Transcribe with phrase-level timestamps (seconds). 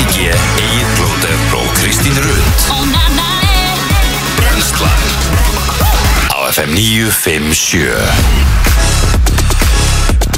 [0.00, 2.44] Rikki G, Egil Blóter og Kristín Rund.
[4.38, 5.02] Brenslan
[6.32, 7.84] Á FM 957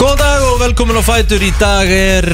[0.01, 1.39] Góðan dag og velkomin á Fætur.
[1.47, 2.27] Í dag er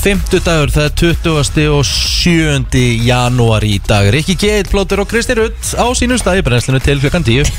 [0.00, 1.68] 50 dagur Það er 20.
[1.76, 2.64] og 7.
[3.04, 4.08] janúar í dag.
[4.14, 7.52] Rikki G, Plóter og Kristi Rutt á sínum staði brennslinu til klukkan 10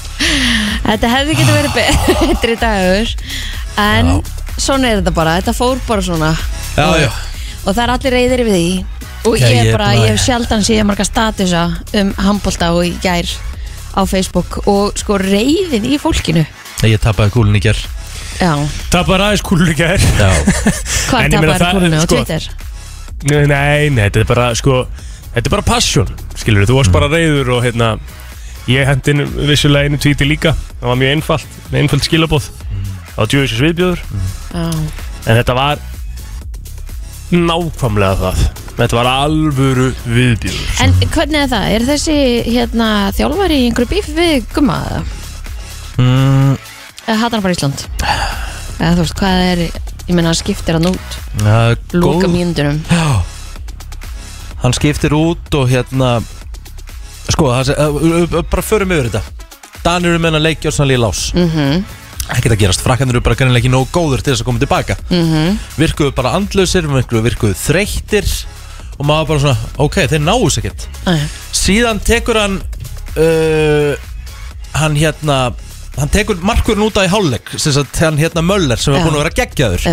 [0.90, 3.16] Þetta hefði getið verið betri dagur.
[3.80, 4.20] En
[4.60, 5.40] svona er þetta bara.
[5.40, 6.34] Þetta fór bara svona.
[6.76, 7.10] Já, já.
[7.68, 8.70] Og það er allir reyðir við því.
[9.28, 11.62] Og Já, ég, ég er er bara, bara- ég hef sjaldan síðan marga statusa
[11.98, 13.26] Um handbólta og í gær
[13.98, 16.44] Á Facebook Og sko reyðin í fólkinu.
[16.86, 17.76] Ég tapaði kúlun í ger
[18.38, 18.52] Já,
[18.92, 19.98] Tapar aðeins kúlur í gær.
[19.98, 20.30] Já,
[21.10, 22.48] hvað En ég meina tapaði það- kúlunu á sko- Twitter?
[23.26, 24.78] Nei, nei, þetta er bara sko
[25.34, 27.90] Þetta er bara passion, skilur þú varst bara reyður og hérna
[28.70, 30.52] Ég hendi inn vissulega einu tvíti líka.
[30.78, 34.02] Það var mjög einfalt, með einfalt skilabóð Það var djöfisins viðbjöður
[34.54, 34.66] Já,
[35.26, 35.78] En þetta var
[37.34, 38.42] nákvæmlega það
[38.78, 41.64] Þetta var alvöru viðbjöður En hvernig er það?
[41.74, 45.00] Er þessi hérna, þjálfari í einhverju bíf við gumma eða?
[45.98, 46.52] mm,
[47.08, 47.84] Eða hattar hann bara Ísland?
[48.78, 49.64] Eða þú veist, hvað er
[50.08, 51.58] Ég meina, hann skiptir hann út ja,
[51.92, 53.08] Lúka Já
[54.62, 56.18] Hann skiptir út og hérna
[57.28, 59.22] Sko, það, sé- ö- ö- bara förum yfir þetta
[59.84, 61.82] Danir eru meina leikja og sannlega lás mm -hmm.
[62.28, 64.96] Ekkert að gerast, frakkanir eru bara kannilega ekki nógu góður til þess að koma tilbaka.
[65.80, 68.28] Virkuðu bara andlausir, virkuðu, þreyttir
[68.98, 70.86] Og maður bara svona, ok, þeir náu sér ekkert.
[71.54, 72.56] Síðan tekur hann
[73.14, 73.94] uh,
[74.74, 75.36] Hann hérna
[75.98, 79.16] Hann tekur markurinn út af í hálfleik sem sagt hann hérna Möller sem er búin
[79.18, 79.86] að vera geggjaður.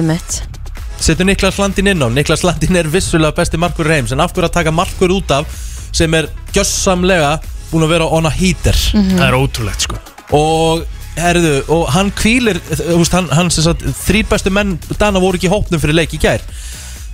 [1.01, 4.47] Setur Niklas Landin inn á Niklas Landin er vissulega besti markur heims en af hverju
[4.49, 5.49] að taka markur út af
[5.95, 7.39] sem er gjössamlega
[7.71, 8.77] búin að vera on a heater?
[9.17, 9.97] Það er ótrúlegt sko.
[10.37, 12.59] Og herðu, og hann kvílir
[13.13, 16.19] hann, hann sem sagt, þrý bestu menn Dana voru ekki í hópnum fyrir leik í
[16.21, 16.43] gær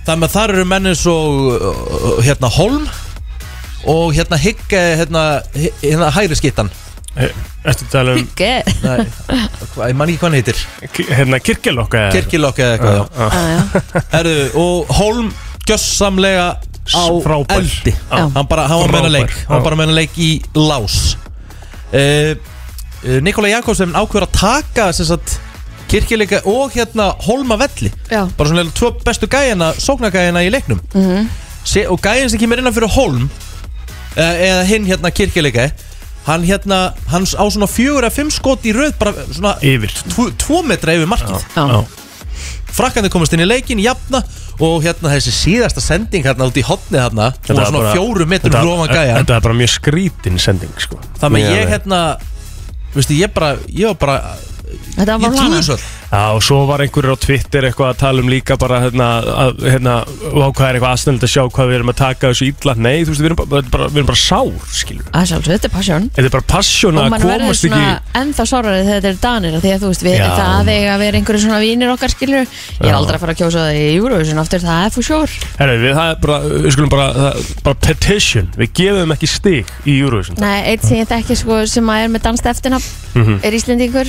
[0.06, 2.88] þannig að þar eru menn eins og uh, hérna Holm
[3.92, 5.22] og hérna Higg hérna,
[5.82, 6.70] hérna hæri skittan
[7.12, 10.60] Ertu að tala um hvað- ég man ekki hvað hann heitir
[11.12, 12.12] hérna kirkjalokka eða?
[12.16, 13.02] Kirkilokk eða eitthvað já.
[13.12, 15.28] Já, Herðu, og Holm
[15.68, 16.46] gjössamlega
[16.82, 17.60] á Frábær.
[17.60, 18.24] eldi Já.
[18.34, 19.64] hann, bara, hann var meina Frábær, leik hann var já.
[19.68, 20.96] bara meina leik í lás
[21.92, 22.32] uh, uh,
[23.22, 25.38] Nikola Jakobsen ákveður að taka sem sagt,
[25.90, 28.24] kirkileika og hérna Holma velli Já.
[28.36, 30.80] bara svona tvo bestu gæjana sóknagæjana í leiknum.
[30.94, 31.26] Mhm.
[31.64, 33.28] Se, og gæjin sem kemur innan fyrir Holm
[34.16, 35.70] eða, eða hinn hérna kirkileika
[36.26, 39.90] hann hérna, hans á svona fjögur að fimm skot í röð bara svona Yfir.
[40.08, 41.42] tvo, tvo metra yfir markið.
[41.56, 41.84] Já.
[42.72, 44.22] frakkandi komast inn í leikin, jafna
[44.62, 48.52] og hérna þessi síðasta sending hérna út í hotni hérna, hún var svona fjóru metrum
[48.52, 50.98] þetta- hlófan gæja Þetta er bara mjög skrítin sending sko.
[51.20, 52.00] Þannig að Mjög ég hérna
[52.94, 54.36] veistu, ég bara, ég var bara
[54.96, 58.00] Þetta var ég trúi þessu öll Já, og svo var einhverjur á Twitter eitthvað að
[58.02, 59.06] tala um líka bara hérna,
[59.46, 59.94] að, hérna,
[60.28, 62.74] hvað er eitthvað aðsnöld að sjá hvað við erum að taka þessu illa.
[62.76, 65.54] Nei, þú veist, við erum bara, bara, við erum bara sár, skilur Það er sjálfsög,
[65.54, 66.08] þetta er passion.
[66.12, 69.20] Þetta er bara Og að mann verður komast svona ekki ennþá sárari þegar þetta er
[69.24, 72.44] danir Því að þú veist, við, það eiga að vera einhverju svona vínir okkar skilur
[72.44, 75.40] Ég er aldrei að fara að kjósa það í Eurovision aftur, það er for sure.
[75.58, 78.50] Herra, við, það er bara, við skulum bara, það, bara petition.
[78.60, 80.36] Við gefum ekki stig í Eurovision.
[80.42, 83.40] Nei, eitt sem ég þekki sko sem er með danst eftirnafn Mhm.
[83.44, 84.08] er Íslendingur.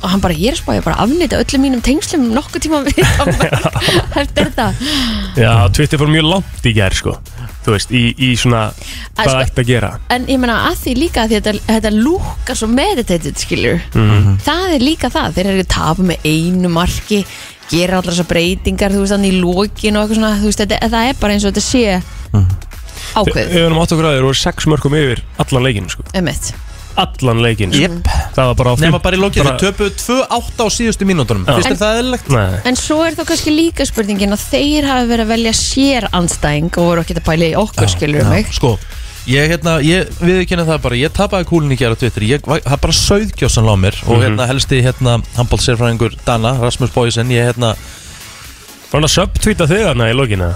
[0.00, 3.00] Og hann bara, ég er spáði bara að afnýta öllum mínum tengslum nokkuð tíma við
[4.22, 4.68] eftir þetta
[5.36, 7.14] Já, Twitter fór mjög langt í gær, sko.
[7.60, 9.90] Þú veist, í, í svona, Að hvað sko- ætti að gera?
[10.16, 13.82] En ég meina að því líka því þetta, þetta lúkar svo meditated skilur.
[13.94, 14.38] Mhm.
[14.46, 17.20] Það er líka það, þeir eru að tapa með einu marki
[17.70, 20.80] gera allar þessar breytingar þú veist þannig í lokin og eitthvað svona þú veist, þetta,
[20.90, 21.84] það er bara eins og þetta sé
[23.10, 26.08] ákveð, Við erum átt okkur að þeir voru sex mörgum yfir allan leikin, sko.
[26.14, 26.32] Um
[26.96, 27.80] Allan leikin, sko.
[27.80, 28.08] Jep.
[28.34, 31.44] Það var bara á nema fimm- bara í lokið, bara- töpuðu 2-8 á síðustu mínútonum
[31.46, 31.54] Já.
[31.54, 32.28] finnst En- þér það eðlilegt?
[32.30, 36.08] Nei, En svo er þá kannski líka spurningin að þeir hafi verið að velja sér
[36.12, 38.46] andstæðing og voru ekki að pæla í okkur skilur um mig.
[38.52, 38.78] Sko,
[39.26, 42.22] ég hérna, ég viðkynna það bara ég tapaði kúlin í gera á Twitter.
[42.22, 44.22] Ég var- það er bara sauðkjósan lá mér og Mhm.
[44.24, 47.74] hérna helsti hérna handbóltsérfræðingur Dana, Rasmus Boysen ég hérna,
[48.90, 50.54] var hann að subtweeta þig þarna í lokina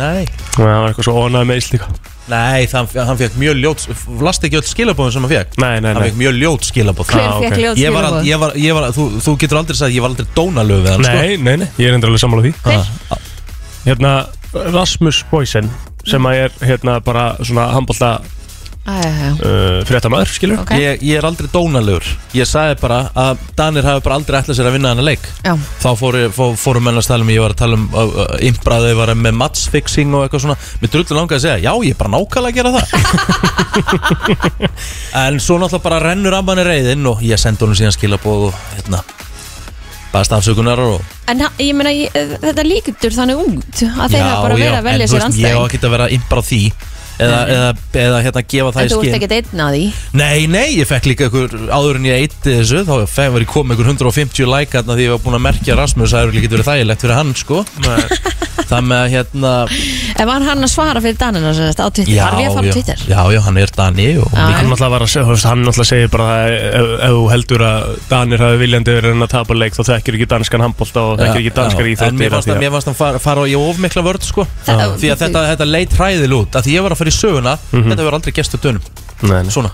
[0.00, 0.24] nei
[0.56, 1.90] Það var eitthvað svo ónæð með íslíka
[2.30, 3.84] Nei, það, hann fekk mjög ljót
[4.22, 7.08] Last ekki öll skilabóðin sem hann fekk Nei, nei, Hann nei fekk mjög ljót skilabóð
[7.10, 7.62] Hver Ah, fekk ok.
[7.64, 8.28] ljót ég var, al- skilaboð?
[8.30, 11.06] ég var, ég var, þú, þú getur aldrei sagt ég var aldrei dónalög við hann
[11.08, 11.16] sko.
[11.16, 12.92] Nei, nei, nei, ég er endur alveg sammála því Hver?
[13.10, 13.24] Ah,
[13.88, 14.12] Hérna,
[14.76, 15.70] Rasmus Boysen
[16.06, 18.12] sem að er hérna bara svona handbólta
[18.88, 20.58] uh, fréttamaður, skilur?
[20.62, 22.06] Ok, ég, ég er aldrei dónalegur.
[22.36, 25.24] Ég sagði bara að Danir hafi bara aldrei ætlað sér að vinna hann leik.
[25.44, 27.98] Já, Þá fóru, fó, fóru menn að tala um Ég var að tala um uh,
[28.24, 30.58] uh, Imbraði var með matchfixing og eitthvað svona.
[30.82, 32.86] Mér drullu langaði að segja Já, ég er bara nákvæmlega að gera það.
[35.20, 38.54] En svo náttúrulega bara rennur að manni reyðin Og ég sendi honum síðan skilabóð og
[38.76, 38.98] hérna
[40.10, 40.98] Baðast afsökunar og
[41.30, 42.10] En ha- ég meina, ég,
[42.42, 45.38] þetta líktur þannig út að þeir hafa bara verið að velja en þú sér veist,
[45.38, 46.12] Ég á anstæðing ekki að vera á
[46.50, 46.62] því
[47.20, 47.70] Eða, eða,
[48.04, 49.82] eða hérna gefa það En í þú ert skinn ekkert einn að því?
[50.20, 53.50] Nei, nei, ég fekk líka ykkur áður en ég eitti þessu Þá fekk var ég
[53.54, 56.70] komið ykkur 150 lækarna Því ég var búin að merkja Rasmus Það er ekki verið
[56.70, 57.64] þægilegt fyrir hann, sko.
[58.70, 59.50] Það með að hérna
[60.20, 62.12] En var hann að svara fyrir Danina sem sagt á Twitter?
[62.14, 63.00] Já, Var við að fara á já, Twitter?
[63.10, 64.42] já, já, hann er Dani og Já.
[64.60, 67.24] Hann náttúrulega var að segja, þú veist, hann náttúrulega segir bara að ef, ef þú
[67.32, 71.02] heldur að Danir hafi viljandi verið en að tapa leik þá þekkir ekki danskan handbólta
[71.08, 72.98] og þekkir ekki danskar íþróttir En mér af fannst því að að- mér fannst að
[73.00, 74.46] fara, fara á ég of mikla vörð sko.
[74.68, 76.50] Það- Því að þetta, þetta leit hræðil út.
[76.60, 77.90] Að Því ég var að fara í söguna Mhm.
[77.90, 78.82] Þetta verður aldrei gest á dönum
[79.22, 79.50] Nei, nei.
[79.52, 79.70] Svona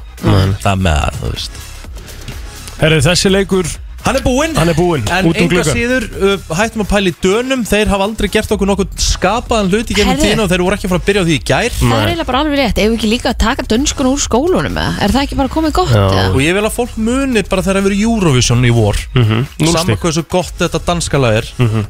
[0.62, 1.50] Það með að, þú veist
[2.80, 3.66] Herru, þessi leikur,
[4.06, 6.88] Hann er búinn hann er búinn, En út um enga gluggan síður, uh, hættum að
[6.92, 10.22] pæla í dönum Þeir hafa aldrei gert okkur nokkuð skapaðan hlut í gegnum Herðu.
[10.28, 12.06] tíðina Og þeir voru ekki að fara að byrja á því í gær Það er
[12.06, 14.92] eiginlega bara alveg rétt Ef við ekki líka að taka dönskun úr skólunum eða?
[15.02, 15.90] Er það ekki bara komið gott?
[15.90, 16.06] Já.
[16.06, 16.28] eða?
[16.36, 19.72] Og ég vil að fólk muni bara þegar það verið Eurovision í vor Mhm, núll
[19.74, 19.98] Saman stig.
[20.04, 21.86] hversu gott þetta danska lag er Mhm.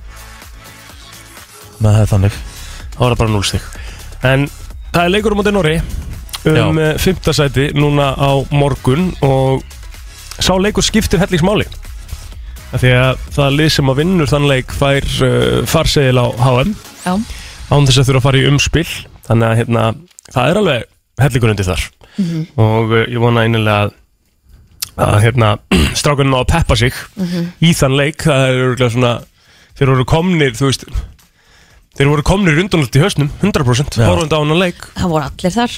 [1.82, 2.32] Með það er þannig
[2.96, 3.60] Það var það bara núlstig
[4.24, 4.48] En
[4.92, 5.76] það er leikur um átti Norri
[6.46, 6.92] um Já.
[7.02, 9.64] fimmtasæti núna á morgun og
[10.38, 11.66] sá leikur skiptir hellingsmáli
[12.74, 16.72] Af Því að það lið sem að vinnur þann leik fær uh, farsegil á HM
[17.06, 17.12] Já,
[17.70, 18.88] án þess að þurfa að fara í umspill
[19.28, 19.84] þannig að hérna,
[20.34, 20.88] það er alveg
[21.22, 21.84] hellingur undir þar.
[22.58, 23.94] Og uh, ég vona einilega að,
[25.06, 25.52] að hérna,
[26.00, 26.98] strákunum á að peppa sig
[27.62, 28.26] í þann leik.
[28.26, 29.14] Það er örgulega svona
[29.78, 30.86] þeir voru komnir, þú veist
[31.96, 34.06] þeir voru komnir undanlegt í hausnum 100% Já.
[34.10, 34.86] horfandi á hann leik.
[34.96, 35.76] Það voru allir þar.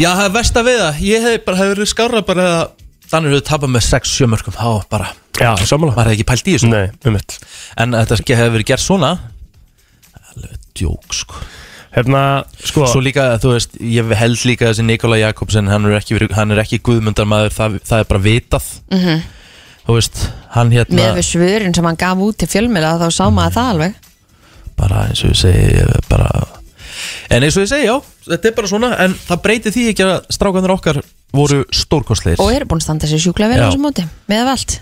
[0.00, 2.60] Já, það er verst að við það Ég hef bara, hefur verið skára bara eða
[3.10, 5.08] Þannig hefur tapað með 6-7 mörgum Þá bara,
[5.40, 6.68] Já, samanlega maður hefði ekki pælt í þessu.
[6.70, 7.36] Nei, um mitt.
[7.80, 9.10] En þetta hefur verið gert svona
[10.30, 11.40] Alveg djók, sko.
[11.90, 12.22] Hérna,
[12.62, 16.54] sko Svo líka, þú veist, ég held líka þessi Nikola Jakobsen Hann er ekki, hann
[16.54, 18.68] er ekki guðmundarmaður það, það er bara vitað.
[18.94, 19.24] Mhm.
[19.88, 20.20] Þú veist,
[20.54, 23.72] hann hérna Með við svörin sem hann gaf út til fjölmjöla þá sá maður það
[23.74, 23.98] alveg
[24.80, 26.30] bara eins og ég segi bara
[27.30, 27.96] en eins og ég segi já,
[28.26, 32.50] þetta er bara svona en það breytir því ekki að strákanir okkar voru stórkostleir Og
[32.50, 33.66] eru búin að standa sér sjúklega vel á Já.
[33.70, 34.72] þessu móti Með af allt.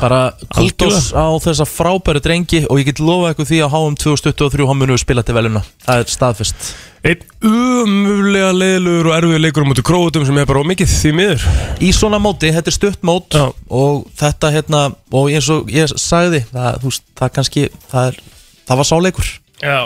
[0.00, 0.20] Bara
[0.56, 4.80] kultós á þessa frábæru drengi og ég get lofa eitthvað því að HM 2023 hann
[4.80, 6.70] munum við spila til veluna það er staðfest.
[7.08, 11.44] Einn umöflega leiðilegur og erfiður leikur á móti króutum sem er bara ómikið því miður.
[11.84, 13.44] Í svona móti, þetta er stutt mót Já.
[13.68, 14.82] og þetta hérna
[15.12, 18.18] og eins og ég sagði það, veist, það kannski það, er,
[18.64, 19.30] það var sáleikur
[19.62, 19.78] Já.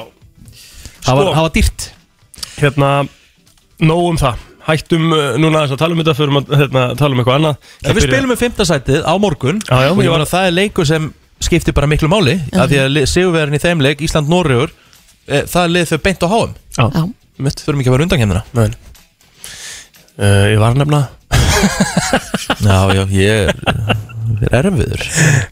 [1.03, 1.35] Það var, Sko.
[1.35, 1.87] það var dýrt.
[2.63, 2.91] Hérna,
[3.83, 4.49] nóg um það.
[4.63, 7.73] Hættum uh, núna aðeins að tala um þetta fyrir að hérna, tala um eitthvað annað.
[7.83, 10.55] Ef við spilum með fimmtasætið á morgun Já, já, og ég var að það er
[10.61, 11.09] leikur sem
[11.43, 14.71] skiptir bara miklu máli af því að sigurverðin í þeim leik, Ísland-Norrjögur
[15.27, 17.03] e, það er lið fyrir beint á háum Já, Já,
[17.43, 18.69] mitt fyrir mikið að vera undankemdina Nei.
[20.13, 21.03] Uh, ég var nefna
[22.67, 23.53] Já, já, ég er,
[24.53, 25.03] er erfiður.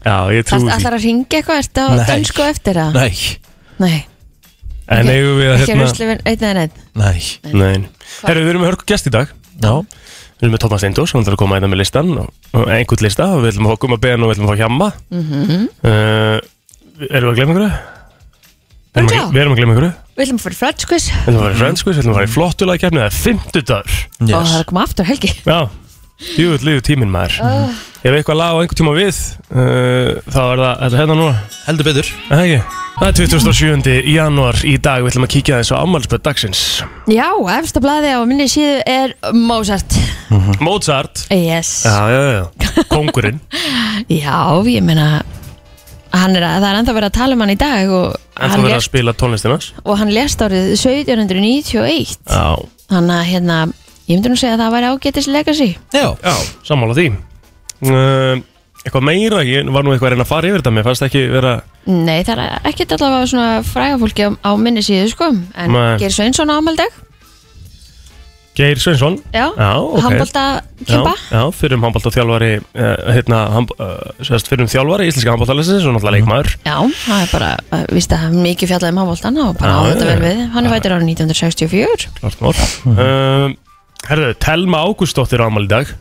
[0.05, 1.61] Já, ég Það trúi ætlar að ringa eitthvað?
[1.65, 2.03] Ertu á Nei.
[2.11, 2.97] dönsku eftir það?
[2.99, 3.11] Nei,
[3.81, 3.95] Nei,
[4.89, 5.11] En Ok.
[5.13, 7.19] eigum við að ekki hérna rusli við einn eða einn nei.
[7.53, 7.89] Nei.
[8.25, 9.27] Herru, við erum með hörku gest í dag.
[9.61, 9.73] Já,
[10.41, 13.03] Við erum með Thomas Steindós, hann ætlar að koma einna með listan og, og einhvern
[13.05, 14.87] lista og við ætlum að fá gumma ben og við ætlum að fá hjamma.
[15.13, 15.67] Mhm.
[15.85, 16.39] uh,
[17.11, 17.45] Erum við að ykkur?
[17.45, 17.89] Við erum að-
[18.91, 19.27] Örugglega.
[19.31, 19.85] Við erum að glemma ykkur
[20.17, 21.05] Við ætlum að fara í quiz.
[21.11, 23.05] Við ætlum að fara í Friends quiz, við ætlum að fara í flottulega kefni Það
[23.05, 23.95] er fimmtudagur.
[24.21, 25.31] Og það er að koma aftur helgi.
[25.45, 25.59] Já,
[26.35, 27.39] djúvill liður tíminn maður.
[28.01, 29.09] Ef eitthvað lag á einhvern tíma við
[29.53, 31.41] uh, þá er það, þetta er hérna núna.
[31.67, 32.13] Heldur betur.
[32.29, 32.77] Er Það ekki?
[33.01, 33.93] Það er 27.
[34.13, 36.63] janúar í dag, við ætlum að kíkja þess á ammálspöð dagsins.
[37.09, 39.95] Já, efsta blaði á minni síðu er Mozart.
[40.61, 41.25] Mozart?
[41.33, 41.81] Yes.
[41.85, 43.39] Já, já, já, kongurinn
[44.23, 44.37] Já,
[44.69, 45.21] ég meina
[46.11, 48.51] hann er að, það er ennþá verið að tala um hann í dag og En
[48.51, 52.47] þú hann, verður að spila tónlistinans og hann lést árið 1791 Já,
[52.91, 53.59] Þannig að hérna,
[54.11, 55.69] ég myndi nú segja að það væri ágætis legacy.
[55.95, 56.33] Já, já,
[56.67, 57.09] sammála því.
[57.81, 58.41] Uh,
[58.81, 61.19] Eitthvað meira, ég var nú eitthvað að reyna að fara yfir þetta Mér fannst ekki
[61.29, 61.51] vera
[61.85, 65.27] Nei, það er ekkert allavega svona fræga fólki á, á minni síðu sko.
[65.53, 65.99] En Nei.
[66.01, 66.89] Geir Sveinsson á ámaldag
[68.57, 69.19] Geir Sveinsson?
[69.31, 70.01] Já, Já, ok.
[70.01, 70.43] handbolta
[70.81, 73.93] Já, kempa já, fyrir um handbólta þjálfari uh, hérna, hand, uh,
[74.27, 76.49] sérst, fyrir um þjálfari íslenska handbóltalisins og náttúrulega leikmaður.
[76.65, 76.75] Já,
[77.05, 79.81] það er bara, uh, víst að hann mikið fjallaði um handboltan og bara Já, á
[79.93, 80.25] þetta já, vel já.
[80.25, 80.41] við.
[80.57, 82.53] Hann er vætir árið 1964 Klart mál.
[82.91, 83.47] Uh,
[84.09, 85.91] Herðu, Telma Ágústóttir á ámæli í dag.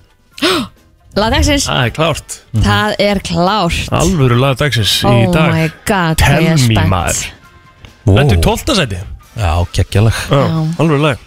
[1.21, 2.37] Lagdagsins, Það er klárt.
[2.65, 3.81] Það er klárt.
[3.99, 5.51] Alvöru lag dagsins í Oh dag.
[5.53, 6.93] my god, Tell hvað ég er me, spennt.
[6.93, 7.23] maður.
[8.11, 8.77] Þetta er 12.
[8.79, 9.01] seti
[9.41, 9.51] já
[10.31, 10.41] Já.
[10.83, 11.27] alvöru lag.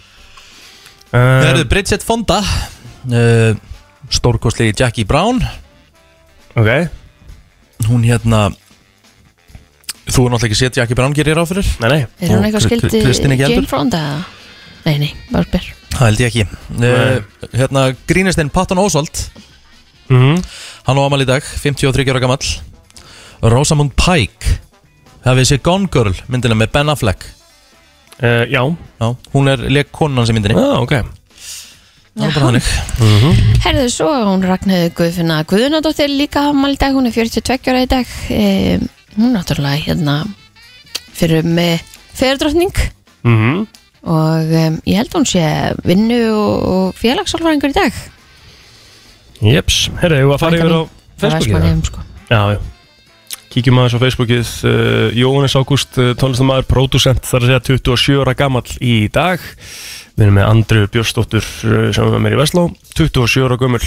[1.14, 3.54] Það uh, eru Bridget Fonda uh,
[4.10, 5.38] Stórkostlegi Jackie Brown.
[6.58, 6.70] Ok,
[7.88, 8.48] Hún hérna
[10.04, 11.64] Þú er náttúrulega ekki séð Jackie Brown gerir á fyrir.
[11.80, 12.00] Nei, nei.
[12.20, 13.70] Er hún eitthvað Kri- skildi Kristín ekki Jane heldur?
[13.70, 14.02] Fonda?
[14.84, 16.44] Nei, nei, bara spyr Það held ég ekki.
[16.74, 19.20] Uh, Hérna grínistinn Patton Oswald
[20.10, 20.40] mm
[20.84, 22.44] Hann á amal í dag, 53 ára gamall.
[23.40, 24.58] Rosamund Pike.
[25.24, 27.24] Hafið séð Gone Girl myndina með Ben Affleck?
[28.20, 28.60] Uh, Já,
[29.00, 30.58] Já, hún er leik konan sem myndinni.
[30.60, 30.92] Ah, ok.
[32.14, 32.68] Það er bara þannig.
[33.64, 37.88] Herðu svo, hún Ragnhildur Guðfinna Guðnadóttir líka hamal í dag, hún er 42 ára í
[37.90, 38.12] dag.
[38.30, 38.42] E,
[39.14, 40.14] Hún er náttúrulega hérna
[41.14, 41.82] fyrir með
[42.18, 42.74] fegurdrottning
[43.22, 43.64] mm
[44.04, 45.44] og um, ég held hún sé
[45.86, 48.04] vinnu og, félagsálfræðingur í dag.
[49.44, 50.82] Jeps, herru, ég var að fara yfir á
[51.24, 51.82] Facebookið það?
[51.88, 52.06] sko.
[52.28, 52.62] Já, já.
[53.54, 54.52] Kíkjum aðeins á Facebookið.
[54.66, 59.44] Uh, Jóhannes Ágúst, uh, tónlistamæður, pródusent þar að segja 27 ára gamall í dag.
[60.14, 62.66] Við erum með Andru Björnsdóttur uh, sem er með mér í Vestló.
[62.98, 63.82] 27 ára gömul.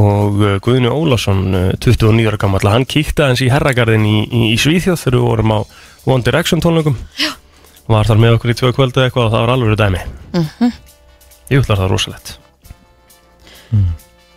[0.00, 2.64] Og Guðni Ólafsson uh, 29 ára gamall.
[2.72, 5.58] Hann kíkti aðeins í herragarðin í, í, í Svíþjóð þegar við vorum á
[6.08, 6.96] One Direction tónleikum.
[7.20, 7.34] Já
[7.90, 10.02] Var þar með okkur í tvö kvöldu eitthvað og það var alveg dæmi.
[11.50, 12.36] Ég ætla það rosalegt.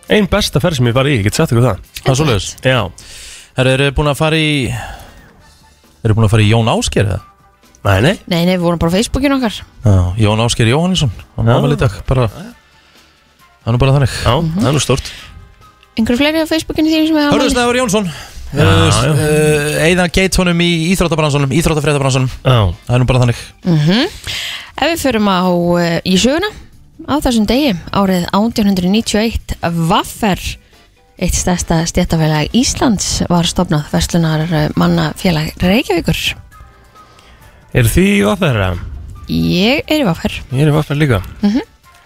[0.06, 1.86] Einn besta ferð sem ég var í, ég get sett ykkur það.
[2.06, 2.80] Það er Já,
[3.56, 4.50] Herru, eru búin að fara í
[6.04, 7.22] Eru búin að fara í Jón Ásker eða?
[7.86, 8.14] nei, nei.
[8.26, 9.58] Nei, nei, við vorum bara á Facebookinu okkar.
[9.86, 14.16] Já, Jón Ásker Jóhannesson Hann var dag bara Það er nú bara þannig.
[14.22, 15.12] Já, það er nú stort
[15.96, 17.52] Einhverju fleiri á Facebookinu þínu sem er Hörðu?
[17.54, 18.10] Snæður Jónsson.
[18.54, 23.40] Eða geit honum í íþróttabransunum Íþróttafréttabransunum Já, Það er nú bara þannig.
[24.76, 26.50] Ef við förum á uh, í söguna
[27.10, 29.56] á þessum degi árið 1891
[29.90, 30.42] Vaffer
[31.16, 34.44] eitt stærsta stjættafélag Íslands var stopnað verslunar
[34.76, 36.20] mannafélag Reykjavíkur.
[37.76, 38.60] Er því í Vaffer?
[39.32, 40.36] Ég er í Vaffer.
[40.52, 41.22] Ég er í Vaffer líka.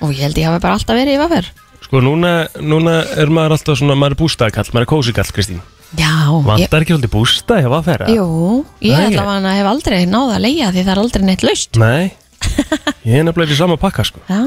[0.00, 1.50] Og ég held ég hafi bara alltaf verið í Vaffer.
[1.84, 2.32] Sko, núna,
[2.62, 5.60] núna er maður alltaf svona, maður er bústaðkall, maður er kósikall, Kristín
[5.98, 8.04] Já, ég, Vantar ekki alltaf bústað hjá Vaffer?
[8.06, 8.14] eða?
[8.14, 9.06] jú, ég Nei.
[9.10, 11.78] allavega hef aldrei náða að leia því það er aldrei neitt laust.
[11.82, 12.12] Nei,
[13.10, 14.22] ég er nefnilega í sama pakka, sko.
[14.30, 14.42] Já,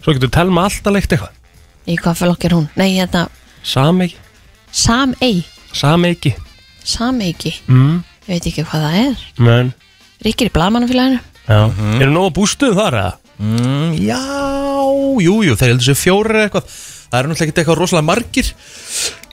[0.00, 1.34] Svo getur telma alltaf leikt eitthvað.
[1.84, 2.68] Í hvað flokk er hún?
[2.80, 3.26] Nei, hérna,
[3.60, 4.16] Sameiki,
[4.72, 5.42] Samei
[5.76, 6.32] sameiki
[6.86, 7.98] Sameiki, mm.
[8.24, 9.26] ég veit ekki hvað það er.
[9.36, 9.72] Men,
[10.24, 11.60] Ríkir í blaðmannafélaginu já.
[12.00, 13.12] Eru nógu bústuð þar, eða?
[13.42, 14.20] mm, Já,
[15.26, 18.50] jú, jú, þeir heldur sér fjórir eða eitthvað Það eru náttúrulega ekki eitthvað rosalega margir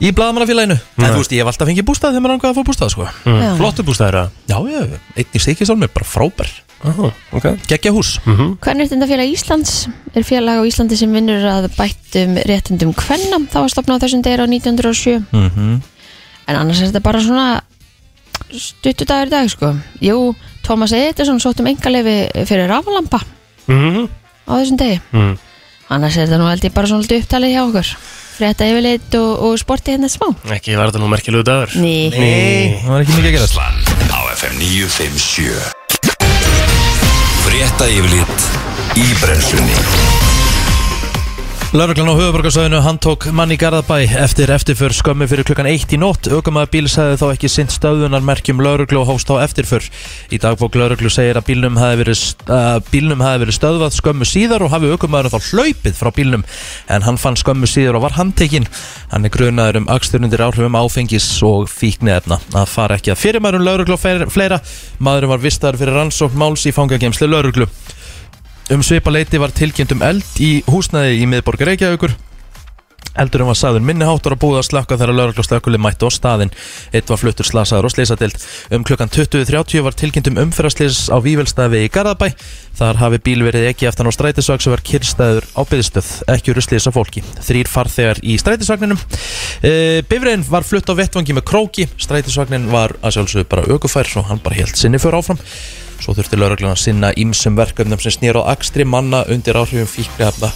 [0.02, 2.68] í blaðamannafélaginu En þú veist, ég hef alltaf fengið bústað þegar maður langaði að fá
[2.70, 3.38] bústað, sko Mm.
[3.42, 3.50] Já.
[3.60, 4.30] Flottu bústaðir, eða?
[4.50, 6.50] Já, já, einn í stikistólmi, bara frábær
[6.88, 8.10] Aha, ok Gekkja hús
[8.62, 13.40] Kvennréttindafélag Íslands er félag á Íslandi sem vinnur að bættum réttindum kvenna.
[13.50, 15.24] Það var stopnað á þessum degir á 1907.
[15.34, 15.80] mm
[16.48, 17.48] En annars er þetta bara svona
[18.48, 19.72] stuttudagur í dag, sko.
[20.00, 23.20] Jú, Thomas Edison sótt um engaleifi fyrir raflampa
[23.68, 24.06] mm
[24.48, 25.00] á þessum degi.
[25.12, 25.34] mm.
[25.88, 27.88] Annars er þetta nú held ég bara svona upptalið hjá okkur.
[28.38, 30.28] Frétta yfirleitt og, og sporti hérna smá.
[30.54, 31.94] Ekki var þetta nú merkilegu dagur Ný.
[32.14, 35.58] Nei, það var ekki mikið að gerast Brennslan á FM 957
[37.48, 38.38] Frétta yfirlit
[39.00, 40.27] í brennslunni
[41.68, 45.98] Lörglan á höfuborgarsöðinu hann tók mann í Garðabæ eftir eftirför skömmu fyrir klukkan eitt í
[46.00, 46.24] nótt.
[46.32, 49.84] Aukumæða bíl sagði þá ekki sint stöðunarmerkjum Lörglu og hóst á eftirför.
[50.32, 54.94] Í dagbók Lörglu segir að bílnum hafi verið, uh, verið stöðvað skömmu síðar og hafi
[54.94, 56.46] aukumæður þá hlaupið frá bílnum.
[56.88, 58.70] En hann fann skömmu síðar og var handtekinn.
[59.12, 63.92] Hann er grunaður um aksturundir áhrifum áfengis og fíknefna að fara ekki að fyrirmærum Lörglu
[63.92, 64.62] og fleira.
[65.04, 67.68] Maðurinn var vistaður fyrir rannsókn máls í fangagemslu Lörglu
[68.68, 72.12] Um svipa leiti var tilkynnt um eld í húsnæði í miðborg Reykjavíkur
[73.18, 76.52] Eldurinn var sagður minniháttur að búða að slakka þegar laurugla og slökkulið mættu á staðinn.
[76.94, 78.36] Eitt var fluttur slasaður og sleisadeild.
[78.74, 82.28] Um klukkan 20.30 var tilkynnt um umferðarslis á Vívelstafi í Garðabæ.
[82.78, 86.62] Þar hafi bíl verið ekki eftir á strætisvag sem var kyrstæður á byðstöð, ekki úr
[86.62, 87.24] slis á fólki.
[87.48, 89.02] Þrýr farþegar í strætisvagninum.
[89.66, 89.74] E,
[90.06, 91.88] Bifriðin var flutt á vettvangi með króki.
[91.98, 95.42] Strætisvagnin var að sjálfsögðu bara ökufær svo hann bara helt sinni fyrir áfram.
[95.98, 100.52] Svo þurfti lauruglan að sinna ímsum verkefnum sem snýr á akstri manna undir áhrifum fíknefna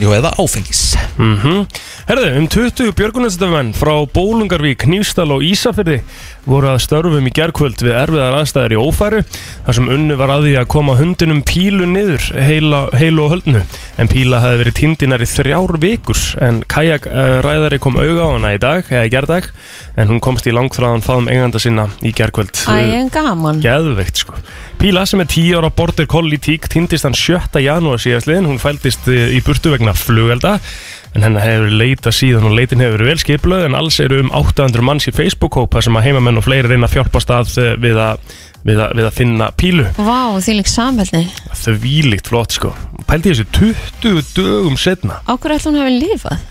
[0.00, 0.96] Jú, eða áfengis.
[1.18, 1.66] Mm
[2.04, 6.02] Herðu, um 20 björgunarstafmenn frá Bólungarvík, Nýfstal og Ísafyrði
[6.44, 9.22] voru að störfum í gerkvöld við erfiðar aðstæðar í ófæru
[9.64, 13.62] þar sem unnu var að því að koma hundinum pílu niður heila, heilu og höldnu
[13.96, 18.60] en píla hefði verið týndinar í þrjár vikur en kajakræðari kom auga á hana í
[18.60, 19.48] dag, eða í gerdag
[19.96, 24.36] en hún komst í langþráðan faðum eiganda sinna í gerkvöld Æ, en gaman Geðveikt sko
[24.84, 27.62] Píla sem er 10 ára border collie tík týndist hann 7.
[27.62, 30.54] janúar síðastliðin hún fældist eh, í burtu vegna flugelda
[31.14, 34.32] en hennar hefur leitað síðan og leitin hefur verið vel skipluð en alls eru um
[34.34, 38.00] 800 manns í Facebook-hópa sem að heimamenn og fleiri reyna að hjálpa stað eh, við
[38.02, 38.34] að,
[38.66, 41.22] við að, við að finna pílu Vá, því lík samvelni
[41.52, 42.72] þau vílíkt flott sko
[43.06, 46.46] pældi ég þessu 20 dögum setna Á hverju ætlum hún hefði lifað?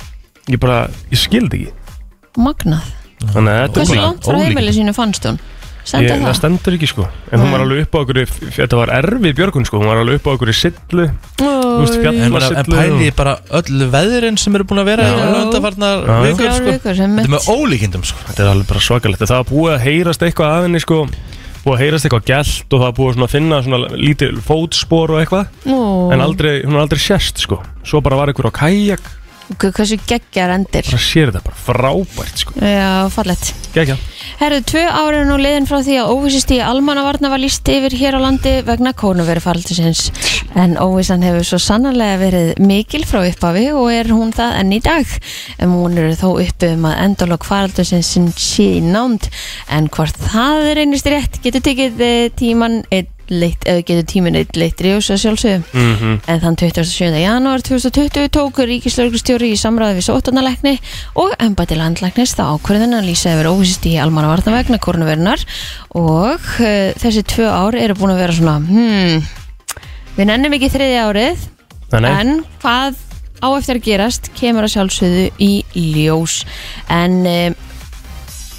[0.53, 4.49] ég bara, ég skildi ekki Magnað að Hversu er langt frá ólíkt.
[4.49, 5.37] heimili sínu fannst hún?
[5.83, 6.27] Stendur Ég, það?
[6.29, 6.35] það?
[6.39, 7.05] stendur ekki sko.
[7.31, 8.19] En hún var alveg upp á okkur
[8.55, 9.79] Þetta var erfið björgun sko.
[9.81, 11.07] Hún var alveg upp á okkur í sillu.
[11.41, 14.85] Þú veist, fjall- En, bara, en pæli og- bara öll veðurinn sem eru búin að
[14.85, 15.13] vera Já.
[15.19, 16.71] hérna undanfarnar Já, vikur Þrjár sko.
[16.71, 17.29] vikur sem Þetta er mitt.
[17.33, 18.17] með ólíkindum sko.
[18.29, 19.19] Þetta er alveg bara svakalegt.
[19.19, 21.07] Það var búið að heyrast eitthvað að henni sko.
[21.63, 25.09] Búið að heyrast eitthvað gælt Og það var búið svona að finna svona lítið fótspor
[25.11, 25.47] og eitthvað.
[26.13, 27.61] En aldrei, hún har aldrei sérst sko.
[27.83, 28.99] Svo bara var einhver á kajak
[29.59, 33.97] Hversu geggjar endir Bara sér þetta bara frábært sko Já, fallett Gekja
[34.39, 38.17] Herðu, tvö er nú liðin frá því að óvissist í almannavarna var líst yfir hér
[38.17, 40.07] á landi vegna kónuverufaraldisins.
[40.59, 44.81] En óvissan hefur svo sannarlega verið mikil frá upphafi og er hún það enn í
[44.83, 45.13] dag.
[45.61, 49.29] En hún eru þó uppi um að endalokk faraldisins sé í nánd.
[49.71, 54.37] En hvort það er einist rétt getur tekið eh, tíman eitt leitt, eða getur tímin
[54.39, 55.63] eitt leitt ríus að sjálfsögum.
[55.73, 57.09] mm En þann 27.
[57.19, 60.75] janúar 2020 tókur ríkislauglustjóri í samræði við sóttanarleikni
[61.19, 65.45] og embæti landlæknis þá ákvörðin að lýsa yfir óvist í almannavarna vegna koronavirunar
[65.99, 69.25] og uh, þessi tvö ár eru búin að vera svona hmm,
[70.17, 71.47] við nennum ekki þriðja árið
[71.93, 72.11] nei.
[72.11, 72.99] en hvað
[73.43, 76.43] á eftir að gerast kemur að sjálfsögðu í ljós
[76.91, 77.49] en uh,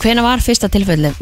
[0.02, 1.14] hvena var fyrsta tilfelli?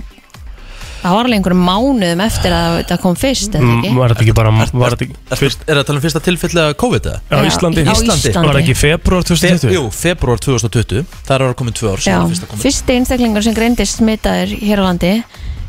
[1.03, 3.89] Það var alveg einhverjum mánuðum eftir að þetta kom fyrst, eða ekki?
[3.91, 6.61] Mm, Var þetta ekki bara Er, Var þetta ekki er, það tala um fyrsta tilfelli
[6.63, 7.21] að COVID eða?
[7.27, 8.31] Á Íslandi Á Íslandi.
[8.31, 8.35] Íslandi.
[8.39, 9.75] Var það ekki februar Fe, 2020?
[9.75, 13.47] jú, februar 2020 Það er ára komin tvö ár Já, síðan fyrsta komið fyrsti einstaklingur
[13.49, 15.13] sem greindist smitaður hér á landi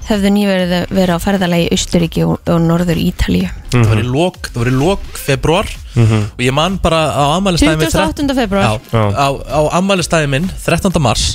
[0.03, 4.49] hefðu nýverið verið á ferðalagi í Austuríki og, og Norður Ítalíu Það var í lok,
[4.51, 8.35] það var í lok februar Og ég man bara á ammælistæði minn 28.
[8.37, 9.03] februar Já, Já.
[9.15, 10.99] á, á ammælistæði minn 13.
[11.01, 11.29] mars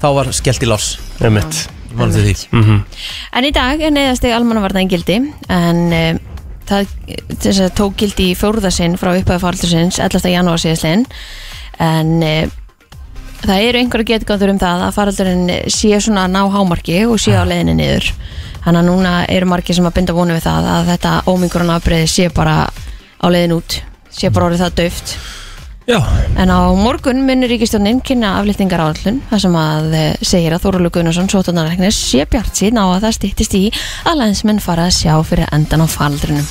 [0.00, 2.82] Þá var skellt í lás Emitt Til því Mhm.
[3.32, 5.18] En í dag er neyðasti almannavarna í gildi
[5.48, 6.20] en um,
[6.70, 6.86] það
[7.40, 10.30] þess að tók gildi í fjórðasinn frá upphæðu faraldursins 11.
[10.30, 11.06] janúar síðastlegin
[11.80, 12.52] en um,
[13.40, 17.42] það eru einhverja getgáður um það að faraldurinn sé svona ná hámarki og sé á
[17.42, 18.12] leiðinni niður
[18.64, 22.08] þannig að núna eru margir sem að binda vonu við það að þetta ómingurinn afbreyði
[22.12, 23.78] sé bara á leiðin út
[24.12, 25.14] sé bara orðið það döft
[25.90, 25.98] Já
[26.38, 30.90] En á morgun munur ríkistjónin kynna aflýttingar áallun þar sem að eh, segir að Þórulu
[30.94, 33.62] Gunnarsson sótunarleiknis sé bjart sín á að það stýttist í
[34.06, 36.46] að lænsmenn fara að sjá fyrir endan á faldrinum.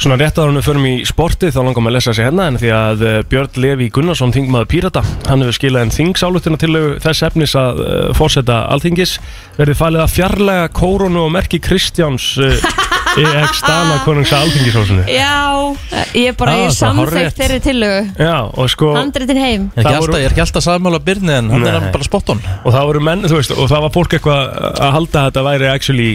[0.00, 2.58] Svona rétt en við förum í sportið þá langar maður að lesa sig hérna en
[2.62, 6.72] því að uh, Björn Levi Gunnarsson, þingmaður Pírata hann hefur skilað en þingsálutina til
[7.04, 9.18] þess efnis að uh, fórseta alþingis
[9.58, 12.32] verði falið að fjarlæga kórunu og merki Kristjáns
[13.16, 15.76] uh, EX Dana konungsa alþingishósinu Já,
[16.14, 17.38] ég bara, Ah, ég það er samþekkt hárrétt.
[17.38, 18.00] þeirri tillögu.
[18.18, 19.68] Já, og sko Handritin heim.
[19.74, 21.80] Ég er ekki Það alltaf, voru- ég er ekki alltaf sammála Byrni en hann er
[21.80, 21.92] Nei.
[21.92, 24.92] bara spot on og það voru menn, þú veist, og það var fólk eitthvað að
[24.98, 26.10] halda að þetta væri actually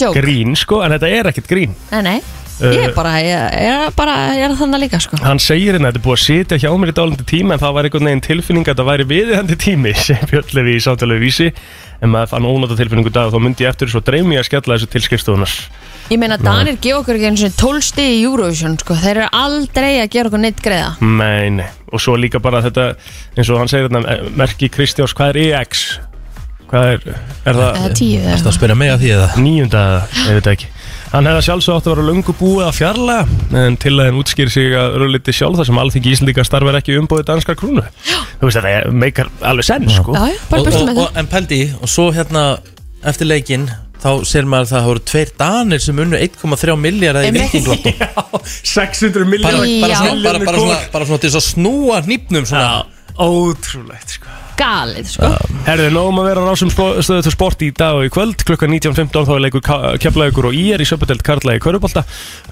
[0.00, 0.14] Jók.
[0.16, 2.20] grín, sko, en þetta er ekkert grín Nei, nei.
[2.60, 5.16] Ég er bara, ég ég er bara, ég er þannig líka, sko.
[5.24, 7.58] hann segir hérna að þetta er búið að sitja hjá mér í dálandi tíma en
[7.62, 11.20] það var einhvern veginn tilfinning að þetta væri viðhandi tími sem Björn Levi í samtalegu
[11.24, 11.46] vísi
[12.02, 14.76] en maður fann ónóta tilfinningu dag og þá myndi ég eftir svo dreymi að skella
[14.76, 15.54] þessu til skrifstofunar
[16.10, 18.96] Ég meina, Danir gefa okkur ekki eins og 12 stið í Eurovision, sko.
[18.98, 20.92] Þeir eru aldrei að gera okkur neitt greiða.
[21.06, 22.88] Nei, nei, og svo líka bara þetta
[23.38, 25.84] eins og hann segir hérna, eh, merki Kristjáns, hvað er EX?
[26.70, 27.14] Hvað er,
[27.50, 28.46] er það Eða tíu, Það eða.
[28.46, 30.66] að spyrja mig að því eða eða, ég veit ekki
[31.10, 34.52] Hann hefði sjálfsög átt að vera löngu búið að fjarlæga en til að hann útskýri
[34.54, 38.60] sig að rölliti sjálf þar sem alþingi Íslandíka starfar ekki umbóðið danskar krúnu Þú veist
[38.60, 41.18] þetta er- meikar alveg senn sko Já, já, bara og, með það.
[41.18, 42.44] En pældi, í, og svo hérna
[43.02, 43.66] eftir leikinn
[44.00, 48.04] þá sér maður að það voru tveir danir sem unnu 1,3 miljardar í vikinglottum
[48.74, 52.46] 600 bara, miljónar bara, svona, bara, bara, svona, bara svona til þess að snúa hnípnum
[52.48, 52.70] svona.
[53.20, 54.36] Ótrúlegt sko.
[54.60, 55.28] Galið, sko.
[55.64, 58.42] Herðu, nógum að vera á rásum spo- stöðu til sport í dag og í kvöld.
[58.44, 59.64] Klukkan 19.15 þá er leikur
[60.04, 62.02] keflaugur og ír í söpudelt Karla í Körubólta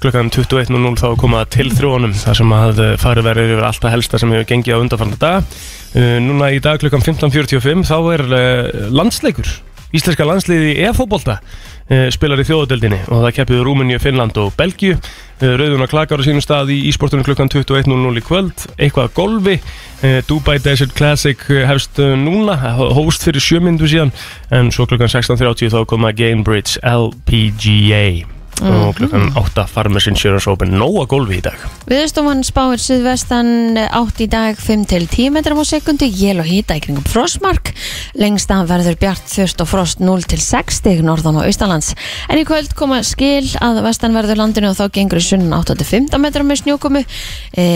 [0.01, 4.21] klukkan 21.00 þá komað til þrjónum þar sem að eh, farið verið yfir alltaf helsta
[4.21, 5.43] sem hefur gengið á undanfarnar daga.
[5.89, 9.49] Uh, Núna í dag klukkan 15.45 þá er uh, landsleikur
[9.95, 14.99] Íslenska landsliði e-fóbolta uh, spilar í þjóðadeldinni og það keppið Rúmeníu, Finnland og Belgíu.
[15.39, 18.65] Uh, Rauðun og klakar á sínum stað í ísportunum klukkan 21.00 í kvöld.
[18.77, 19.59] Eitthvað að golfi.
[19.99, 24.13] Uh, Dubai Desert Classic hefst núna hóst fyrir sjömyndu síðan
[24.53, 31.05] en svo klukkan 16.30 þá koma Gamebridge LPGA og klukkan 8 Farmers Insurance Open nóga
[31.09, 36.05] golfi í dag Viðstofan spáir suðvestan átt í dag 5 til 10 metrum á sekundu,
[36.05, 37.71] jél og hita í kringum frostmark.
[38.19, 41.95] Lengst af verður bjart þurft og frost 0 til 6 stig norðan og austalands.
[42.29, 45.89] En í kvöld koma skil að vestanverður landinu og þá gengur í sunnan 8 til
[45.89, 47.05] 15 metrum með snjókomu.
[47.57, 47.67] E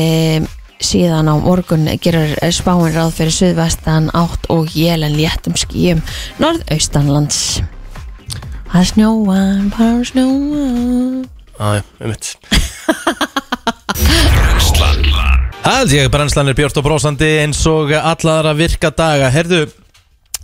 [0.84, 6.04] síðan á morgun gerur spáin ráð fyrir suðvestan átt og jél en léttum skýjum
[6.44, 7.64] norðaustanlands.
[8.74, 11.30] Það snjóar, bara snjóar.
[11.62, 12.34] Æ, um mitt
[15.84, 19.30] held ég, brennslan er björt og brósandi eins og alla aðra virka daga.
[19.34, 19.66] Herðu,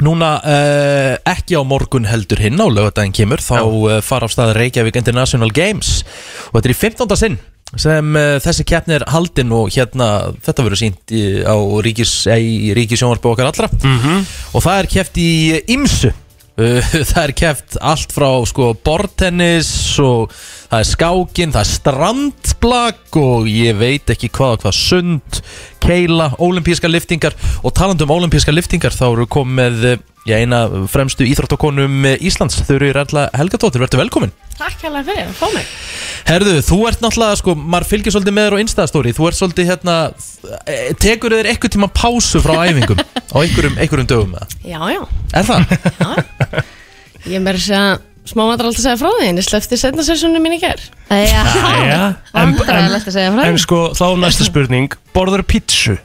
[0.05, 3.41] Núna uh, ekki á morgun heldur hinn á lögadaginn kemur.
[3.43, 6.05] Þá uh, fara af stað Reykjavík International Games.
[6.51, 7.17] Og þetta er í 15.
[7.19, 7.39] sinn
[7.79, 12.71] sem uh, þessi keppni er haldin og hérna þetta verður sínt í, á ríkis, í
[12.77, 13.73] ríkisjónvarpu okkar allra.
[14.53, 15.29] Og það er keppt í
[15.75, 16.28] ymsu Uh,
[17.09, 19.69] það er keft allt frá sko bortennis
[20.03, 20.33] og
[20.69, 25.41] það er skákin, það er strandblak og ég veit ekki hvað og hvað sund,
[25.83, 30.59] keila, ólimpíska liftingar og talandi um ólimpíska liftingar þá eru komið eh, já, eina
[30.91, 34.31] fremstu íþróttakonum Íslands þau eru Erla Helgadóttir, verður velkomin.
[34.59, 35.67] Takk hérlega fyrir, fá mig.
[36.29, 39.69] Herðu, þú ert náttúrulega, sko, maður fylgir svolítið með þér á Instastory, þú ert svolítið
[39.71, 39.95] hérna
[40.67, 42.99] eh, tekur þér eitthvað tíma pásu frá æfingum?
[42.99, 45.01] Á einhverjum, einhverjum dögum með það, Já, já,
[45.39, 46.61] er það?
[47.29, 50.03] ég er meira að smá maður alltaf að segja frá því en ég slefti setna
[50.05, 51.39] sessónu mín í ger Já,
[52.35, 53.63] en, vandræðilegt að segja frá en því.
[53.63, 54.93] sko, þá næsta spurning.
[55.15, 55.95] Borður pítsu?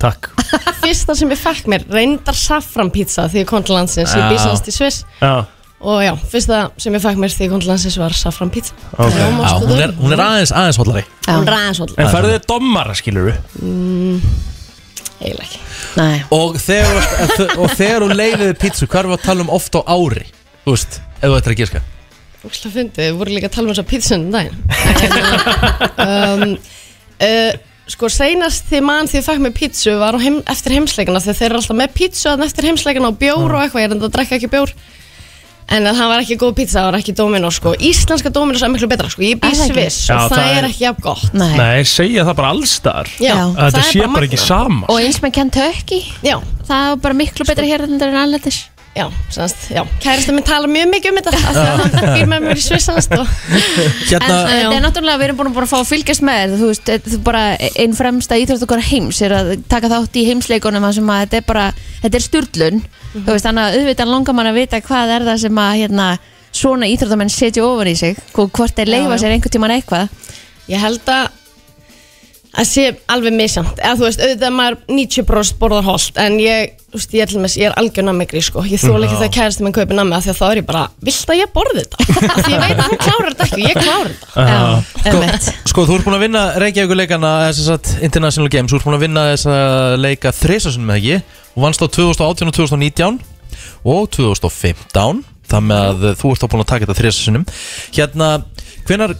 [0.00, 0.30] Já Takk.
[0.82, 4.30] Fyrsta sem ég fekk mér, reyndar safran pizza því ég kom til landsins, ég Já.
[4.32, 5.02] býsast í Sviss.
[5.20, 5.44] Já,
[5.80, 8.76] og já, fyrsta sem ég fekk mér því ég kom til landsins var safran pizza.
[8.96, 9.12] Ok.
[9.12, 11.04] Rjóma og Já, hún er, hún er aðeins, aðeins hollari.
[11.28, 13.30] Hún Já, ræðins alltaf, en færðu þið dommara, skilur
[15.20, 15.62] eiginlega ekki.
[16.00, 16.18] Nei.
[16.32, 17.08] Og þegar,
[17.60, 20.24] og þegar þú leiðið pítsu, hvað erum við að tala um oft á ári?
[20.64, 21.82] Þú veist, ef þú ættir að gíska
[22.40, 24.56] Fúkslega fyndið, við vorum líka að tala um þess að pizzunum daginn.
[26.00, 26.54] Um,
[27.20, 27.52] uh,
[27.90, 31.38] Sko, seinast því mann því ég fekk mér pizzu var á heim, eftir heimsleikana þegar
[31.40, 34.06] þeir eru alltaf með pizzu þarna eftir heimsleikana og bjór og eitthvað, ég er enda
[34.10, 34.74] að drekka ekki bjór
[35.70, 37.72] En það var ekki góð pizza, það var ekki Dominos sko.
[37.78, 39.22] Íslenska Dominos er miklu betra sko.
[39.22, 39.74] Ég bý það ekki?
[39.76, 41.52] sviss Já, og það, það er ekki jafn gott Nei.
[41.60, 43.36] Nei, segja það bara allstar Já.
[43.36, 44.48] Að þetta það er sé bara ekki magnað.
[44.48, 48.18] sama Og eins með Kentucky Já, Það er bara miklu betra hér en það er
[48.24, 48.58] anlættis
[48.96, 49.84] já, semast, já.
[50.02, 52.64] Kærasta minn tala mjög mikið um þetta af því að hann býr með mér í
[52.64, 55.90] svissast og En Hérna, uh, þetta er náttúrulega, við erum búin að bara fá að
[55.92, 59.92] fylgjast með þér, þú veist, þetta er bara einn fremsta íþróttakona heims er að taka
[59.92, 61.66] þátt í heimsleikunum þar sem að þetta er bara,
[62.02, 62.82] þetta er styrlun
[63.14, 66.08] þú veist, þannig að auðvitað langar mann að vita hvað er það sem að hérna
[66.50, 69.20] svona íþróttamenn setja ofan í sig hvort þeir Já, leifa já.
[69.22, 70.08] sér einhvern tíman eitthvað.
[70.70, 71.28] Ég held að
[72.58, 72.84] að sé
[73.14, 77.28] alveg misjamt eða þú veist, auðvitað maður 90% borðar holt en ég, þú veist, ég
[77.30, 80.16] til dæmis- ég er algjör nammegri sko, ég þóla ekki þegar kærasti minn kaupir nammi
[80.16, 82.06] af því að þá er ég bara, vilt að ég borði þetta?
[82.44, 84.46] Því ég veit að hann klárar þetta ekki, ég klárar þetta.
[84.50, 85.50] Já, einmitt.
[85.70, 89.04] sko, þú ert búin að vinna Reykjavíkuleikana, þess að International Games, þú ert búin að
[89.06, 91.20] vinna þess að leika þrisasun með ekki?
[91.54, 93.20] Og vannst á 2018 og 2019
[93.90, 97.46] og 2015 þannig að þú ert þá búin að taka þetta þrisasunum
[97.96, 98.28] hérna,
[98.86, 99.14] hvenar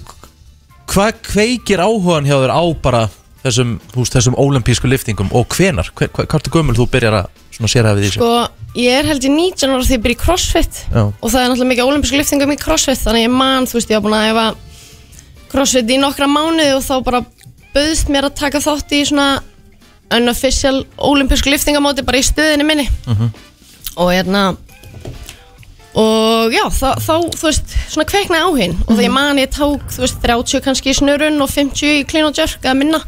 [0.90, 3.00] hvað kveikir áhugan hjá þér á bara
[3.44, 7.28] þessum, veist, þessum ólimpísku liftingum og hvenar, hver, hver, hvert er gömul þú byrjar að
[7.60, 8.30] sér við því sko,
[8.78, 10.80] ég er held ég 19 ára því ég byrja í crossfit.
[10.88, 11.02] Já.
[11.10, 13.92] og það er náttúrulega mikið ólimpísku liftingum í crossfit þannig að ég man, þú veist,
[13.92, 14.46] ég var búin að efa
[15.50, 17.22] crossfit í nokkra mánuði og þá bara
[17.74, 19.28] bauðst mér að taka þátt í svona
[20.10, 22.86] unofficial ólimpísku liftingamóti bara í stöðinni minni.
[24.00, 24.50] Og hérna
[25.98, 28.74] og já, þá, þá þú veist, svona kveiknaði á hinn.
[28.86, 32.04] Og þegar ég man ég tók, þú veist, 30 kannski í snurun og 50 í
[32.06, 33.00] clean og jerk eða minna.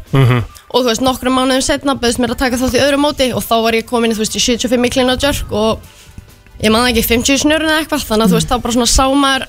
[0.73, 3.43] Og þú veist, nokkrum mánuðum setna bauðst mér að taka þátt í öðru móti og
[3.45, 5.79] þá var ég komin þú veist, í 75 í clean og jerk og
[6.63, 8.89] ég man ekki 50 í snurun eða eitthvað, þannig að þú veist, þá bara svona
[8.89, 9.47] sá maður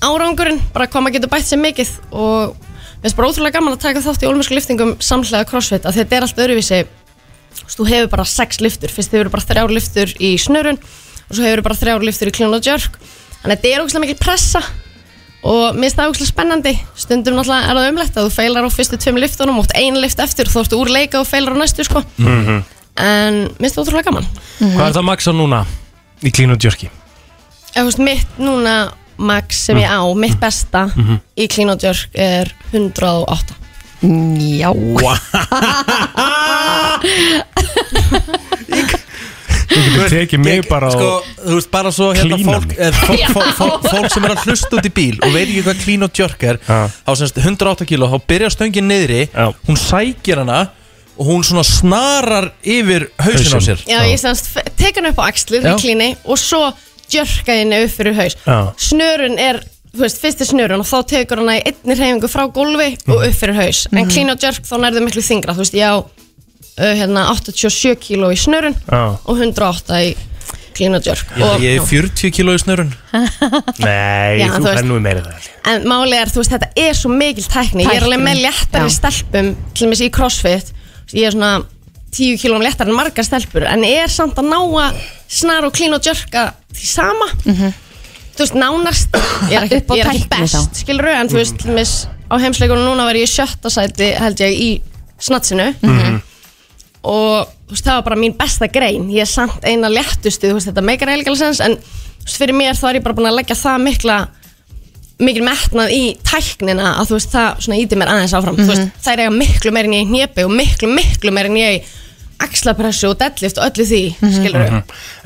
[0.00, 1.92] árangurinn, bara hvað maður getur bætt sér mikið.
[2.10, 6.00] Og mér finnst bara ótrúlega gaman að taka þátt í olmísku liftingum samhlega crossfit, að
[6.00, 6.80] þetta er allt öðruvísi.
[7.50, 10.78] Þú veist, þú hefur bara sex liftur fyrst hefur bara þrjár liftur í snurun
[11.30, 13.00] og svo hefur bara þrjár liftur í clean og jerk.
[13.40, 14.62] Þannig að þetta er ógæslega mikil pressa.
[15.40, 16.74] Og mér finnst það ógæslega spennandi.
[17.00, 20.02] Stundum náttúrulega er það umlegt að þú feilar á fyrstu tveim liftunum og átt einu
[20.02, 22.02] lift eftir þá ertu úr leika og feilar á næstu sko.
[23.00, 24.26] en mér finnst það ótrúlega gaman.
[24.60, 25.62] Hvað er það maksa núna
[26.20, 26.98] í klínu og
[27.74, 28.74] þú veist, mitt núna
[29.20, 30.86] max sem ég á, mitt besta
[31.36, 33.54] í clean og jerk er 108
[34.00, 34.70] Já,
[39.70, 41.08] Þú getur tekið mig bara á sko,
[41.44, 42.78] þú veist, bara svo hérna Klína fólk, mig.
[42.80, 45.62] eh, fólk, fólk, fólk, fólk sem er að hlusta út í bíl og veit ekki
[45.68, 46.78] hvað clean og jerk er Já.
[47.06, 49.46] þá semst 108 kíló, þá byrjar stöngin niðri Já.
[49.68, 50.60] hún sækir hana
[51.20, 53.66] og hún svona snarar yfir hausin á Hausinn.
[53.68, 55.74] sér Já, ég semst tek hann upp á axlir Já.
[55.76, 56.72] í klíni og svo
[57.10, 58.58] djörka henni upp fyrir haus Já.
[58.78, 59.60] snörun er,
[59.94, 63.22] þú veist, fyrst er snörun og þá tekur hana í einni reyfingu frá gólfi og
[63.26, 65.98] upp fyrir haus, en klín og djörk þá nærðu miklu þingra, þú veist, ég á
[66.78, 69.02] uh, hérna, 87 kíló í snurun Já.
[69.24, 70.10] og 108 í
[70.76, 71.32] clean og jerk.
[71.36, 72.92] Já, og, ég er 40 kíló í snurun
[73.84, 74.78] Nei, Já, þú þú veist.
[74.78, 77.84] er nú meira það En málið er, þú veist, þetta er svo mikil tækni.
[77.84, 78.94] Ég er alveg með léttari Já.
[78.96, 80.72] stelpum Til dæmis í crossfit.
[81.12, 81.52] Ég er svona
[82.16, 85.94] 10 kílóum léttari en margar stelpur En er samt að ná að snar og klín
[85.96, 87.28] og jörka Því sama.
[87.44, 87.76] Mhm.
[88.38, 90.80] Þú veist, nánast Ég er Upp á ekki, ég er ekki tækni best, þá.
[90.80, 91.42] skilur En þú mhm.
[91.42, 91.94] veist, til dæmis
[92.30, 94.70] á heimsleikunum núna var ég í sjötta sæti Held ég í
[95.20, 96.20] snatsinu mhm
[97.06, 99.08] og veist, er það var bara mín besta grein.
[99.12, 102.56] Ég er samt eina léttustu, þú veist, þetta meikar eiginlega sens en þú veist, fyrir
[102.56, 104.18] mér þá er ég bara búin að leggja það mikla
[105.20, 108.60] mikil metnað í tæknina að þú veist, það svona íti mér aðeins áfram.
[108.60, 111.50] Þú veist, það er eiga miklu meir en ég í hnépi og miklu, miklu meir
[111.50, 111.82] en ég í
[112.40, 114.76] axlapressu og deadlift og öllu því, skilur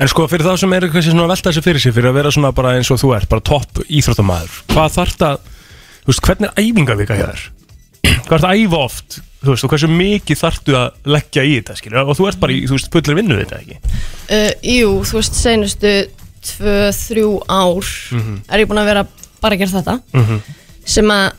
[0.03, 2.51] En sko fyrir þá sem svona að velta þessu fyrir sig fyrir að vera svona
[2.55, 5.45] bara eins og þú ert, bara topp íþróttamæður Hvað þarf það,
[6.01, 7.45] þú veist, hvernig er æfingavika hjá þér?
[8.27, 11.75] Hvað ert að æfa oft, þú veist, og hversu mikið þarftu að leggja í þetta,
[11.79, 12.03] skilur?
[12.09, 13.79] Og þú ert bara í, þú veist, fullir vinnu þetta, ekki?
[14.35, 15.93] uh, Jú, þú veist, seinustu
[16.45, 17.91] tvö, þrjú ár
[18.53, 19.05] er ég búin að vera
[19.41, 20.41] bara að gera þetta.
[20.85, 21.31] Sem að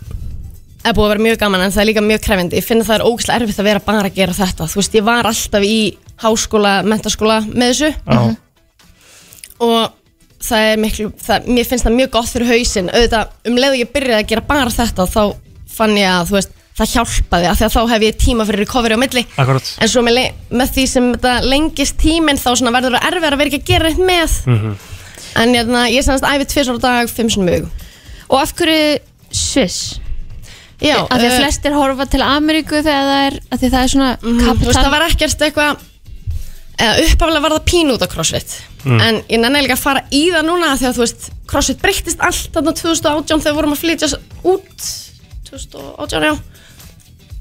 [0.87, 2.89] er búið að vera mjög gaman en það er líka mjög krefindi ég finn að
[2.91, 4.67] það er ógæslega erfitt að vera bara að gera þetta.
[4.71, 5.79] Þú veist, ég var alltaf í
[6.23, 7.89] háskóla mentaskóla með þessu.
[8.07, 8.37] Já,
[9.67, 9.95] og
[10.47, 12.91] það er miklu, það, mér finnst það mjög gott fyrir hausinn.
[12.93, 15.23] Auðvitað, um leið og ég byrjaði að gera bara þetta þá
[15.77, 18.63] fann ég að, þú veist, það hjálpaði af því að þá hef ég tíma fyrir
[18.65, 19.23] recovery á milli.
[19.41, 19.71] Akkurat.
[19.81, 20.21] En svo með,
[20.53, 23.91] með því sem þetta lengist tíminn þá verður það erfið að vera ekki að gera
[23.93, 24.37] eitt með.
[25.37, 27.67] En ég, ég sannast æfið tvisar á dag, fimm sinni mjög
[28.33, 28.99] Og af hverju
[29.37, 29.99] Sviss?
[30.81, 33.83] Já, Af því að eh, flestir horfa til Ameríku þegar það er, af því það
[33.83, 35.85] er svona Mhm, Þú veist, kapital það var ekkert eitthvað
[36.77, 38.57] eða uppaflega var það pín út á CrossFit.
[38.87, 41.81] En ég nenni líka að fara í það núna af því að þú veist, CrossFit
[41.81, 44.11] breyttist allt þarna 2018 þegar við vorum að flytja
[44.53, 44.91] út.
[45.49, 46.35] 2018, já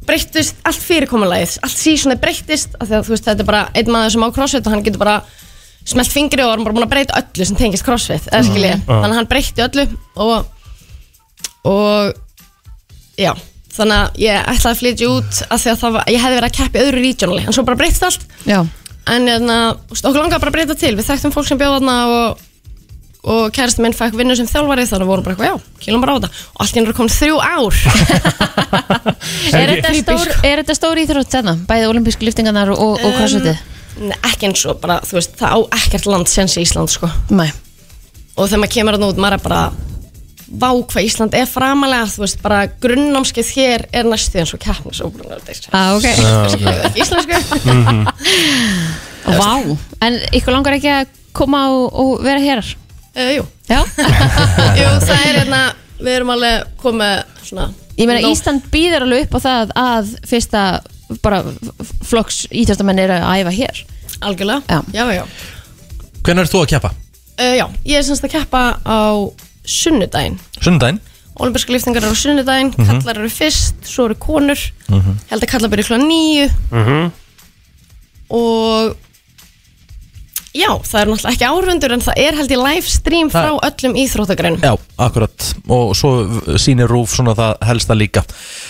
[0.07, 3.91] breyttist allt fyrirkomulagið allt sísonið breyttist af því að þú veist, þetta er bara einn
[3.93, 5.15] maður sem á CrossFit og hann getur bara
[5.85, 9.11] smelt fingri og er bara búin að breyta öllu sem tengist CrossFit eða skilji, þannig
[9.11, 10.51] að hann breytti öllu og
[11.65, 12.13] og
[13.17, 13.31] já,
[13.75, 16.49] þannig að ég ætlaði að flytja út af því að það var, ég hefði verið
[16.49, 18.25] að keppa í öðru regionali en svo bara breyttist allt.
[18.45, 18.59] Já,
[19.15, 20.93] en hérna, þú veist, okkur langar bara að breyta til.
[20.97, 22.44] Við þekktum fólk sem bjóða þarna og,
[23.25, 26.13] og kærasti minn fæk vinnu sem þjálfari þannig að vorum bara eitthvað, já, kýlum bara
[26.13, 26.43] á þetta.
[26.53, 27.73] Og allt í er komin þrjú ár.
[29.55, 31.53] Er þetta stór, er þetta stór íþrótt þarna?
[31.69, 33.61] Bæði olimpísku liftingarnar og, og, og crossfitið?
[34.05, 37.09] Nei, ekki eins og bara, þú veist, það á ekkert land sens í Ísland, sko.
[37.33, 37.47] Nei.
[38.35, 39.61] Og þegar maður kemur þarna út, maður er bara
[40.45, 45.01] vá hvað Ísland er framalega þú veist, bara grunnámskeið hér er næstu eins og keppnis
[45.03, 45.17] og
[45.73, 46.05] ah, ok.
[47.01, 47.39] Íslensku.
[49.39, 49.53] Vá,
[50.05, 52.75] en ykkur langar ekki að koma og, og vera hér?
[53.15, 53.79] Uh, Jú, Já?
[54.79, 55.61] Jú, það er hérna
[55.99, 60.63] við erum alveg komið svona Ég meina Ísland býður alveg upp á það að fyrsta
[61.23, 61.39] bara
[62.03, 63.81] flokks íþjóttamenn eru að æfa hér.
[64.25, 64.79] Algjörlega, Já.
[64.91, 65.23] já, já,
[66.25, 66.91] Hvernig er þú að keppa?
[67.39, 68.99] Uh, já, ég er semst að keppa á
[69.63, 70.35] sunnudaginn.
[70.59, 70.99] Sunnudaginn?
[71.35, 74.59] Olimpíska liftingar eru á sunnudaginn Kallar eru fyrst, svo eru konur.
[74.89, 77.11] Held að kallar byrja klá nýju Mhm.
[78.35, 78.95] Og
[80.55, 83.65] Já, það er náttúrulega ekki árfundur En það er held ég live stream frá Það-
[83.69, 84.61] öllum íþróttagreinum.
[84.63, 84.73] Já,
[85.05, 85.47] akkurat.
[85.67, 86.11] Og svo
[86.61, 88.23] sýnir Rúf svona það helsta líka.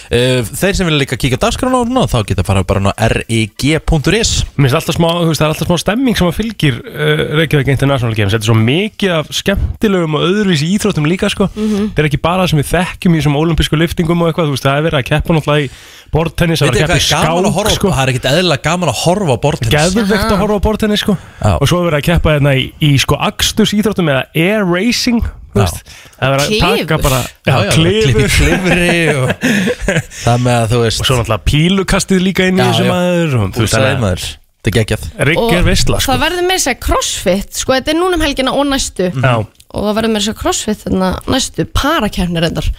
[0.10, 4.32] Uh, Þeir sem vilja líka kíka dagskrána á núna þá geta fara bara ná rig.is
[4.58, 7.24] Mér finnst alltaf smá, þú veist, það er alltaf smá stemming sem að fylgir uh,
[7.42, 8.34] Reykjavík International Games.
[8.36, 11.50] Þetta er svo mikið af skemmtilegum og öðruvísi íþróttum líka, sko.
[11.56, 14.56] Það er ekki bara það sem við þekkjum í þessum ólimpísku liftingum og eitthvað, þú
[14.58, 15.72] veist, það er verið að keppa náttúrulega í
[16.16, 17.90] bortennis, það Veitir er að hvað keppa er í gaman að skák, horfa sko.
[17.96, 21.16] Það er ekkit eðlilega gaman að horfa á bortins Geðvegt að horfa á bortennis, sko.
[21.42, 21.52] Já.
[21.60, 25.20] Og svo er verið að keppa hérna í, í sko axtus íþróttum eða air racing,
[25.54, 25.66] þú Já.
[25.66, 25.82] veist
[26.16, 28.34] Það er verið að taka bara, Já, já, klifur.
[28.36, 29.30] Klifri og
[30.26, 32.92] Það með að þú veist Og svo náttúrulega pílukastið líka inn í Já, þessu já.
[32.92, 34.26] maður og, Þú sagði maður.
[34.66, 35.04] Þetta er geggjað.
[35.30, 38.24] Rigg er veistla, sko það verður með þess að crossfit Sko, þetta er núna um
[38.26, 39.10] helgina og næstu.
[39.14, 39.34] Já,
[39.76, 42.70] Og það verður með þess að crossfit þarna næstu Parakernir reyndar.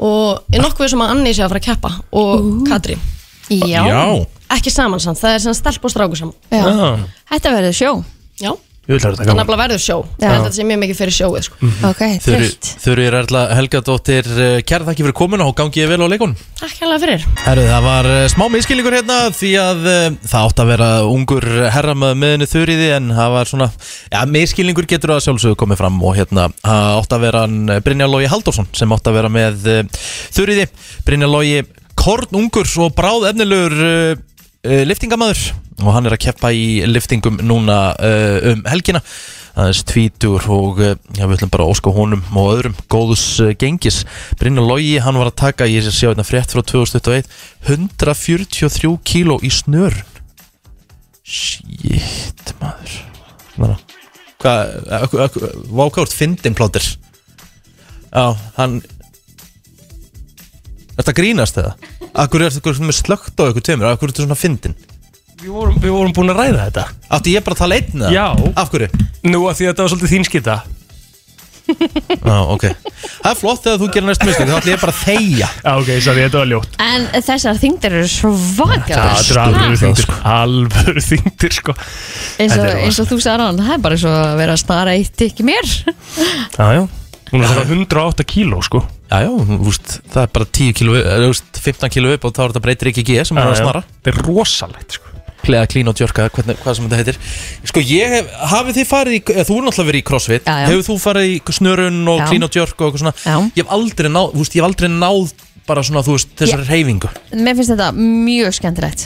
[0.00, 3.02] Og ég nokkuð sem að Anni sé að fara að keppa Og Katrín.
[3.50, 3.82] Já,
[4.50, 6.34] Ekki saman samt, það er sem stelp og stráku saman.
[6.50, 6.62] Já.
[6.64, 6.88] já,
[7.34, 7.90] Þetta verður sjó
[8.40, 8.52] Já,
[8.88, 9.96] vil að það verður sjó.
[10.18, 11.68] Er þetta sem mjög mikið fyrir sjóið sko.
[11.86, 16.32] Ok, þreytt Þurri Erla Helgadóttir uh, Kæra þakki fyrir komuna og gangið vel á leikun
[16.58, 17.26] Takk hérlega fyrir.
[17.44, 21.48] Herru, það var uh, smá miskilningur hérna því að uh, það átt að vera ungur
[21.76, 23.68] herra með meðinu þurriði en það var svona,
[24.08, 28.32] já, miskilningur getur að sjálfsögðu komið fram og hérna átt að vera hann Brynjar Lógi
[28.32, 29.68] Halldórsson sem átt að vera með
[30.32, 30.66] þurriði
[31.06, 31.62] Brynjar Lógi
[32.00, 34.20] kornungur og bráð efnilegur
[34.64, 35.42] uh, uh, liftingamæður
[35.80, 39.00] og hann er að keppa í liftingum núna uh, um helgina.
[39.56, 43.24] Aðeins tvítur og uh, já, við ætlum bara að óska honum og öðrum góðus
[43.58, 44.02] gengis.
[44.38, 47.26] Brynjar Logi, hann var að taka ég sé sjá hérna frétt frá 2021
[47.66, 50.04] 143 kíló í snörun.
[51.24, 52.94] Shit maður.
[53.54, 53.76] Svona.
[54.40, 54.70] hvað,
[55.00, 56.84] ak- ak- vákárt fyndin plótir
[58.12, 58.99] já, hann Er
[61.02, 61.74] þetta grínast eða?
[62.24, 63.90] Akkur er þetta með slögt á ykkur tveimur?
[63.92, 64.76] Akkur er þetta svona fyndin?
[65.40, 66.82] Við vorum, við vorum búin að ræða þetta
[67.16, 68.10] Átti ég bara að tala einn eða?
[68.12, 68.26] Já.
[68.60, 68.88] Af hverju?
[69.24, 70.56] Nú að því að þetta var svolítið þín skita
[71.70, 75.00] Já, ok Það er flott þegar þú gerir næst mistök Þá ætlum ég bara að
[75.04, 79.32] þegja Já, ok, sorry, þetta var ljótt En þessar þingdir eru svo Já, vakar þetta
[79.32, 80.16] er alvöru þingdir sko.
[80.34, 81.76] Alvöru þingdir, sko
[82.40, 84.96] eins, og- eins og þú sagði hann Það er bara svo að vera að snara
[84.98, 85.72] eitt ekki mér
[86.58, 86.82] Já, já
[87.30, 91.16] Hún er það 108 kíló, Já, já, þú veist, það er bara 10 kíló, eða,
[91.24, 93.58] þú veist, 15 kíló upp og þá er þetta breytir ekki G sem er að
[93.58, 93.82] snara.
[94.04, 95.06] Þetta er rosalegt, sko.
[95.40, 97.18] Klega, klín og djörka, hvernig, hvað sem þetta heitir.
[97.70, 100.44] Sko, ég hef, hafið þið farið í eða, Þú er náttúrulega verið í crossfit.
[100.44, 100.66] Já, já.
[100.68, 102.26] Hefur þú farið í snörun og Já.
[102.28, 103.14] klín og djörk og eitthvað svona?
[103.24, 103.36] Já.
[103.56, 105.32] Ég hef aldrei náð, þú veist, ég hef aldrei náð
[105.70, 107.08] bara svona, þú veist, þessari reyfingu
[107.40, 109.04] Mér finnst þetta mjög skemmtilegt.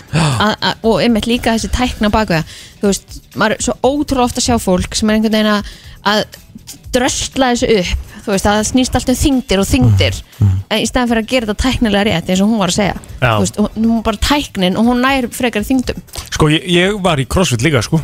[0.82, 2.42] Og einmitt líka þessi tækna baka
[2.80, 5.74] þú veist, maður er svo ótrúlega ofta að sjá fólk sem er einhvern veginn að,
[6.04, 6.24] að
[6.94, 10.86] drösla þessu upp þú veist, að það snýst allt um þingdir og þingdir en í
[10.88, 12.94] staðan fyrir að gera þetta tæknilega rétt eins og hún var að segja.
[13.20, 13.32] Já.
[13.34, 17.00] þú veist, hún hún er bara tæknin og hún nær frekar þingdum Sko, ég, ég
[17.04, 18.00] var í CrossFit líka, sko.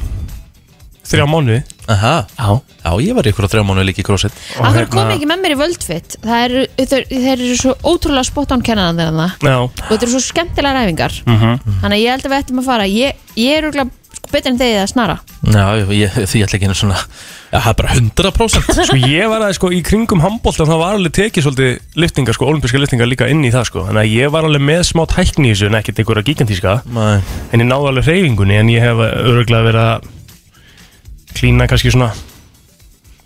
[1.10, 1.62] Þrjá mánuði.
[1.90, 2.50] Aha, Já.
[2.84, 4.36] Já, ég var í ykkur á þrjá mánu líka í crossfit.
[4.54, 8.28] Hverju hérna- kom ekki með mér í völdfitt það eru, þeir, þeir eru svo ótrúlega
[8.28, 9.56] spot on kennan þeirna Já.
[9.64, 11.80] Og þetta eru svo skemmtilega ræfingar Mhm.
[11.80, 12.84] þannig að ég held að við ættum að fara.
[12.86, 13.90] Ég, ég er sko,
[14.34, 15.16] betur en þegið að snara?
[15.46, 16.98] Já, ég, ég, því ég ætla ekki einu svona
[17.50, 20.98] Já, það er bara 100% Sko ég var að sko í kringum handbólta það var
[20.98, 23.84] alveg tekið svolítið liftingar sko, olimpíska liftingar líka inn í það sko.
[23.88, 26.76] Þannig að ég var alveg með smá tækni í þessu en ekkert einhverja gigantíska.
[26.94, 27.18] Nei.
[27.50, 30.08] en ég náði alveg hreyfingunni en ég hef öruglega verið að
[31.40, 32.12] klína kannski svona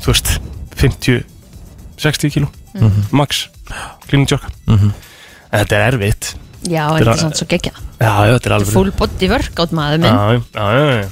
[0.05, 0.33] þú veist
[0.81, 1.23] 50
[2.01, 2.49] 60 kíló
[3.15, 3.47] max
[4.09, 4.93] klína tjokka en
[5.55, 6.33] þetta er erfitt
[6.71, 9.71] já, en Þetta er svona svo geggja já, já, þetta er alveg full body workout
[9.77, 10.13] maður minn.
[10.13, 11.05] Já, já, já, já.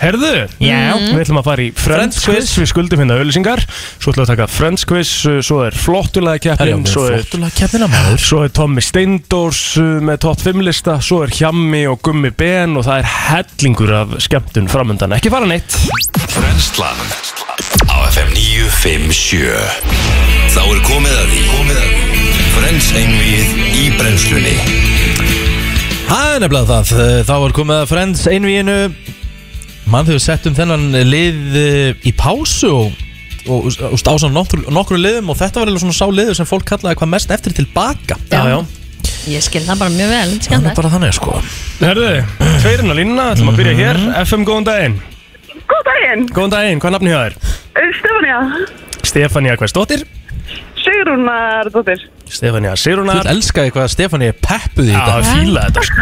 [0.00, 0.30] Herðu,
[0.64, 4.24] já, við ætlum að fara í Friends Quiz, við skuldum hérna auðlýsingar Svo ætlum við
[4.24, 8.18] að taka Friends Quiz, uh, svo er flottulega keppnin Svo er, flottulega keppnina maður.
[8.24, 12.74] svo er Tommy Steindors uh, með top 5 lista Svo er Hjammi og Gummi Ben
[12.80, 15.76] Og það er hellingur af skemmtun framöndan Ekki fara neitt.
[16.34, 17.04] Brennslan
[17.92, 19.44] Á FM 957
[20.56, 22.09] Þá er komið að því Komið að því
[22.54, 24.56] Frens einvið í brennslunni.
[26.10, 28.76] Það er nefnilega það, þá er komið að Friends einvíinu
[29.90, 32.98] Mann þegar við settum þennan lið eh, í pásu og,
[33.50, 36.66] og, og á svona nokkru, liðum og þetta var eiginlega svona sá liður sem fólk
[36.70, 38.58] kallaði hvað mest eftir tilbaka Já, já
[39.30, 41.34] ég skil það bara mjög vel, Það er skemmtilegt bara þannig sko.
[41.80, 42.12] Herðu,
[42.62, 44.00] tveirinn á línuna, ætlum að byrja hér.
[44.22, 44.96] FM, góðan daginn.
[45.70, 47.36] Góð daginn, Góðan daginn, hvað er nafni hjá þér?
[48.00, 48.38] Stefania,
[49.10, 50.06] Stefania Hversdóttir
[51.00, 52.02] Sigrúnar dóttir.
[52.30, 56.00] Stefania Þú Sirunar vil elskaði hvað Stefani er peppuð í Já, þetta fíla þetta sko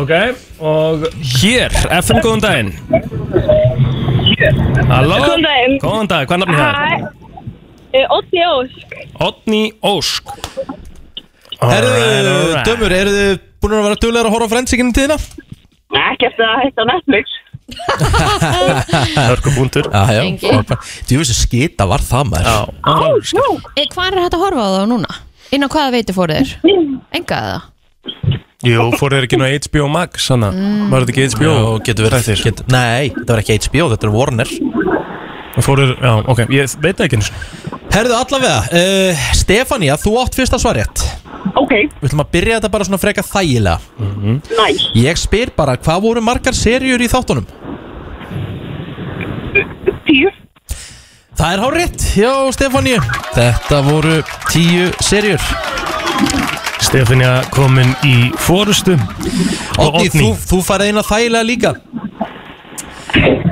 [0.00, 0.12] Ok,
[0.60, 1.06] og
[1.40, 2.70] hér, FM, góðan daginn
[4.90, 5.78] Halló Góðan daginn.
[5.82, 6.76] Góðan dag, hvað er nafni hér?
[6.76, 6.90] Hæ,
[7.96, 8.94] uh, Otni Ósk.
[9.30, 10.24] Otni Ósk
[11.60, 15.16] Herðu, dömur, eru þið búin að vera duglegar að horfa á Friends í kynni tíðina?
[16.00, 17.34] Ekki eftir að hætta á Netflix.
[20.26, 20.52] Engi.
[21.08, 22.52] Þú veist að skita var það maður
[23.90, 25.18] hvað er hægt að horfa á það núna?
[25.54, 26.54] inn á hvaða veiti fóru þér?
[27.16, 27.60] enga eða?
[28.60, 30.50] Jú, fór þér ekki ná HBO Max Sanna,
[30.92, 31.52] var þetta ekki HBO?
[31.54, 32.42] Já, getur verið Þættir?
[32.44, 34.52] get, Nei, þetta var ekki HBO, þetta er Warner
[35.60, 37.32] Fór þér, já, ok, ég veit ekki eins
[37.90, 41.02] Herðu allavega, uh, Stefania, þú átt fyrsta svarjætt
[41.56, 43.78] Ok, Við ætlum að byrja þetta bara svona freka þægilega
[44.60, 44.82] næs.
[45.00, 47.46] Ég spyr bara, hvað voru margar seríur í þáttunum?
[50.06, 50.30] Tíu.
[51.38, 53.00] Það er hár rétt, já Stefania
[53.32, 54.16] Þetta voru
[54.50, 55.40] tíu seríur
[56.84, 58.96] Stefania komin í fórustu
[59.80, 61.70] Og Otni, þú, þú farið eina þægilega líka.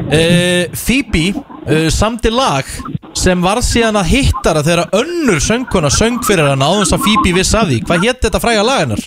[0.08, 2.68] Uh, Phoebe uh, samdi lag
[3.16, 7.56] sem var síðan að hittara þegar önnur söngkona söng fyrir hann áðins að Phoebe viss
[7.56, 7.80] að því.
[7.88, 9.06] Hvað hétt þetta fræga lag hennar?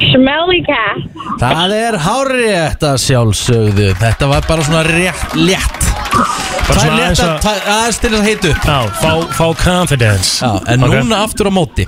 [0.00, 1.00] Smelly cat.
[1.40, 3.88] Það er hárétt að sjálfsögðu.
[4.00, 5.76] Þetta var bara svona rétt, létt.
[6.10, 8.64] Bara Það er svona létt aðeins að, að- það- aðeins til þess að heita upp.
[8.64, 10.30] Já, fá, fá confidence.
[10.40, 10.94] Já, en Ok.
[10.94, 11.86] núna aftur á móti.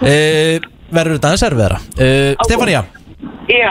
[0.00, 1.78] Uh, Verður þetta aðeins erfiðara.
[1.98, 2.84] Uh, Stefania
[3.46, 3.70] Já.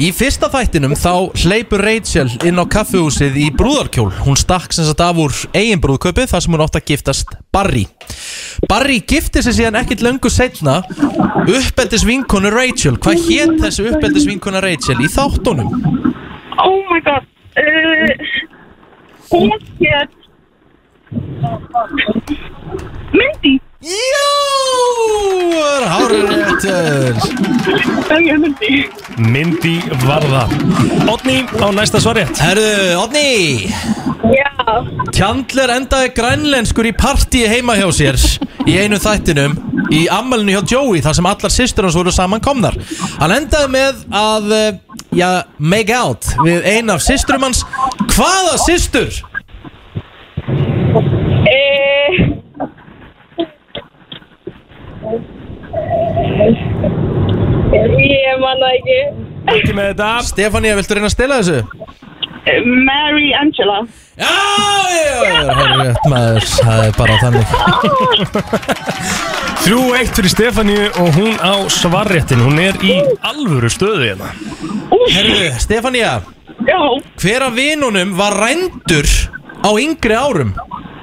[0.00, 5.00] Í fyrsta þættinum þá hleypur Rachel inn á kaffehúsið í brúðarkjól Hún stakk sem sagt
[5.04, 7.86] af úr eigin brúðköpið þar sem hún átt að giftast Barry
[8.68, 10.80] Barry gifti sig síðan ekkit löngu setna
[11.48, 15.72] uppeldis vinkonu Rachel Hvað hét þessi uppeldis vinkona Rachel í þáttunum?
[16.60, 17.24] Oh my god.
[17.56, 18.08] Uh,
[19.30, 20.10] hún hétt...
[23.12, 23.60] Mindy.
[23.80, 24.26] Jú,
[26.60, 28.72] Það er Mindy.
[29.16, 30.42] Mindy Varða
[31.08, 33.70] Otni á næsta svarétt Herðu, Odni
[34.36, 34.52] Já.
[35.16, 38.20] Chandler endaði grænlenskur í partíi heima hjá sér
[38.68, 39.56] í einu þættinum
[39.96, 42.76] í ammælinu hjá Joey þar sem allar systur hans voru saman komnar
[43.16, 44.78] hann endaði með að eh,
[45.16, 47.64] já, make out við eina af systurum hans
[48.12, 49.08] hvaða systur?
[58.00, 59.00] Ég man það ekki.
[59.54, 60.10] Ekki með þetta.
[60.30, 61.58] Stefania, viltu reyna að stela þessu?
[62.86, 63.78] Mary Angela.
[64.20, 64.30] Já,
[64.90, 66.44] já, það er rétt maður.
[66.56, 67.46] Það er bara þannig.
[69.60, 72.40] 3-1 fyrir Stefáníu og hún á svarréttin.
[72.42, 74.30] Hún er í alvöru stöðu hérna.
[75.10, 76.20] Herðu, Stefania
[76.68, 76.80] Já,
[77.20, 79.06] Hver af vinunum var rændur
[79.60, 80.54] á yngri árum?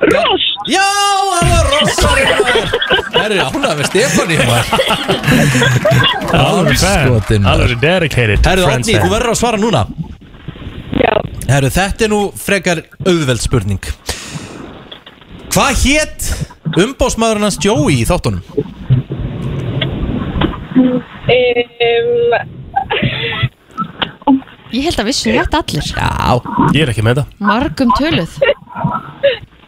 [0.08, 0.45] Ross.
[0.70, 0.84] Já,
[1.32, 2.66] það var rossari maður
[3.16, 3.88] Herðu, ánægð með
[6.38, 7.53] Andskotin, maður.
[7.53, 9.82] Alvöru dedicated friends Átni, þú verður að svara núna
[10.97, 11.14] Já.
[11.47, 13.84] Herru, þetta er nú frekar auðveld spurning
[15.55, 16.22] Hvað hétt
[16.78, 18.43] umbósmaðurinn hans Joey í þáttunum?
[20.78, 22.22] Um,
[24.76, 26.41] Ég held að vissu þetta allir Já
[26.76, 28.34] Ég er ekki með þetta Margum töluð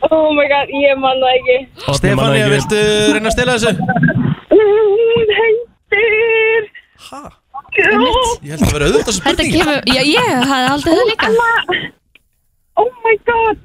[0.10, 1.58] oh my god, ég man það ekki.
[1.98, 2.80] Stefania, viltu
[3.14, 3.74] reyna að stela þessu?
[4.54, 6.70] Hún heitir...
[7.10, 7.22] Ha?
[7.80, 8.44] Einmitt.
[8.44, 11.32] Ég held að vera auðvitað Þetta spurning kemur, já ég hafði aldrei það líka
[12.80, 13.62] Oh my god.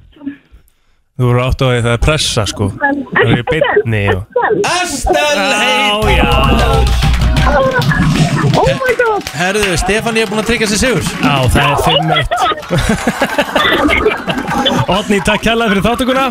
[1.15, 4.05] Þú voru átt á því það er pressa sko Það er í bytni.
[4.75, 7.14] Estel heit Já, já
[7.45, 9.27] Oh my god.
[9.35, 11.03] Herðu, Stefania er búin að tryggja sér sigur.
[11.21, 12.45] Já, það er 5-1
[14.95, 16.25] Otni, takk kærlega fyrir þáttökuna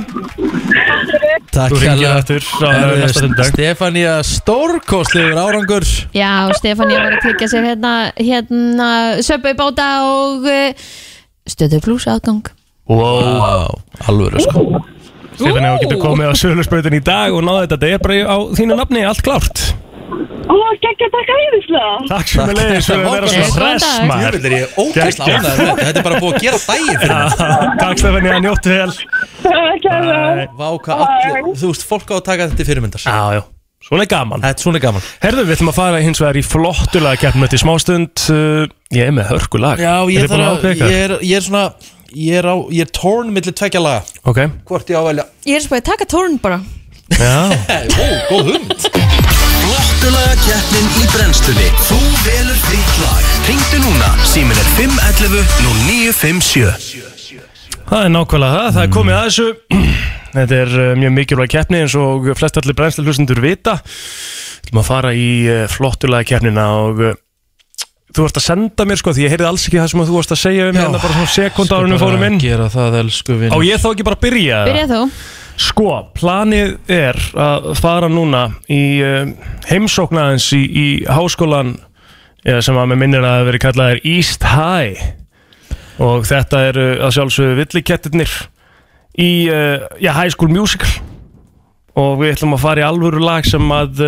[1.54, 3.46] Takk á Herðu, næsta sunnudag.
[3.52, 5.86] Stefania stórkostlegur árangur.
[6.16, 8.88] Já, Stefán ég var að tryggja sér hérna, hérna
[9.22, 10.90] söpau báta og uh,
[11.46, 12.44] stöðu blús aðgang.
[12.90, 14.82] Wow alvöru sko.
[15.38, 18.18] Stefán, ef þú getur komið á söluspautin í dag og náði þetta, þetta er bara
[18.26, 19.64] á þínu nafni allt klárt
[20.44, 21.92] Ó, geggja takk æðislega.
[22.10, 24.36] Takk sem með leiðis fyrir að vera svona hress maður.
[24.36, 25.22] Jöfnvel er Geggjað.
[25.24, 25.86] ánægður með þetta.
[25.88, 27.32] Þetta er bara búið að gera daginn fyrir mig.
[27.82, 28.92] Takk Stefán, ég njóttu vel.
[29.46, 30.46] Takk hérlega.
[30.60, 33.06] Vá, hvað allir, þú veist, fólk á að taka þetta fyrirmyndar.
[33.08, 33.42] Já, já,
[33.88, 34.44] svona er gaman.
[34.44, 35.08] Þetta er svona gaman.
[35.24, 38.24] Herðu, við ætlum að fara hins vegar í flottulega keppnum þetta í smástund.
[38.30, 39.82] Uh, Ég er með hörkulag.
[39.82, 41.66] Já, ég, að að, er, ég er svona
[42.14, 44.04] Ég er, á, ég er torn millir tvekja laga.
[44.22, 44.38] Ok,
[44.68, 45.24] Hvort ég á að velja.
[45.50, 46.60] Ég er spæðið að taka tórn bara.
[47.10, 47.50] Já.
[48.04, 49.23] Ó, góð hund
[50.04, 51.96] Flottulaga keppnin í brennstunni Þú
[52.26, 53.28] velur þitt lag.
[53.46, 57.38] Ringdu núna, símin er 511 0957
[57.88, 59.46] Það er nákvæmlega það, það er komið að þessu.
[60.34, 63.78] Þetta er uh, mjög mikilvæg keppni eins og flest allir brennslu hlustendur vita.
[63.86, 67.14] Þú ætlum að fara í uh, flottulega keppnina og uh,
[68.12, 70.36] þú varst að senda mér sko því ég heyrði alls ekki það sem þú varst
[70.36, 72.36] að segja um hérna bara svona sekund árunum fórum inn.
[72.44, 74.60] Gera það, elsku vinn Á ég þá ekki bara byrja?
[74.66, 74.68] eða?
[74.68, 75.00] Byrja þú
[75.60, 79.28] Sko, planið er að fara núna í uh,
[79.68, 81.76] heimsóknaðins í, í háskólan
[82.44, 84.98] sem að með minnir að veri kallaðir East High.
[86.04, 88.34] Og þetta eru að sjálfsögðu villikettirnir
[89.16, 90.90] í uh, já, High School Musical.
[91.96, 94.02] Og við ætlum að fara í alvöru lag sem að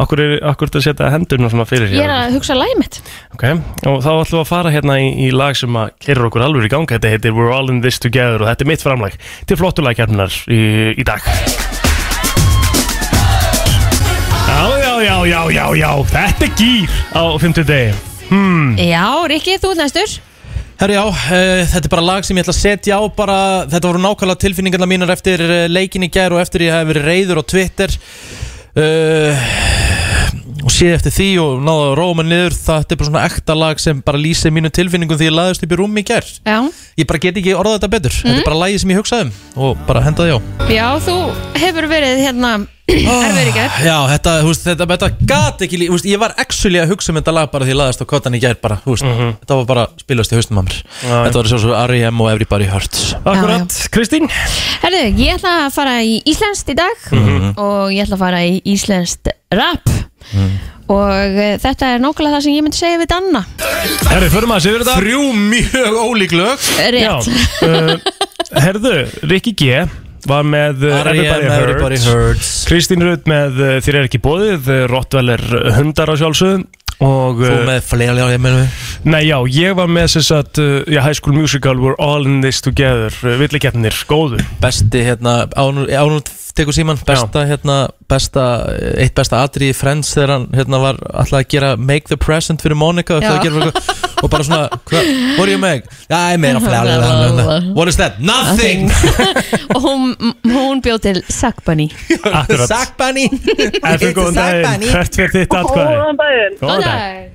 [0.00, 3.00] okkur er er að setja hendurna svona fyrir Ég er að hugsa lagið mitt.
[3.34, 3.58] Okay.
[3.86, 6.68] og þá ætlum við að fara hérna í, í lag sem að kerir okkur alvöru
[6.68, 9.60] í ganga þetta heitir We're All In This Together og þetta er mitt framlag til
[9.60, 10.62] flottulagkjarnar í,
[10.96, 11.28] í dag.
[14.52, 19.74] Já, já, já, já, já, já þetta er gýr á 50 degi Já, Rikki, þú
[19.74, 20.12] ert næstur.
[20.80, 21.18] Herri já, uh,
[21.68, 23.36] þetta er bara lag sem ég ætla að setja á bara
[23.70, 27.06] Þetta voru nákvæmlega tilfinningarna mínar eftir uh, leikin í gær og eftir ég hef verið
[27.06, 27.94] reyður á Twitter
[28.76, 29.48] uh,
[30.62, 33.56] og séð eftir því og náða að róa mig niður þetta er bara svona ekta
[33.58, 36.58] lag sem bara lýsir mínu tilfinningum því ég laðist upp í rúmi í Já,
[36.98, 38.16] Ég bara get ekki orðað þetta betur.
[38.20, 40.38] Þetta er bara lagið sem ég hugsaði um og bara henda því á.
[40.70, 41.16] Já þú
[41.62, 42.52] hefur verið hérna
[42.90, 43.76] erfur í gær?
[43.84, 46.90] Já, þetta, þú veist, þetta, þetta gat ekki lí, þú veist, Ég var actually að
[46.92, 49.06] hugsa um þetta lag bara því ég laðist á kottan í gær bara, þú veist,
[49.42, 50.80] Þetta var bara spilast í haustum að mér.
[51.04, 52.20] Þetta var svo svo R.E.M.
[52.24, 53.04] og Everybody Hurts.
[53.22, 54.28] Akkurat, Kristín?
[54.82, 57.08] Herðu, ég ætla að fara í Íslenskt í dag
[57.54, 59.88] og ég ætla að fara í Íslenskt rap.
[60.92, 63.44] Og uh, þetta er nákvæmlega það sem ég myndi segja við Danna.
[64.10, 64.96] Herri, förum að sér þetta.
[64.98, 66.66] Þrjú mjög ólík lög.
[66.92, 67.30] Rétt.
[67.62, 67.94] Uh,
[68.60, 68.96] Herðu,
[69.30, 69.84] Rikki G
[70.28, 71.48] var með uh, R.E.M.
[71.50, 72.52] Everybody Hurts.
[72.68, 75.42] Kristín Rudd með uh, Þér er ekki bóðið Rottveller
[75.78, 76.66] hundar á sjálfsögum
[77.02, 78.68] og Þú uh, með fleira lega ég meðlum
[79.12, 82.40] Nei, já, ég var með þess að uh, já, High School Musical We're All In
[82.44, 84.38] This Together uh, Villikeppnir, góðu.
[84.62, 86.22] Besti hérna, ánú, ánú
[86.54, 87.78] tekur síman Besta hérna,
[88.10, 88.46] besta
[89.00, 92.64] Eitt besta atri í Friends þegar hann hérna var alltaf að gera Make the present
[92.64, 93.34] fyrir Monica Já.
[93.34, 93.72] að gera,
[94.22, 95.00] Og bara svona, hva,
[95.34, 95.88] what do you make?
[96.06, 98.20] Já, ég meina fleira lega What is that?
[98.22, 98.86] Nothing.
[99.74, 100.12] Og hún,
[100.46, 101.88] hún bjóð til Sack Bunny.
[102.22, 102.68] Akkurat.
[102.70, 103.24] Sack Bunny.
[103.82, 105.96] Eftir góðan daginn, hvert fyrir þitt atkvæði?
[105.96, 106.58] Góðan daginn.
[106.92, 107.30] Dag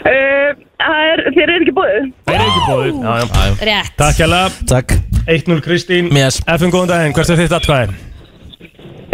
[0.00, 0.50] Uh,
[0.80, 2.06] Það er, þér er ekki búið.
[2.26, 3.50] Það er ekki bóðið Já, já.
[3.68, 4.26] Rétt Takk hjá
[4.70, 4.94] Takk
[5.30, 6.38] 1-0 Kristín Yes.
[6.48, 7.86] Eftir góðan daginn, hvert fyrir þitt atkvæði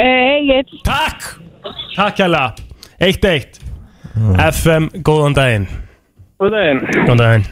[0.02, 0.80] Egil.
[0.86, 1.26] Takk
[1.96, 2.54] Takk hérlega
[3.02, 3.60] 1-1
[4.46, 5.66] FM, góðan daginn
[6.40, 6.82] Góðan daginn.
[7.02, 7.46] Góðan daginn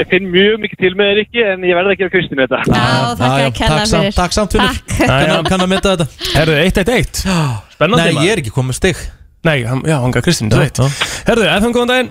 [0.00, 2.60] Ég finn mjög mikið til með þér ekki en ég verði að gera Kristínu þetta.
[2.70, 2.84] Já,
[3.18, 4.76] þakka já, að kella takk samt- fyrir takk samt fyrir.
[4.86, 5.08] Takk.
[5.10, 6.06] Kann, kann að mynda þetta
[6.38, 7.24] Herðu, 1-1-1
[7.74, 8.28] Spennandi Nei, maður.
[8.28, 9.02] ég er ekki komið stig
[9.44, 10.76] Nei, hann, já, hann gaf Kristín, þú veit
[11.28, 12.10] Herðu, FM, góðan daginn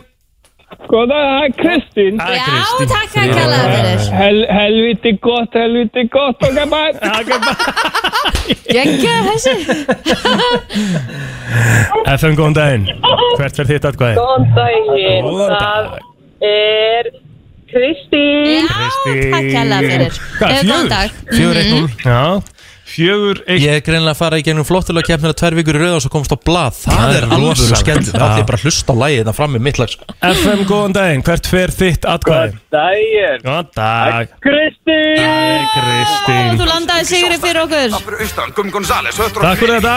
[0.89, 2.17] Góðan dag, Kristín.
[2.21, 2.89] Hæ, Já, Kristín.
[2.89, 6.93] takk að kella fyrir Hel, helviti gott, helviti gott og gaman.
[8.69, 9.53] Gekka þessi
[12.17, 12.85] FM, góðan daginn
[13.37, 14.15] Hvert fer þitt atkvæði?
[14.19, 16.05] Góðan daginn, Góðan það dag.
[16.49, 17.11] er
[17.69, 18.65] Kristín.
[18.65, 18.87] Já,
[19.29, 20.89] takk kella fyrir Hvað, Eh, Góðan fjögur?
[20.89, 22.21] dag Fjögur eitt núl Já,
[22.89, 25.81] fjögur, eitt Ég er greinlega að fara í gegnum flottulega keppnir að tvær vikur í
[25.83, 28.59] rauð og svo komst á blað Það, Það er er alveg skemmt Það er bara
[28.59, 30.07] að hlusta á lægið þetta fram með mitt lag sko.
[30.29, 32.57] FM, góðan daginn Hvert fer þitt atkvæði?
[32.73, 33.43] daginn.
[33.45, 35.19] Góðan dag Kristín.
[35.19, 37.89] Æ, Kristín Þú landaði sigri fyrir okkur
[39.39, 39.95] Takk fyrir þetta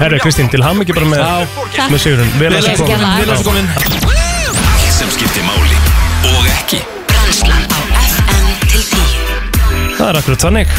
[0.00, 1.22] Herru, Kristín, til ham ekki bara með,
[1.76, 1.92] Takk.
[1.92, 3.06] með sigurinn Vel að að komin.
[3.20, 5.78] Vel að komin Allt sem skiptir máli
[6.32, 6.80] og ekki
[7.10, 7.78] Brænslan á
[8.08, 10.76] FM til 10 Það er akkurat þannig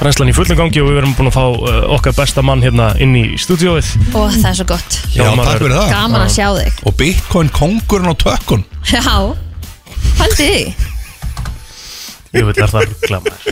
[0.00, 2.86] Brænslan í fullum gangi og við erum búin að fá uh, okkar besta mann hérna
[3.04, 4.96] inn í stúdióið Ó, það er svo gott.
[5.12, 5.90] Já, takk fyrir það.
[5.92, 6.78] Gaman að sjá þig.
[6.88, 9.02] Og Bitcoin kongurinn á tökkun Já,
[10.22, 10.62] haldi því.
[12.30, 13.46] Ég vil er það ruggla maður.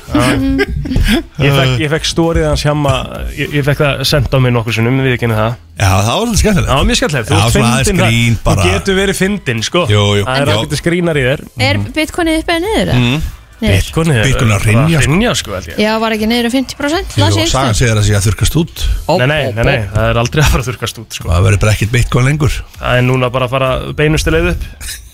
[1.43, 2.93] Ég fekk, ég fekk stórið hans hjamma
[3.35, 5.57] Ég, ég fekk það sendt á mig nokkur sinnum Við ekki það.
[5.79, 6.69] Já, það var svolítið skemmtilegt.
[6.69, 7.99] Það var mjög skemmtilegt.
[7.99, 8.63] Já, bara.
[8.63, 9.83] Þú getur verið fyndin sko.
[9.91, 10.25] Jú, jú.
[10.27, 10.57] Það er Já.
[10.59, 11.43] ágætið skrínar í þér.
[11.69, 12.95] Er bitcoinið uppið niður?
[12.99, 13.27] Mm.
[13.59, 15.11] Bitcoin er Bitcoin er að hrynja, sko.
[15.11, 15.81] hrynja sko held ég.
[15.83, 18.85] Já, var ekki niður um 50% Jú, og sagan segir að sé að þurkast út.
[18.87, 19.27] Staðar?
[19.27, 21.29] Nei, nei, nei, nei, það er aldrei að fara að þurkast út sko.
[21.33, 22.59] Það verður bara ekkert Bitcoin lengur.
[22.79, 24.69] Það er núna bara að fara beinustu leið upp.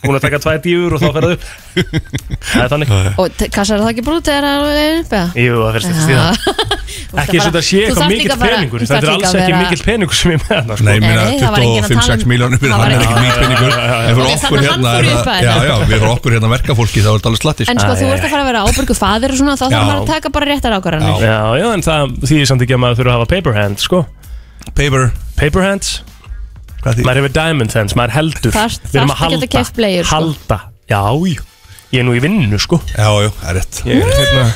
[0.05, 1.45] Hún að taka tvær dífur og þá fer það upp.
[2.51, 2.90] Það er þannig.
[3.22, 4.64] Og t- kassar það ekki brútið er það
[5.01, 5.28] upp eða?
[5.40, 6.26] Jú, það fyrst eftir stíða
[7.15, 8.81] Ekki eins og þetta sé eitthvað mikill peningur.
[8.85, 10.85] Þetta er alls ekki mikill peningur sem ég með þarna sko.
[10.85, 10.99] Nei,
[11.41, 13.73] tala 25-6 um- miljónir fyrir hann er ekki mikið peningur.
[13.75, 13.79] En
[14.15, 14.91] fyrir Nei, okkur hérna.
[15.45, 17.85] Já, já, við fyrir okkur hérna verkafólki þá er þetta alveg slatti En sko.
[17.85, 20.11] sko, þú ert að fara að vera ábyrgu fadir og svona Þá þarf maður að
[20.11, 21.15] taka bara réttar ákvarðanir.
[21.23, 21.39] Já.
[21.61, 23.99] Já, en það þýðir samt ekki að maður þurfa að hafa paper hands, sko.
[24.75, 25.03] Paper,
[25.39, 25.89] Paper hands,
[26.83, 28.53] maður hefur diamond hands, maður heldur.
[28.55, 29.19] Við erum að
[29.55, 29.62] sko.
[30.11, 30.59] Halda,
[30.91, 31.01] já,
[31.95, 32.81] Ég er nú í vinnu, sko.
[32.91, 33.75] Já, já, það er rétt.
[33.87, 34.51] Er hérna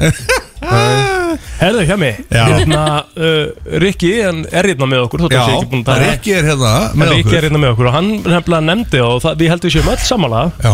[1.60, 2.20] Herðu, hjá mig.
[2.30, 2.44] Já.
[2.50, 2.82] Hérna,
[3.16, 5.96] uh, Rikki, hann er hérna með okkur þótt Já, hann sé ekki búinn að það
[6.00, 6.74] er hérna
[7.04, 9.76] með Rikki er hérna með okkur og hann nefnilega nefndi og það, við heldum við
[9.78, 10.44] séum öll sammála.
[10.64, 10.72] Já,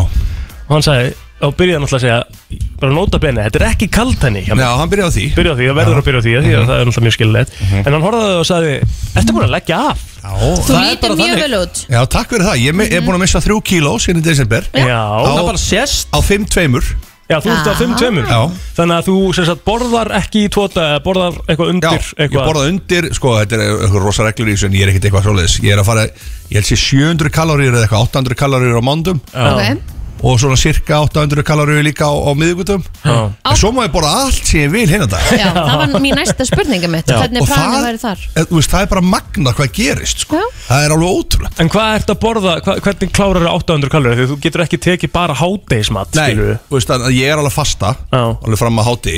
[0.66, 1.14] og hann sagði,
[1.46, 4.64] og byrjaði náttúrulega að segja bara nota bene, þetta er ekki kalt henni hjá mig
[4.64, 5.24] já hann byrjaði á því.
[5.36, 7.16] Byrja á því, það verður að byrja á því, því að það er náttúrulega mjög
[7.16, 7.82] skilulegt Mhm.
[7.86, 8.72] en hann horfði og sagði,
[9.20, 9.98] ertu búin að leggja af?
[10.26, 11.42] Já, Þú Það er lítur bara mjög þannig.
[11.44, 11.76] vel út.
[11.92, 12.56] Já takk fyrir það.
[12.66, 14.62] Ég me- er búin að missa þrjú kíló síðan í desember.
[14.74, 16.08] Já, Það bara sést.
[16.10, 16.82] Á 5-2
[17.26, 17.78] já þú ert á Já.
[17.80, 18.40] 5-2 Já.
[18.76, 22.12] Þannig að þú sem sagt, borðar ekki í tóta eða borðar eitthvað Já, undir ég
[22.26, 22.46] eitthvað?
[22.52, 25.26] borða undir, sko, þetta er eitthvað rosa reglur í þessu en ég er ekkert eitthvað
[25.26, 25.58] svoleiðis.
[25.66, 26.06] Ég er að fara,
[26.52, 29.95] ég held sér 700 kaloríur eða eitthvað 800 kaloríur á mándum Ok
[30.26, 33.14] og svona cirka 800 kaloríur líka á, á miðugutum Já.
[33.46, 35.22] En svo má ég borða allt sem ég vil hérna dag.
[35.38, 38.24] Já, það var mín næsta spurninga mitt Hvernig það, væri þar?
[38.34, 40.40] eh, þú veist, það er bara magna hvað gerist, sko.
[40.40, 40.48] Já.
[40.66, 41.60] Það er alveg ótrúlegt.
[41.62, 44.16] En hvað ert að borða, hva, hvernig klárar þú 800 kalori?
[44.18, 47.94] Því þú getur ekki tekið bara hádeismat, Nei, þú veist, að ég er alveg fasta
[48.10, 48.24] Já.
[48.42, 49.16] Alveg fram að háti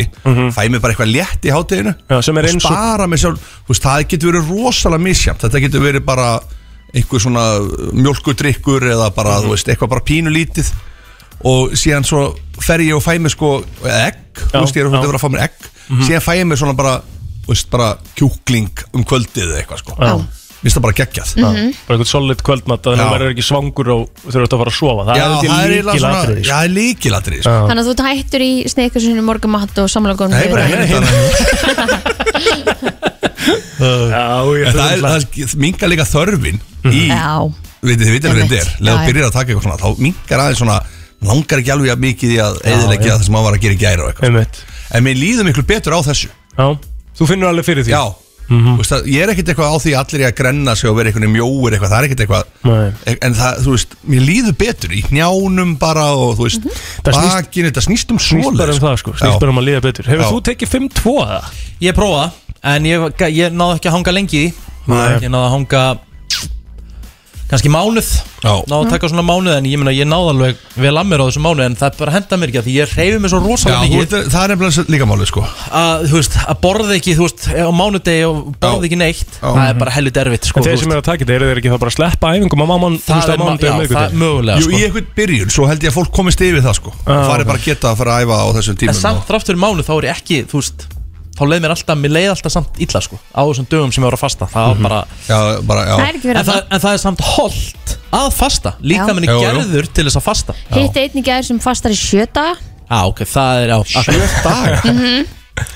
[0.59, 3.19] fæ mér bara eitthvað létt í hátiðinu Já, sem er og eins og- spara mig
[3.25, 3.41] sjálf.
[3.65, 6.29] Þú veist, það getur verið rosalega misjæmt þetta getur verið bara
[6.95, 7.43] einhver svona
[7.93, 9.45] mjölkudrykkur eða bara, Mhm.
[9.45, 10.73] þú veist, eitthvað bara pínulítið
[11.45, 12.23] og síðan svo
[12.61, 13.53] fer ég og fæ mér sko
[13.85, 14.91] egg, þú Já, veist, ég er já.
[14.91, 14.99] Mhm.
[14.99, 15.57] að vera að fá mér egg
[16.09, 16.97] síðan fæ ég mér svona bara,
[17.49, 20.19] veist, bara kjúkling um kvöldið eða eitthvað sko Já.
[20.59, 21.71] Mér finnst það bara geggjað Mhm.
[21.87, 22.99] Bara eitthvað solid kvöldmat að Já.
[22.99, 25.39] þú verður ekki svangur og þurft að fara að sofa Það Já, er það er
[25.39, 27.55] ekki eiginlega svona, líkilatrið já, líkilatrið sko.
[27.69, 31.09] Þannig að þú hættur í sneikursinu morgumatt og samlokunum Nei, bara hérna
[33.79, 34.25] Já,
[34.75, 36.59] það, er, það mingar líka þörfin
[36.91, 37.39] í, Já,
[37.87, 38.51] vitið þið hvað Einmitt.
[38.51, 39.07] þetta er Já, já.
[39.07, 40.79] byrjar að taka eitthvað svona þá mingar aðeins svona
[41.27, 43.83] langar ekki alveg jafn mikið í að eðilegja það sem maður var að gera í
[43.83, 44.63] gæra og eitthvað Einmitt.
[44.95, 46.31] en mér líður miklu betur á þessu.
[46.59, 46.67] Já,
[47.19, 47.95] þú finnur alveg fyrir því?
[47.97, 48.05] Já,
[48.49, 50.89] Þú veist, að, ég er ekkert eitthvað á því að allir ég að grenna sig
[50.89, 52.45] og vera einhvern mjóir eitthvað, það er ekkert eitthvað.
[52.65, 53.17] Nei.
[53.29, 56.65] en það, þú veist, mér líður betur í njánum bara og þú veist
[57.05, 59.67] Það snýst- bakinu, þetta snýst um Snýst bara um það sko, snýst bara um að
[59.69, 60.09] líða betur.
[60.09, 60.31] Hefur Já.
[60.33, 61.43] þú tekið 5-2 eða?
[61.85, 62.25] Ég prófa
[62.73, 63.05] En ég,
[63.37, 64.45] ég náði ekki að hanga lengi.
[64.89, 65.83] Ég náði að hanga
[67.49, 68.53] kannski mánuð Já.
[68.71, 71.27] Náði að taka svona mánuð En ég, meina, ég náði alveg vel að mér á
[71.27, 73.81] þessu mánuð En það bara henda mér ekki af Því ég reyfi mig svo rosalega
[73.83, 75.45] mikið það er nefnilega líka málið sko
[75.79, 78.89] að, veist, að borða ekki þú veist, á mánudegi og borða Já.
[78.89, 79.49] ekki neitt Já.
[79.49, 81.63] Það er bara helvit erfitt sko, En þeir sem eru að taka þetta, eru þeir
[81.63, 83.43] ekki þá bara að sleppa æfingum á máman Það er,
[83.99, 84.77] er mögulega sko.
[84.77, 87.43] í einhvern byrjun, svo held ég að fólk komist yfir það sko Já, og fari
[87.43, 87.51] ok.
[87.51, 89.29] bara að geta að fara að æfa á þessum En tímum samt og...
[89.33, 90.89] þrátt fyrir mánuð þá er ekki Þú veist,
[91.39, 94.09] þá leið mér alltaf, mér leið alltaf samt illa sko á þessum dögum sem ég
[94.11, 94.49] var að fasta.
[94.53, 95.39] Það var bara, Já,
[95.71, 95.95] bara, já.
[95.95, 98.75] Það er ekki fyrir en, það, það en það er samt holdt að fasta.
[98.83, 99.15] Líka Já.
[99.15, 99.47] minni Jú, jú.
[99.47, 100.59] gerður til þess að fasta.
[100.75, 102.47] Hitt einnig gæður sem fastar í sjöta
[102.89, 105.27] Já, ok, það er á Sjö daga?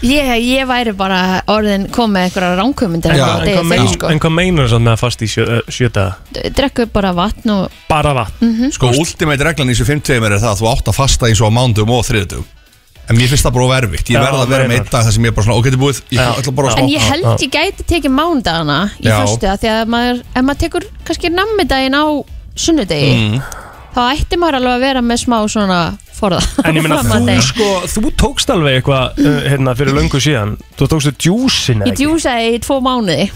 [0.07, 4.35] Ég, ég væri bara orðin kom með einhverja ránkumundir Já, En hvað, mein, en hvað
[4.37, 6.05] meinar það með að fast í sjö, uh, sjöta?
[6.55, 8.71] Drekku bara vatn og Bara vatn.
[8.73, 11.51] Sko, ultimate reglan í þessu 50 er það að þú átt að fasta eins og
[11.51, 12.47] á mándum og þriðdum
[13.11, 15.13] En mér finnst það bara verfitt Ég Já, verð að vera með einn dag þar
[15.17, 16.29] sem ég er bara svona Ok, þetta er búið, ég Já.
[16.39, 19.17] ætla bara að En smá ég held ég gæti tekið mándagana í Já.
[19.23, 22.05] föstu að því að maður, ef maður tekur kannski nammidaginn á
[22.55, 23.43] sunnudegi Mm.
[23.97, 25.81] þá ætti maður alveg að vera með smá svona
[26.17, 27.43] forða En ég meina þú degi.
[27.49, 32.55] sko, þú tókst alveg eitthvað uh, hérna fyrir löngu síðan Þú tókstu djúsin Ég djúsaði
[32.55, 33.31] í tvo mánuði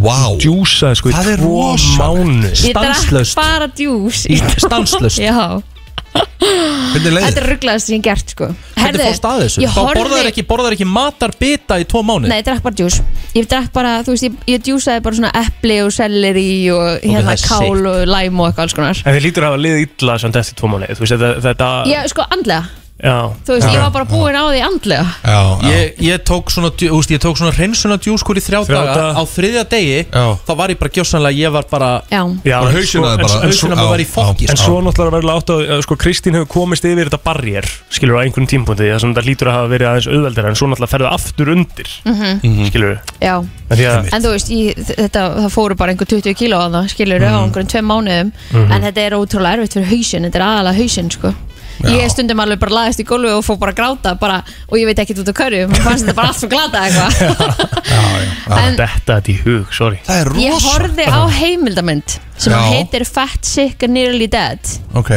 [0.00, 2.00] Vá Djúsaði sko í Það er tvo rosalegt.
[2.00, 3.36] mánu Ég drakk Stanslaust.
[3.38, 4.24] bara djús
[4.58, 5.73] Stanslust Já, Hvernig leið
[6.14, 8.50] þetta er rugglaðast sem ég gert sko.
[8.76, 9.64] Hvernig fórst að þessu?
[9.64, 13.00] Þá horfði borðar ekki, borðar ekki matarbita í tvo mánu Nei, ég drakk bara djús.
[13.34, 17.24] Ég drakk bara, þú veist, ég, ég djúsaði bara svona epli og selleri og hérna
[17.30, 17.90] það er kál sick.
[17.94, 19.02] og læm og eitthvað alls konar.
[19.04, 21.74] En þið lítur að hafa liðið illa samt eftir tvo mánu Þú veist þetta, þetta
[21.90, 25.04] Já, sko, andlega Þú veist, ég var bara búin á því andlega.
[25.24, 25.68] Já, já.
[25.68, 28.78] Ég, ég tók svona, djú- þú veist, ég tók svona hreinsuna djúskur í þrjá Þrjá
[28.80, 28.94] daga.
[28.94, 29.12] daga.
[29.20, 30.24] Á þriðja degi, Já.
[30.48, 33.10] þá var ég bara gjósanlega Ég var bara, Já, já Bara en hausinn svo- á
[33.12, 33.34] þér en- bara.
[33.34, 34.64] en- hausinn að Já, maður var í fokki En sko.
[34.64, 38.46] svo náttúrulega verður átt að, sko, Kristín hefur komist yfir þetta barriér, skilur á einhvern
[38.48, 41.48] tímpúndi, það sem þetta lítur að hafa verið aðeins auðveldir, en svo náttúrulega ferðu aftur
[41.52, 42.66] undir, Mhm.
[42.70, 43.44] skilur já.
[43.70, 46.88] Því að, En þú veist, ég, þetta, það fóru bara einhver 20 kíló á það,
[46.94, 48.32] skilur á einhverjum tveim mánuðum.
[48.54, 51.34] En þetta er ótrúlega erfitt fyrir hausinn, þetta er aðalega hausinn, sko
[51.82, 54.88] Ég stundum alveg bara laðist í gólfi og fór bara að gráta bara, og ég
[54.88, 57.72] veit ekkert út á hverju, mér fannst þetta bara allt svo glata eitthvað.
[58.84, 60.00] Þetta er í hug, sorry.
[60.06, 62.60] Það er ég rosa horfði á heimildamönd sem Já.
[62.72, 64.76] heitir Fat, Sick and Nearly Dead.
[64.96, 65.14] Ok.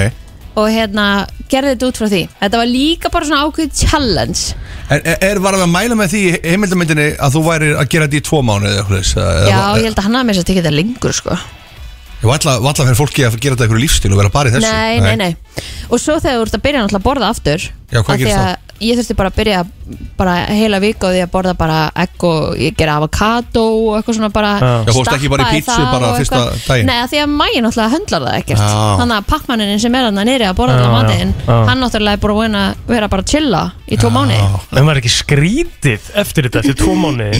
[0.57, 2.23] Og hérna gerði þetta út frá því.
[2.39, 4.57] Þetta var líka bara svona ákveð challenge.
[4.89, 8.07] En er, er var að mæla með því í heimildamyndinni að þú væri að gera
[8.09, 10.49] þetta í tvo mánuði eða eitthvað Já, ég held að hann hafði með þess að
[10.51, 11.39] tekja þetta lengur, sko
[12.17, 14.49] Ég var alltaf, var alltaf fyrir fólki að gera þetta eitthvað lífstíl og vera bara
[14.49, 15.35] í þessu Nei, nei, nei
[15.93, 18.23] Og svo þegar þú ert að byrja náttúrulega að borða aftur Já, hvað af því
[18.23, 19.59] gerist að Ég þurfti bara að byrja
[20.17, 24.17] bara heila viku á því að borða bara egg og ég gera avokado og eitthvað
[24.19, 24.67] svona bara Já.
[24.85, 26.67] Já, fórstu ekki bara í stappa pítsu það bara og fyrsta eitthvað.
[26.67, 26.89] daginn?
[26.91, 28.75] Nei, af því að mægin náttúrulega höndlar það ekkert Já.
[29.01, 31.57] Þannig að pakkmannin sem er hann nýri að borða Já, allan matinn já, já.
[31.71, 34.37] Hann náttúrulega er bara búin að vera bara að chilla í tvo mánu
[34.77, 37.31] En var ekki skrítið eftir þetta, eftir tvo mánu,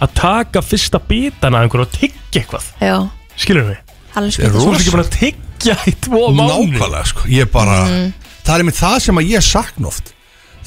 [0.00, 2.96] að taka fyrsta bitana af einhverju og tyggja eitthvað, Já,
[3.36, 3.84] skilur við?
[4.24, 6.72] Er Þú ert ekki bara að tyggja í tvo mánu.
[6.78, 8.12] Nákvæmlega sko Ég bara Mhm.
[8.44, 10.14] Það er einmitt það sem að ég sakna oft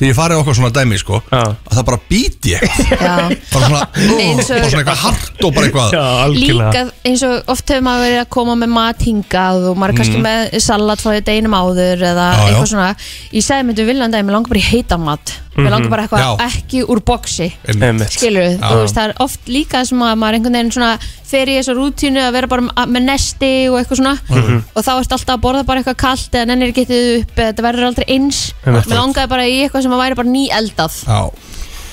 [0.02, 1.42] Þegar ég farið okkar svona dæmi sko Já.
[1.46, 3.12] Að það bara býti ég Já
[3.52, 3.82] Bara svona,
[4.18, 6.72] Eins og- bara svona eitthvað hart og bara eitthvað Já, algjörlega.
[6.72, 10.00] Líka eins og oft hefur maður verið að koma með mat hingað og maður er
[10.02, 12.42] kannski með salat frá því deginum áður eða Mhm.
[12.42, 12.50] Já, já.
[12.50, 12.90] eitthvað svona
[13.38, 16.22] Ég sagði myndi viljandi að mér langar bara í heitan mat Mér langar bara eitthvað
[16.24, 16.38] Mhm.
[16.40, 16.48] Já.
[16.50, 17.84] ekki úr boxi Einmitt.
[17.84, 18.12] Einmitt.
[18.18, 20.92] skilur við, þú veist það er oft líka sem að maður einhvern veginn svona
[21.32, 24.64] fer í þessu rútínu að vera bara með- með nesti og eitthvað svona Mhm.
[24.76, 27.64] og þá ert alltaf að borða bara eitthvað kalt eða nennir getið upp eða þetta
[27.68, 28.88] verður aldrei eins Einmitt.
[28.88, 31.22] mér langaði bara í eitthvað sem að væri bara ný eldað Já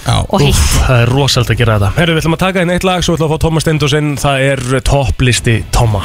[0.08, 0.22] Já.
[0.32, 0.54] Og heitt.
[0.54, 1.88] Úff, það er rosalega að gera þetta.
[1.98, 3.96] Herru, við ætlum að taka inn eitt lag Svo við ætlum að fá Thomas Stendos
[3.98, 6.00] inn Það er topplisti Toma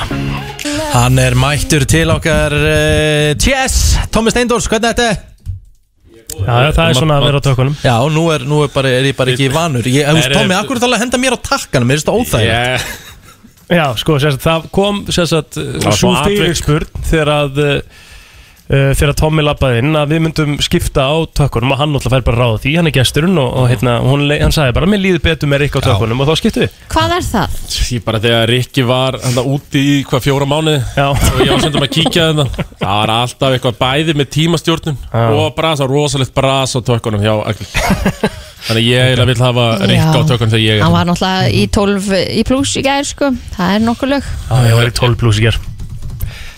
[0.94, 4.98] Hann er mættur til okkar uh, Tjess, Tómi Steindors, hvernig er?
[5.00, 5.30] Þetta?
[6.34, 7.74] Já, já, það er svona að vera á tökunum.
[7.82, 9.86] Já, nú er, nú er, bara, er ég bara ekki vanur.
[9.90, 11.90] Ég, þú veist, Nei, nei, Tómi, akkur er það að henda mér á takkanum?
[11.90, 12.54] Mér finnst það óþægilegt.
[12.54, 13.12] Yeah.
[13.74, 16.42] Já, sko, sérst, það kom sérst, svo smá atvik.
[16.42, 17.76] fyrirspurn þegar að uh,
[18.70, 22.40] þegar Tommy lappaði inn að við myndum skipta á tökkunum og hann náttúrulega fær bara
[22.40, 25.52] ráða því, hann er gesturinn og, og hérna, hún, hann sagði bara, mér líður betur
[25.52, 26.22] með Rikka á tökkunum.
[26.24, 26.78] Og þá skiptum við.
[26.94, 27.58] Hvað er það?
[27.94, 31.62] Ég bara þegar Rikki var hann úti í hvað fjóra mánuði Já, og ég var
[31.66, 32.66] sendum að kíkja þetta.
[32.80, 35.26] Það var alltaf eitthvað bæði með tímastjórnum Já.
[35.28, 37.68] og brasa, rosalegt bras á tökkunum hjá Agli.
[38.64, 41.68] Þannig að ég vil hafa Rikka á tökkunum þegar ég er hann var náttúrulega í
[41.68, 42.10] 12
[42.40, 44.32] í pluss í gær sko, það er nokkuð lög.
[44.48, 45.70] Já,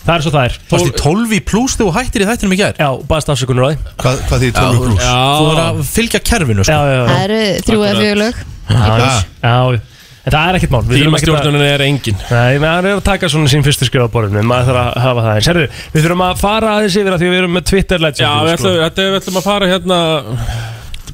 [0.06, 0.56] Það er svo það er.
[0.70, 2.78] Varst í 12 í pluss þegar þú hættir í þættinum í gær?
[2.78, 5.02] Já, baðast afsökunur á því Hvað, hvað því 12 pluss?
[5.02, 6.76] Þú er Já, að fylgja kerfinu sko.
[6.76, 8.40] Já, já, það já, eru þrjú eða fjögur lög
[8.70, 9.84] Já, já
[10.26, 10.80] En það er ekkert mál.
[10.90, 12.16] Tímastjórnunin er engin.
[12.32, 14.42] Nei, maður er að taka svona sín fyrstu skrifa á borðinu.
[14.42, 15.50] Maður þarf að hafa það eins.
[15.52, 18.32] Herru, við þurfum að fara aðeins yfir að því við erum með Twitter legend Já,
[18.42, 20.00] við ætlum, þetta, við ætlum að fara hérna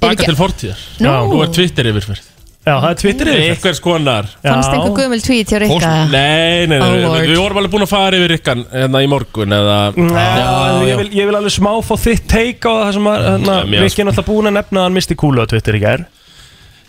[0.01, 0.85] Baka til fortíðar.
[1.05, 1.43] Nú.
[1.45, 2.32] Er Twitter yfirferð
[2.63, 3.41] Já, það er Twitter yfir.
[3.57, 4.27] Einhvers konar.
[4.45, 5.89] Fannst einhver guðmjöld tweet hjá Rikka?
[6.13, 7.25] Nei, nei, nei, Oh, nei, Lord.
[7.33, 10.87] við vorum alveg búin að fara yfir Rikkan hérna í morgun eða Já, já.
[10.87, 13.67] ég, vil, ég vil alveg smá fá þitt take á það sem að hérna, Já,
[13.73, 16.05] mér- Rikki er náttúrulega búin að nefna að hann misti kúlu á Twitter í gær.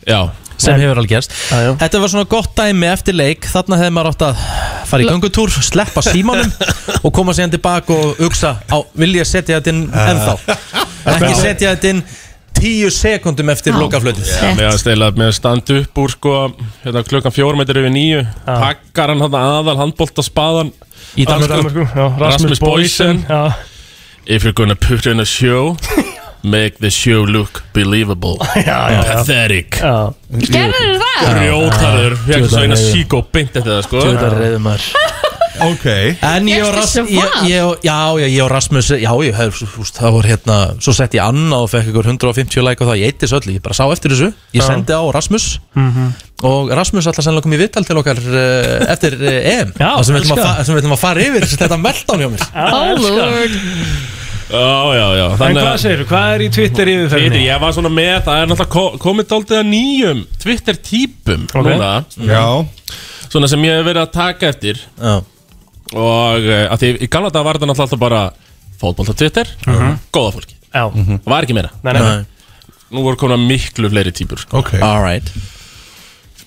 [0.05, 0.19] Já,
[0.61, 1.33] sem hefur alveg gerst.
[1.49, 1.71] Já, já.
[1.81, 3.49] Þetta var svona gott dæmi eftir leik.
[3.49, 4.43] Þarna hefði maður átt að
[4.93, 6.51] fara í göngutúr Sleppa símanum
[7.05, 10.35] og koma síðan tilbaka og hugsa á, Vil ég setja þetta inn ennþá?
[11.17, 12.03] Ekki setja þetta inn
[12.57, 16.37] tíu sekundum eftir Já, með að stela með að standa upp úr sko
[16.83, 20.73] hérna klukkan fjórum meitur yfir nýju pakkar hann hann aðal handbólta spaðan
[21.13, 23.19] Í Danmörku, já, Rasmus Boysen.
[24.25, 25.75] If you're gonna put in a show
[26.43, 28.37] make the show look believable.
[28.55, 29.13] Já, já, já.
[29.13, 29.77] pathetic.
[30.51, 31.29] Gerður það?
[31.39, 34.01] Rjótarður, fekk svo eina síkó beint eftir það sko.
[34.03, 34.89] Tjóðar reyðum maður
[35.61, 35.85] Ok.
[36.25, 39.35] En ég og, Ras, Fékkstu ég, ég, og- já, já, ég og Rasmus Já, ég
[39.37, 42.89] hef, veist, það voru hérna Svo sett ég Anna og fekk ykkur 150 like og
[42.89, 44.31] það Ég eitti þessu öllu, ég bara sá eftir þessu.
[44.57, 45.45] Ég sendi á Rasmus.
[46.43, 49.69] Og Rasmus alltaf sennilega kom í viðtal til okkar uh, Eftir uh, EM.
[49.77, 50.55] Já, Það sem við ætlum að, elska.
[50.57, 52.43] fa sem við ætlum að fara yfir Þetta meltdown hjá mér.
[52.73, 53.55] Oh lord.
[54.53, 55.27] Já, já, já.
[55.33, 57.43] En hvað að segir hvað er í Twitter Twitter, yfirferðinni?
[57.47, 61.69] ég var svona með, það er náttúrulega ko- komið dálítið að nýjum Twitter-típum Ok.
[61.71, 61.93] núna.
[62.27, 62.43] Já.
[63.33, 64.83] Svona sem ég hef verið að taka eftir.
[64.99, 65.13] Já,
[65.93, 68.21] Og uh, að því í gamla dag var þetta náttúrulega alltaf bara
[68.83, 69.49] Fótbolta Twitter,
[70.11, 70.55] góða fólki.
[70.73, 71.69] Já, Það var ekki meira.
[71.85, 74.59] Nei, nei, nei, Nú voru komin miklu fleiri típur sko.
[74.59, 74.75] Ok.
[74.83, 75.29] Alright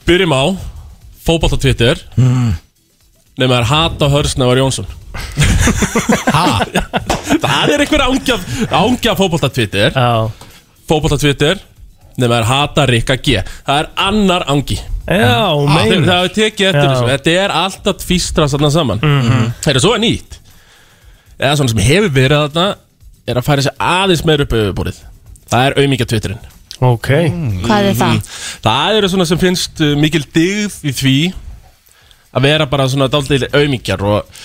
[0.07, 0.44] Byrjum á
[1.26, 1.99] Fótbolta Twitter.
[2.16, 4.86] Nefnum það er Hata Hörsnevar Jónsson.
[7.42, 8.36] Það er einhver ángja
[8.70, 9.90] Ángja fótbolta Twitter.
[9.94, 10.30] Já,
[10.86, 11.59] Fótbolta Twitter
[12.16, 13.40] Nefnum það er Hata Rikka G.
[13.66, 16.90] Það er annar ángi já, Það meina það er tekið eftir Já.
[16.90, 17.08] þessu.
[17.12, 19.02] Þetta er alltaf tvístra saman saman.
[19.62, 20.38] Það er svo er nýtt?
[21.36, 22.66] Eða svona sem hefur verið þarna
[23.26, 25.00] Er að færa sig aðeins meður upp auðvörið
[25.50, 26.52] Það er auðmíkja Twitterinn.
[26.86, 27.08] Ok,
[27.64, 28.16] Hvað er það?
[28.64, 31.14] Það eru svona sem finnst uh, mikil digð í því
[32.36, 34.40] að vera bara svona dálítið auðmíkjar og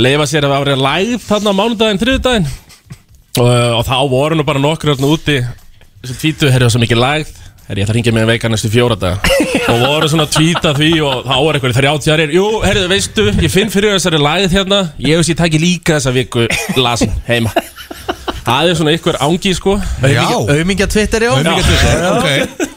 [0.00, 4.46] leifa sér að vera lægð þarna á mánudaginn, þriðudaginn og, uh, og þá voru nú
[4.48, 5.36] bara nokkur þarna úti
[6.10, 7.32] sem tvítu, herri það svo mikil lægð
[7.64, 9.28] herri ég ætla að ringja mig en veika næstu fjóra dag
[9.72, 13.52] og voru svona að tvíta því og þá er eitthvað þrjáttjarir, jú, herri veistu ég
[13.52, 14.82] finn fyrir þessari lægð hérna.
[15.00, 16.44] Ég veist ég taki líka þessa viku
[16.76, 17.54] lasin heima.
[18.44, 19.78] Það er svona eitthvað ángi sko.
[20.04, 20.26] Já.
[20.36, 21.32] Aumingja Twitter, já.
[21.32, 22.73] Auðvitað Twitter Ok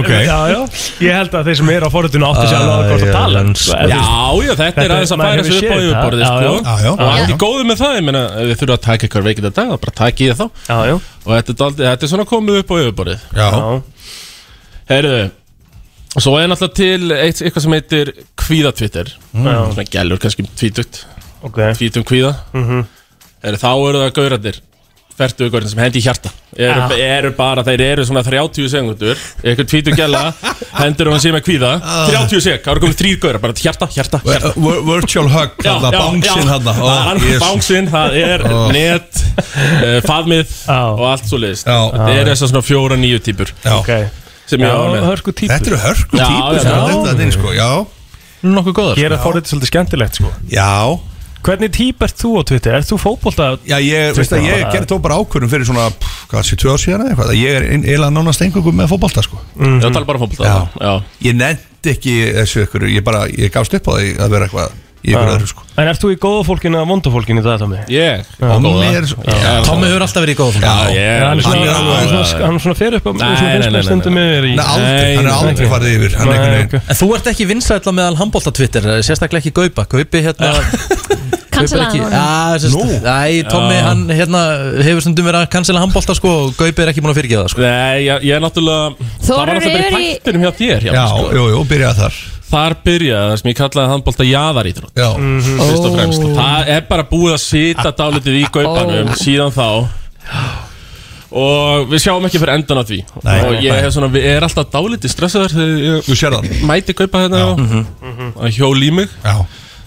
[0.00, 0.60] Ok já, já
[1.04, 3.40] Ég held að þeir sem eru á forutinu áttu sér alveg að hvort að tala
[3.44, 3.50] um.
[3.54, 3.76] sko.
[3.76, 4.00] Já,
[4.46, 6.00] já, þetta er er- aðeins að færa sig upp á þetta.
[6.00, 6.20] sko.
[6.20, 6.52] Já, já.
[6.64, 6.90] Já, já.
[6.94, 9.46] Og allt í góðu með það, ég meina, ef þið þurfa að taka ykkur veikið
[9.48, 12.26] þetta dag, þá bara takið þið þá Já, já, Og þetta er, þetta er svona
[12.32, 13.82] komið upp á yfirborðið Já já,
[14.90, 15.20] Heyrðu,
[16.20, 18.12] svo er náttúrulega til eitt, eitthvað sem heitir
[18.44, 21.04] kvíðatwitter já, Svona gælur kannski tvítugt,
[21.78, 22.84] tvítum kvíða Mhm.
[23.44, 24.60] Þá eru það gauratir
[25.14, 26.30] Ykkur sem hendi í hjarta.
[26.58, 30.22] Eru, eru bara, þeir eru svona 30 segundur Eitthvað tvítum gæla
[30.80, 31.70] Hendur hún sér með kvíða.
[32.10, 34.50] 30 sek, þá eru komið þrýr gaurar Bara hjarta, hjarta, hjarta.
[34.58, 36.68] Vir- Virtual hug bánsinn Það
[37.30, 38.44] er bánsinn, það er
[38.74, 40.78] net uh, Faðmið Já.
[40.82, 41.78] og allt svo liðist Já.
[41.94, 43.74] Þetta er þessar svona fjóra nýju típur Já.
[43.78, 43.90] Ok.
[44.50, 45.08] Sem ég var með.
[45.08, 45.54] hörku típur.
[45.56, 46.86] Þetta eru hörku sem já.
[47.06, 47.70] þetta er sko Já.
[48.44, 50.30] Nokkuð góðar Gera forutinu svolítið skemmtilegt sko.
[50.52, 50.70] Já
[51.44, 52.76] Hvernig típ ert þú á Twitter?
[52.78, 53.50] Ert þú fótbolta?
[53.68, 56.72] Já, ég, veist að ég gerði tó bara ákvörðum fyrir svona, pff, hvað sé, tvö
[56.72, 60.08] ár síðan eða eitthvað að Ég er eiginlega nánast einhverjum með fótbolta, sko Ég tala
[60.08, 60.54] bara fólk Já.
[60.80, 60.94] Já.
[61.28, 64.80] Ég nefndi ekki þessu ykkur, ég bara, ég gafst upp á því að vera eitthvað
[65.04, 65.64] í ykkur öðru, sko.
[65.74, 67.80] En ert þú í góða fólkinu eða vonda fólkinu í það, Tommy?
[67.92, 68.28] Ég?
[68.40, 68.84] Góða.
[68.88, 71.88] er Já, Tommy hefur alltaf verið í góð Já, ég Já, hann er svona, Hann
[71.92, 74.20] er svona, hann er svona fyrir upp á Nei, svona nei, finnst nei, mér stundum
[74.22, 75.72] yfir í Nei, aldrei, hann er Nei, aldrei nei.
[75.74, 79.82] farið yfir Nei, En þú ert ekki vinsætla meðal handbólta Twitter Sérstaklega ekki Gaupa.
[79.90, 80.74] Gaupi hérna er hann
[83.04, 84.40] Æ, Tommy hann hérna
[84.84, 87.52] hefur stundum verið að cancela handbólta sko og Gaupi er ekki búin að fyrirgefa það
[87.54, 87.60] sko.
[87.62, 88.94] Nei, ég, ég er náttúrulega
[92.54, 95.00] Það þar byrjaði það sem ég kallaði handbólta jaðaríþrótt.
[95.00, 95.08] Já,
[95.58, 96.22] Fyrst og fremst.
[96.22, 99.16] Og Það er bara búið að sita dálítið í gaupanum Ó.
[99.18, 99.66] síðan þá.
[101.34, 103.00] Og við sjáum ekki fyrir endan á því.
[103.26, 106.50] Nei, Og ég er, svona, ég er alltaf dálítið stressaður Þegar ég það.
[106.70, 107.40] mæti gaupa hérna
[108.38, 109.10] og hjól í mig.
[109.24, 109.34] Já,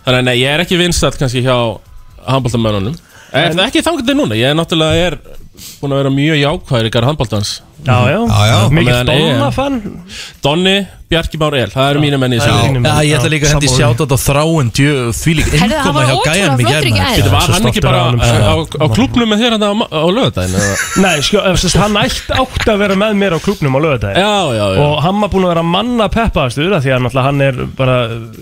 [0.03, 1.55] Þannig að nei, ég er ekki vinsall kannski hjá
[2.27, 2.99] handbóltamönnunum
[3.37, 5.17] En ekki þangandi núna, ég er náttúrulega er
[5.81, 7.49] búin að vera mjög jákvæður garð handbóltans
[7.87, 8.59] Já, já, Já, já.
[8.75, 9.81] Mikið Donna fann
[10.43, 12.77] Donni, Bjarki Már El, það eru mínu menni Það er.
[12.83, 13.95] Já, ég ætla líka að hendi sammála.
[13.95, 14.71] sjátt á þráin
[15.15, 17.13] Því lík Herðu, innkoma var hjá ótrúlega gæjanum í flottur í gerð gær.
[17.17, 18.41] Þetta var hann ekki bara honum, á, sko.
[18.43, 20.75] á, á klubnum með þér hann á, á lögadaginn eða?
[21.05, 23.79] Nei, sko, ef þess að hann ætti átt að vera með mér á klubnum á
[23.87, 27.25] lögadagi Já, já, já Og hann var búin að vera manna peppaðastur Því að náttúrulega
[27.29, 27.95] hann er bara,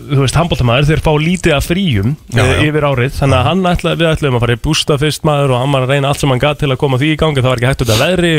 [0.10, 2.66] þú veist, handbóltamæður Þeir fá lítið af fríum Já, eh, já.
[2.72, 5.62] yfir árið Þannig að hann ætlaði, við ætlaðum að fara í bústa fyrst maður Og
[5.62, 7.52] hann var að reyna allt sem hann gat til að koma því í gangi Það
[7.54, 8.34] var ekki hægt út af veðri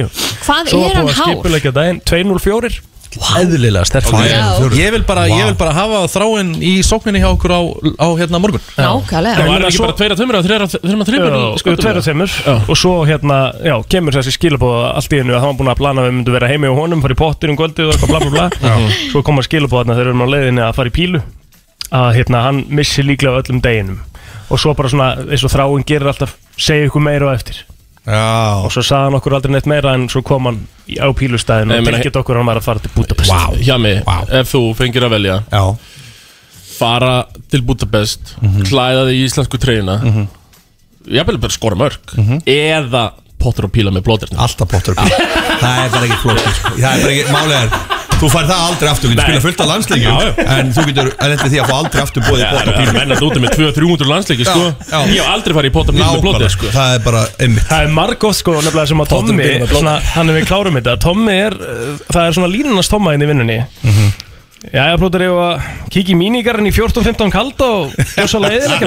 [0.47, 1.33] Hvað Svo er var hann búið að hár?
[1.37, 2.75] skipulegja daginn 204
[3.17, 4.43] Eðlilega sterk Já.
[4.77, 7.61] Ég vil bara, ég vil bara hafa þráin í sókninni hjá okkur á,
[7.97, 8.61] á hérna morgun.
[8.77, 9.37] Nákvæmlega.
[9.41, 12.55] Það var ekki svo- bara tveira tömur og þreira Já, sko, tveir og þeimur Já.
[12.69, 15.81] og svo hérna, já, kemur þessi skilabóð allt í einu að hann var búin að
[15.81, 18.13] plana að við myndum vera heimi á honum, fara í pottir um kvöldið og eitthvað
[18.13, 18.77] bla bla bla.
[19.13, 21.23] Svo koma skilabóðna þegar við erum á leiðinni að fara í pílu
[21.93, 24.01] að hérna, hann missi líklega öllum deginum.
[24.51, 27.65] Og svo bara svona, eins og þráin gerir alltaf segja ykkur meira og eftir
[28.07, 31.11] Já og svo sagði hann okkur aldrei neitt meira en svo kom hann í- á
[31.11, 33.57] pílustæðin Nei, og meina- tilgjönd okkur að hann var að fara til Budapest Wow.
[33.59, 35.77] Hjá mig, ef þú fengir að velja Já.
[36.79, 38.63] Fara til Budapest Mhm.
[38.69, 40.27] Klæða þig í íslensku treyjuna mm -hmm.
[41.11, 45.19] Ég vil bara skora mörg Eða pottur og píla með blóðirni Alltaf pottur og píla
[45.63, 46.71] Það er bara ekki flókið sko.
[46.77, 49.61] Það er bara ekki, málið er Þú fær það aldrei aftur, þú getur spilað fullt
[49.63, 50.45] af landsleikjum Já, já.
[50.57, 52.79] En þú getur, en þetta er því að fá aldrei aftur búið í pott og
[52.79, 54.63] píla Menn að úti með 200-300 landsleiki sko.
[54.67, 55.01] Já, já.
[55.13, 56.71] Ég hef aldrei farið í og píla með blóðir sko.
[56.77, 59.67] það er bara einmitt Það er margótt sko nefnilega sem að Tommy er
[60.39, 63.61] við klárum þetta Tommy er, uh, það er svona línunast Tomma inn í vinnunni
[64.67, 64.77] Mhm.
[64.77, 68.87] Jæja, plótur ég að kíkja í mínigarinn í 14-15 kalda og gjössalega eðilegja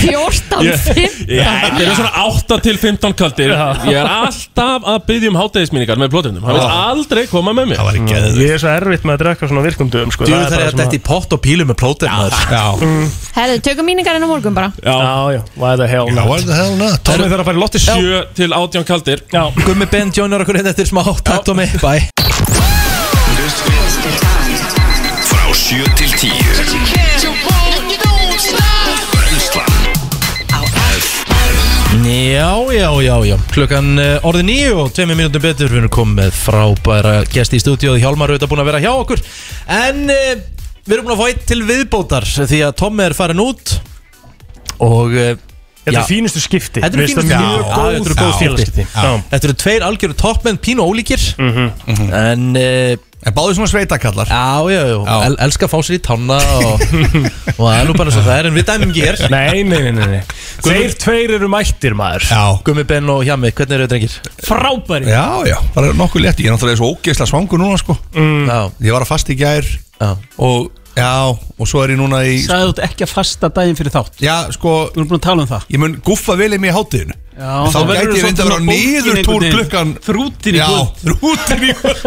[0.00, 3.52] 14, Ég- 15 Já, þetta er svona 8 til 15 kaldir.
[3.86, 7.80] Ég er alltaf að byggja um hátegisminningar með blóðirnum Það vil aldrei koma með mér.
[7.80, 10.56] Það var ekki geðið Ég er svo erfitt með að drekka svona virkundum sko, er
[10.66, 11.78] er sem þetta í pott og pílu með
[12.10, 12.38] maður.
[12.50, 12.64] Já,
[13.38, 14.72] Herðu, tökum míningarinn á morgun bara.
[14.82, 16.28] Já, Já, já, why the hell já, not?
[16.28, 17.04] what the hell not?
[17.04, 19.22] Tommy þarf að fara í lotti 7 til 18 kaldir.
[19.32, 20.10] Já, Gummi Ben
[25.70, 26.30] 7 til 10
[29.12, 29.68] Brennslan
[32.04, 33.36] Já, já, já, já.
[33.54, 35.70] Klukkan uh, orðið nýju og tveimur mínútum betur.
[35.70, 38.90] Við erum komið með frábæra gesti í stúdíóð Hjálmar er auðvitað búin að vera hjá
[38.96, 39.22] okkur.
[39.76, 40.32] En uh,
[40.88, 43.76] við erum búin að fá eitt til viðbótar Því að Tommi er farin út
[44.82, 45.30] Og uh,
[45.84, 46.82] Þetta er fínustu skipti.
[46.82, 47.22] Þetta eru fínustu-
[48.58, 48.82] skipti.
[48.90, 49.12] Já.
[49.30, 51.22] Þetta eru tveir algjöru toppmenn, pínu ólíkir.
[51.38, 54.30] En uh, En báðu svona sveitakallar.
[54.32, 55.16] Já, já, já, Já.
[55.26, 56.84] El, elska að fá sér í tanna og,
[57.58, 59.18] og það er nú bara svo það er en við dæmum ekki hér.
[59.34, 60.20] Nei, nei, nei, nei, nei.
[60.64, 62.24] Þeir tveir eru mættir maður.
[62.32, 64.16] Já, Gummi Ben og Hjami, hvernig eru þetta drengir?
[64.48, 67.96] Frábæri já, já, bara nokkuð létt Ég er náttúrulega svo ógeðslega svangur núna sko.
[68.16, 70.10] Já, Ég var að fast í gær já.
[70.40, 71.12] og já,
[71.60, 74.16] og svo er ég núna í Sæðu þú ekki að fasta daginn fyrir þátt?
[74.24, 75.68] Já, sko, Við erum búin að tala um það.
[75.76, 78.58] ég mun guffa vel í mig í hátíðinu Þá gæti ég þú reynda að vera
[78.60, 82.06] svolítið niður bólgin túr klukkan Þrútin í kvöld.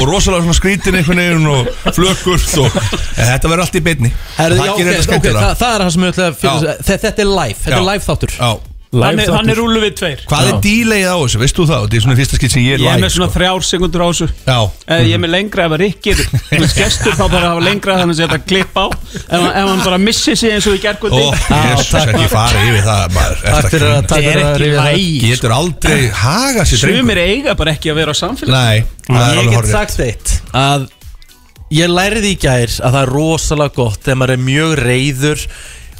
[0.00, 4.12] Og rosalega svona skrítin einhvern veginn og flökkurt og en Þetta verður allt í beinni.
[4.36, 8.38] Það er það sem ég ætla að þetta, er live, þetta er live þáttur.
[8.38, 10.20] Já Þannig, þannig rúlu við tveir.
[10.30, 11.82] Hvað er díleið á þessu, veist þú það?
[11.84, 13.34] Þetta er svona fyrsta skitt sem ég er Ég er með svona sko.
[13.38, 14.28] þrjár sekundur á þessu.
[14.46, 16.22] Já, Eða ég er með lengra ef að Rikki er
[16.62, 18.88] með gestur þá bara að hafa lengra þannig að þetta klippa á.
[19.14, 22.84] Ef, ef hann bara missi sig eins og í ó, gerkvöldi jésus, ekki fara yfir
[22.88, 23.38] það maður.
[23.44, 24.84] Takk Ertu fyrir að að- takk Það er ekki það.
[24.84, 29.40] læg Getur aldrei haga sér Sumir eiga bara ekki að vera á samfélag Nei, það
[29.40, 30.86] Ég get sagt eitt að
[31.74, 35.46] ég læriði í gær að það er rosalega gott þegar maður er mjög reyður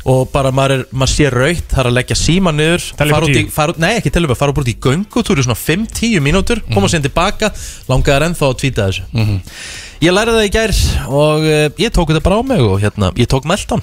[0.05, 3.31] og bara maður, er, maður sé raut það er að leggja síma niður fara út
[3.41, 7.01] í, fara, út- Nei, ekki upp, fara út í göngutúri svona 5-10 mínútur koma sér
[7.07, 7.51] tilbaka,
[7.89, 9.07] langaði ennþá að tvíta þessu.
[10.05, 10.75] Ég læriði það í gær
[11.09, 13.81] og uh, ég tók þetta bara á mig og hérna, ég tók meldan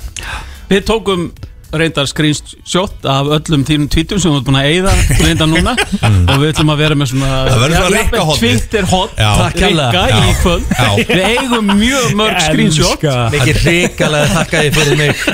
[0.71, 1.31] Við tókum
[1.71, 5.75] reyndar screenshot af öllum þínum tweetum sem við erum búin að eyða reynda núna.
[6.01, 8.41] Og við ætlum að vera með svona Það verður svona jafnvel Rikka-hornið.
[8.41, 9.29] Twitter hot Já.
[9.41, 10.21] Takk Rikka kærlega.
[10.21, 10.65] í kvöld.
[11.11, 13.07] Við eigum mjög mörg screenshot.
[13.35, 15.25] Mikið hrikalega þakka ég fyrir mig.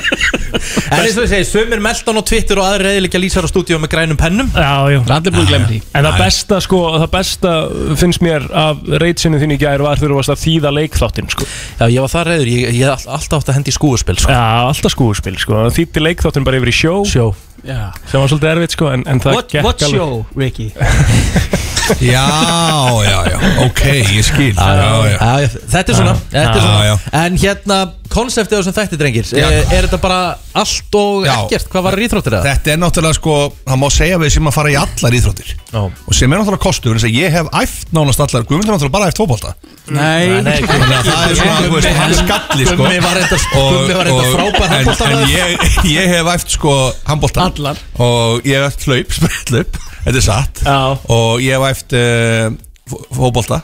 [0.88, 3.78] En eins og ég segi, sömur meldan á Twitter og aðri reyðilega lýsar á stúdíu
[3.82, 4.50] með grænum pennum.
[4.56, 4.88] Já,
[5.98, 7.54] En það besta sko, það besta
[8.00, 11.48] finnst mér af reytsinu þín í gær var þegar þú varst að þýða leikþáttin sko.
[11.82, 14.34] Já, ég var það reyður, ég, ég hef alltaf átt að hendi í skúuspil sko.
[14.34, 17.26] Já, alltaf skúspil sko, þýtti leikþáttin bara yfir í sjó Sjó
[17.68, 17.82] Já.
[18.12, 20.72] sem var svolítið erfitt sko, en, en það What, gekk what show, Ricky?
[22.02, 22.28] Já,
[23.04, 26.82] já, já, ok, ég skil Já, já, Já, þetta er svona, þetta er Já, svona.
[26.90, 26.96] já.
[27.16, 27.78] En hérna,
[28.12, 29.46] konseptið á þessum þætti drengir Já.
[29.48, 30.18] er, er þetta bara
[30.60, 31.32] allt og Já.
[31.46, 31.70] ekkert?
[31.72, 32.50] Hvað var íþróttir það?
[32.50, 35.80] Þetta er náttúrulega sko, það má segja við sem að fara í allar íþróttir Já.
[35.80, 38.98] Og sem er náttúrulega kostur, þess að ég hef æft nánast allar Guðmundur er náttúrulega
[38.98, 39.56] bara æft fótbolta
[39.88, 43.16] Nei, Nei, Þannig að það er svona, þú veist, hann er skalli sko Gummi var
[43.16, 45.24] reyndar- Gummi var reyndar frábær en, handboltamaður.
[45.24, 46.74] en ég, ég hef æft sko
[47.08, 47.80] handbolta Allar.
[48.04, 50.78] Og ég hef æft hlaup, sprettlaup Þetta er satt Já.
[51.18, 52.54] Og ég hef æft uh,
[53.18, 53.62] fótbolta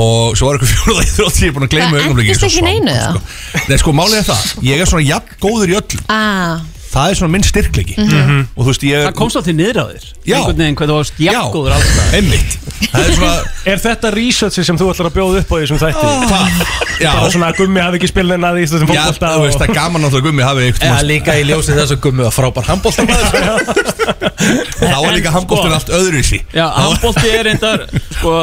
[0.00, 2.62] Og svo var eitthvað fjóruða íþrótt ég er búin að gleyma Það er svo ekki
[2.62, 3.64] neinu, sko.
[3.72, 6.60] Nei sko, málið er það Ég er svona jafn góður í öllum Ah,
[6.90, 7.94] Það er svona minn styrkleiki.
[8.02, 10.36] Og þú veist, ég það komst til niður á þér Já.
[10.40, 12.56] Einhvern veginn hvað þú varst Já, jafngóður alltaf einmitt.
[12.90, 13.34] Það er svona
[13.70, 16.10] Er þetta researchi sem þú ætlar að bjóða upp á í þessum þætti?
[16.30, 16.62] Hvað?
[17.00, 19.44] Já, Bara svona að gummi hafi ekki spilin að því í þessum já fótbolta þú
[19.46, 22.26] veist, það er gaman náttúrulega gummi hafi Eða eitthvað líka í ljósið þess að Gummi
[22.26, 24.00] var frábær handbóltamæður
[24.80, 27.86] Þá er líka handbóltin allt öðru í sí Já, handbólti er reyndar
[28.18, 28.34] sko,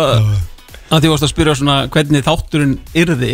[0.87, 3.33] að því varst að spyrja svona hvernig þátturinn yrði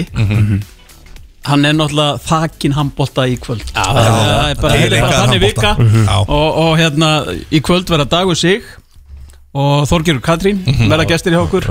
[1.47, 3.65] hann er náttúrulega þakin handbólta í kvöld.
[3.73, 5.73] Já, það er bara, er bara þannig vika.
[5.75, 6.05] Handbolta.
[6.07, 6.17] Já.
[6.23, 7.09] og, og hérna
[7.51, 8.63] í kvöld verða Dagur Sig
[9.53, 11.67] og Þorgjörgur Katrín verða gestir hjá okkur.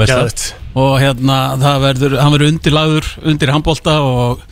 [0.79, 4.45] Og hérna það verður, hann verður undirlagður undir handbólta og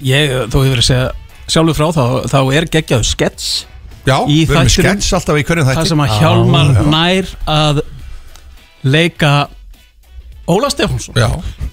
[0.00, 1.10] ég, þú hefur verið að segja
[1.50, 3.50] sjálfur frá þá, þá er geggjaður skets
[4.06, 5.80] Já, í við erum skets alltaf í hverjum þætti.
[5.82, 6.84] Það sem að Já, Hjálmar já.
[6.94, 7.80] nær að
[8.86, 9.32] leika
[10.50, 11.28] Óla Stefánsson Já,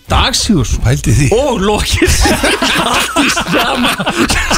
[0.08, 1.28] Dagsjúrsson pældi því.
[1.36, 2.12] Og Lokir
[2.84, 3.92] allt í sama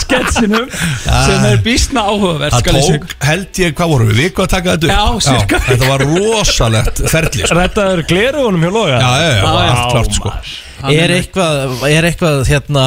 [0.01, 2.99] sketsinum sem er býstna áhugavert Það skal ég segja.
[3.03, 4.93] Tók, held ég, hvað vorum við, viku að taka þetta upp?
[4.93, 5.61] Já, cirka.
[5.69, 7.57] Þetta var rosalegt ferli sko.
[7.59, 8.97] Rettaður glerugunum hjá Loga?
[8.99, 9.69] Já, já, já, Já, já.
[9.75, 10.33] allt klart sko.
[10.89, 12.83] Er eitthvað, er eitthvað hérna,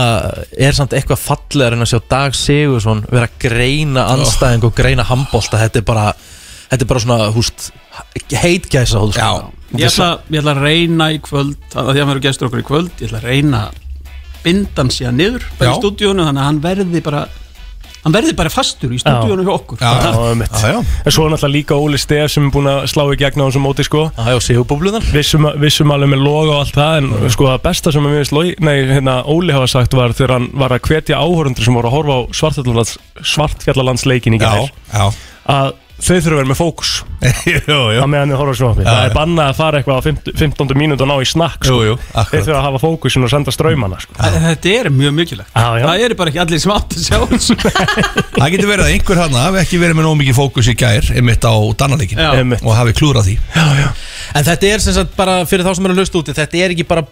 [0.68, 5.05] er samt eitthvað fallegar en að sjá Dag Sigursson vera að greina anstæðing og greina
[5.05, 6.07] handbólta þetta er bara,
[6.73, 7.68] þetta er bara svona, húst
[8.33, 9.29] heitgæsa hóð Já,
[9.77, 12.64] ég ætla, ég ætla að reyna í kvöld að því að hann verður gestur okkur
[12.64, 13.79] í kvöld ég ætla að reyna að
[14.43, 15.79] binda hann síðan niður bara í Já.
[15.79, 17.20] stúdíónu þannig að hann verði bara
[18.03, 19.79] hann verði bara fastur í stúdíónu hjá okkur.
[19.79, 20.57] Já, Já, einmitt.
[20.59, 20.79] já, já.
[21.07, 23.47] En svo er náttúrulega líka Óli Stef sem er búin að slá í gegn á
[23.47, 24.01] þessum móti sko.
[24.18, 28.03] Já, Sigurbúblunar Vissum, vissum alveg með loga og allt það En sko það besta sem
[28.03, 31.62] mér finnst Logi- nei, hérna, Óli hafa sagt var Þegar hann var að hvetja áhörundur
[31.68, 35.07] sem voru að horfa á Svartfjallalands, Svartfjallalandsleikin í Já, gær já.
[35.47, 36.92] Að þau þurfa að vera með fókus
[38.03, 38.86] Að meðan þið horfa á sjónvarpið.
[38.88, 40.72] Það er bannað að fara eitthvað á 15 15.
[40.80, 41.76] mínútu og ná í snakk sko.
[41.78, 44.16] Jú, jú, Þeir akkurat þurfa að hafa fókusin og senda ströymana sko.
[44.18, 45.86] Þetta er mjög mikilvægt Já, já.
[45.86, 47.57] það eru bara ekki allir sem átt að sjá þessu
[48.42, 51.11] Það getur verið að einhver hann hafi ekki verið með nóg mikið fókus í gær
[51.14, 52.30] einmitt á Dannaleikin Já.
[52.42, 52.66] Einmitt.
[52.66, 56.03] og hafi klúrað því En þetta er sem sagt bara fyrir þá sem eru að
[56.03, 57.07] lusta úti Þetta er ekki bara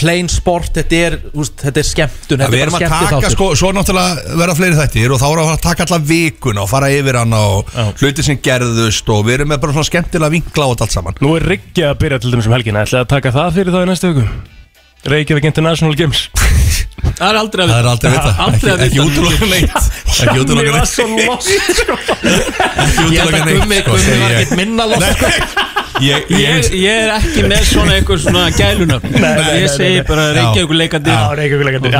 [0.00, 3.30] plain sport Þetta er, úst, þetta er skemmtun Við Þetta er erum bara að taka
[3.34, 6.70] sko, svo náttúrulega verða fleiri þættir og þá erum við að taka alla vikuna og
[6.72, 7.72] fara yfir hana og
[8.02, 11.18] hluti sem gerðust og við erum með bara svona skemmtilega vinkla á þetta allt saman.
[11.22, 12.82] Nú er Riggi að byrja til dæmis um helgina.
[12.86, 14.26] Ætlaði að taka það fyrir þá í næstu viku?
[15.06, 16.24] Reykjavík International Games.
[17.16, 18.30] Það er aldrei að Það er aldrei að vita.
[18.46, 19.06] Aldrei að Ekki, ekki vita.
[19.06, 19.76] útlöka neitt
[20.26, 20.90] Ekki var neitt.
[20.90, 21.94] svo lost sko.
[23.12, 25.28] Ég held að Gummi, sko, Gummi var ekkert minna loft sko.
[26.02, 31.14] Ég, Ég, ég, er ekki með svona einhver svona nei, Ég segi bara Reykjavík leikandi
[31.40, 31.92] Reykjavík leikandi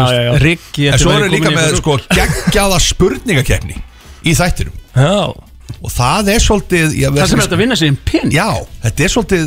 [0.93, 3.79] En svo er líka með sko geggjaða spurningakeppni
[4.27, 4.75] í þættinum.
[4.97, 5.31] Já,
[5.77, 8.35] og það er svolítið Það sem er að vinna sér inn pening.
[8.35, 8.49] Já,
[8.87, 9.47] þetta er svolítið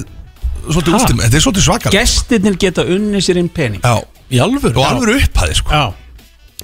[0.69, 3.83] þetta er svolítið svakar Gestirnir geta unni sér inn pening.
[3.83, 4.75] Já, Í alvöru?
[4.77, 5.73] Og alveg upphæði sko.
[5.73, 5.85] Já.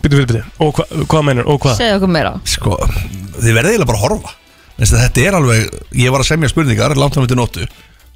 [0.03, 1.79] Byrju, byrju, byrju Og hva, hvað meinar, og hvað?
[1.79, 2.33] Segðu okkur meira.
[2.45, 4.33] Sko Þið verðið eiginlega bara að horfa
[4.79, 7.67] Þetta er alveg, ég var að semja spurningar langt á myndi nóttu,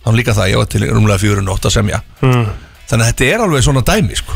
[0.03, 2.45] þannig líka það ég var til rúmlega fjörun nótt að semja Mm.
[2.89, 4.33] Þannig að þetta er alveg svona dæmi sko.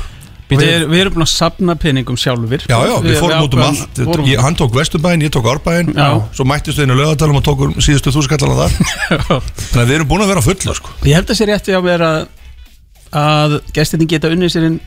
[0.53, 3.97] Við, við erum búin að sapna peningum sjálfur Já, já, við fórum út um allt
[3.97, 6.21] fórum- ég, Hann tók Vesturbæinn, ég tók Árbæinn Já.
[6.35, 8.75] Svo mættist við inn á lögadalum og tókum síðustu þúskallana þar
[9.71, 10.93] Þannig að við erum búin að vera fullu sko.
[11.09, 12.27] Ég held að sér rétti á að
[13.13, 14.77] að gestirni geta unni sér inn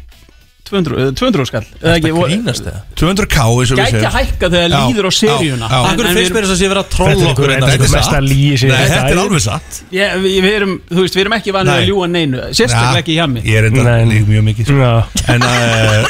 [0.67, 1.65] 200, eh, 200 skall.
[1.81, 2.81] Eða ekki, Það grínast eða?
[2.99, 4.07] 200k eins og við gæti segjum.
[4.07, 5.67] að hækka þegar Já, líður á seríuna.
[5.71, 5.91] Já, já.
[5.91, 7.97] Akkur finnst mér þess að sé vera að trolla okkur hérna, þetta er sko.
[7.97, 9.79] mesta líi sem Nei, ég þetta er alveg satt.
[9.95, 11.79] Já, við, við erum, þú veist, við erum ekki vanið Nei.
[11.83, 14.05] að ljúa neinu Sérstaklega ekki hjá mig Ég er enda Nei.
[14.11, 14.77] líka mjög mikið sko.
[14.83, 14.93] Já,
[15.35, 16.07] en, uh,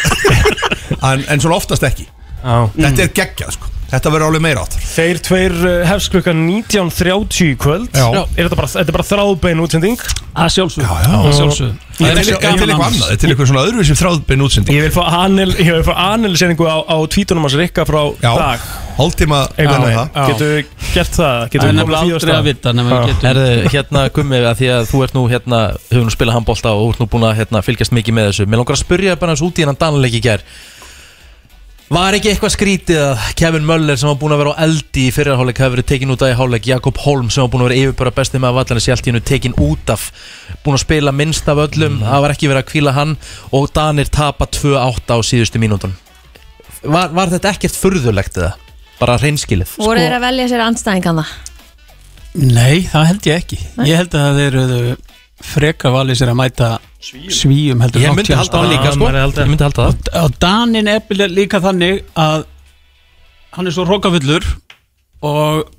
[1.12, 2.06] en, en svona oftast ekki.
[2.42, 2.56] Já.
[2.80, 3.72] Þetta er geggjað sko.
[3.86, 7.90] Þetta verður alveg meira áttur Þeir tveir uh, hefst klukkan 19.30 í kvöld.
[7.94, 8.08] Já.
[8.34, 10.00] Er þetta bara, þetta er bara þráðbein útsending?
[10.36, 11.12] Að sjálfsög Já, já.
[11.20, 14.76] Að sjálfsög Það er til ekki eitthvað annað, er til eitthvað svona öðruvísi þráðbein útsending.
[14.76, 18.32] Ég vil fá anil, ég vil fá anilsendingu á, á tvítunum hans Rikka frá Já,
[18.36, 18.66] dag.
[18.98, 20.60] Hálftíma með það það Getur við
[20.92, 21.32] gert það?
[21.32, 22.46] Það Getur er við nefnilega komið því á aldrei að stað?
[22.50, 23.08] vita nema við Já.
[23.08, 23.28] getum.
[23.30, 26.84] Herðu, hérna Gummi, að því að þú ert nú hérna, hefur nú spilað handbólta og
[26.84, 28.48] þú ert nú búin að hérna, fylgjast mikið með þessu.
[28.50, 30.44] Mér langar að spyrja bara hans út í hennan danleik í gær
[31.86, 35.12] Var ekki eitthvað skrítið að Kevin Möller sem var búin að vera á eldi í
[35.14, 37.84] fyrirháleik hefur verið tekin út af í háleik Jakob Holm sem var búin að vera
[37.84, 40.08] yfirbara bestið með að vallarni sé allt í hennu tekin út af
[40.64, 43.14] búin að spila minnst af öllum það var ekki verið að kvíla hann
[43.54, 45.94] og Danir tapa 2-8 á síðustu mínúton
[46.82, 48.56] var, var þetta ekkert furðulegt eða?
[48.98, 51.28] Bara reynskilið Voru þeir að velja sér andstæðingana?
[52.36, 53.56] Nei, það held ég ekki.
[53.88, 54.96] Ég held að þeir eru
[55.44, 56.68] frekar valið sér að mæta
[57.02, 57.82] svíum.
[57.84, 59.10] Heldur Ég myndi halda það líka sko.
[59.12, 59.88] Ég myndi halda það.
[59.92, 62.46] Og, og Danin er líka þannig að
[63.56, 64.46] hann er svo rókafullur
[65.26, 65.72] og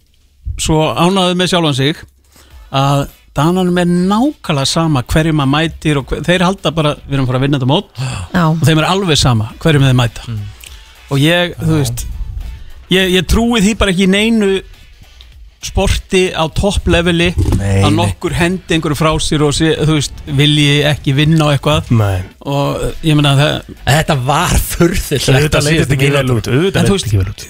[0.61, 2.03] svo ánaður með sjálfan sig
[2.73, 7.27] að Dananum er nákvæmlega sama hverjum maður mætir og hver, þeir halda bara, við erum
[7.27, 7.91] að fara að vinna þetta mót
[8.33, 10.37] Já, og þeim er alveg sama hverjum þeir mæta.
[11.13, 12.07] Og ég, þú veist
[12.89, 14.49] ég, ég trúi því bara ekki í neinu
[15.63, 21.15] sporti á toppleveli að nokkur hendi einhverju frá sér og sé, þú veist, vilji ekki
[21.17, 21.89] vinna á eitthvað.
[21.97, 22.19] Nei.
[22.47, 27.47] Og ég meina það Þetta var furðilegt Auðvitað leitist ekki vel út En þú út.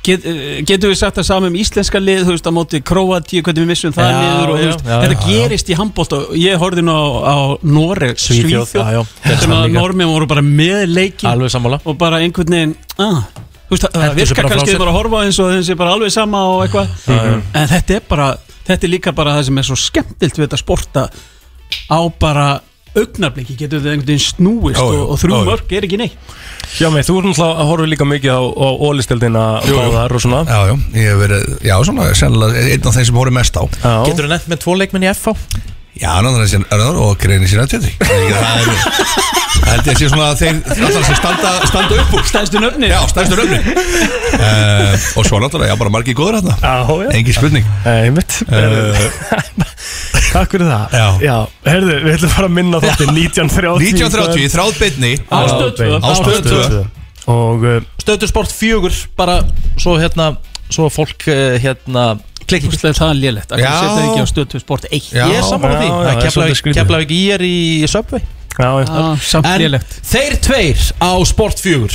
[0.00, 0.24] Get,
[0.64, 3.68] getum við sagt það saman um íslenska lið þú veist á móti Króatíu, hvernig við
[3.68, 6.62] missum það Já, niður og já, veist, já, þetta já, gerist í handbólt og ég
[6.62, 7.36] horfði nú á, á
[7.68, 9.74] Noreg, Svíþjóð, Þetta að líka.
[9.76, 11.82] normin voru bara með leikin Alveg sammála.
[11.84, 13.28] og bara einhvern veginn ah,
[13.70, 16.40] þú veist, það virkar kannski bara að horfa eins og þeim sé bara alveg sama
[16.50, 16.96] og eitthvað.
[17.54, 18.26] En þetta er bara,
[18.66, 21.06] þetta er líka bara það sem er svo skemmtilt við þetta sporta
[21.86, 22.48] á bara
[22.98, 26.16] augnabliki getur þið einhvern veginn snúist Ó, og, og þrjú mörg er ekki neitt.
[26.80, 30.40] Já, með þú erum náttúrulega að horfa líka mikið á, á ólisteldina báðar og svona.
[30.50, 33.62] Já, já, ég hef verið, já, svona, sennilega einn af þeim sem horfið mest á.
[33.62, 33.94] Já.
[34.10, 35.36] Getur þú nefnt með tvo leikmenn í FH?
[35.98, 37.90] Já, náttúrulega sem Örður og Greini sína tjöti.
[37.98, 38.68] Það er,
[39.60, 42.22] það held ég að sé svona að þeir alltaf sem standa, standa upp úr.
[42.30, 46.94] Stæðstu nöfni Já, stærstu röfni uh, Og svo náttúrulega, já, bara margir góður hérna Já,
[47.02, 47.10] já.
[47.18, 47.66] Engi spurning.
[47.90, 48.38] Einmitt.
[48.46, 49.02] Uh,
[50.30, 50.94] Takk fyrir það.
[50.94, 51.06] Já.
[51.26, 51.36] já
[51.66, 55.90] Herðu, við ætlum bara að minna þátti 1930 1930 í þráðbeinni Á Stöð tvö.
[55.98, 56.82] Á Stöð tvö.
[57.34, 57.68] Og
[58.06, 59.40] Stöðusport fjögur bara
[59.74, 60.32] svo hérna
[60.70, 61.26] svo fólk
[61.60, 62.12] hérna
[62.50, 62.70] klikki
[63.00, 63.54] það er lélegt.
[63.54, 63.70] Að Já.
[63.70, 65.24] setja það ekki á stöðtu sport 1 Já.
[65.30, 65.88] Ég er saman á því.
[65.88, 67.56] já, Það það er keflaði ekki í er í
[67.90, 68.22] Subway.
[68.60, 70.00] Ah, Samt En lélegt.
[70.04, 71.94] þeir tveir á Sport fjögur.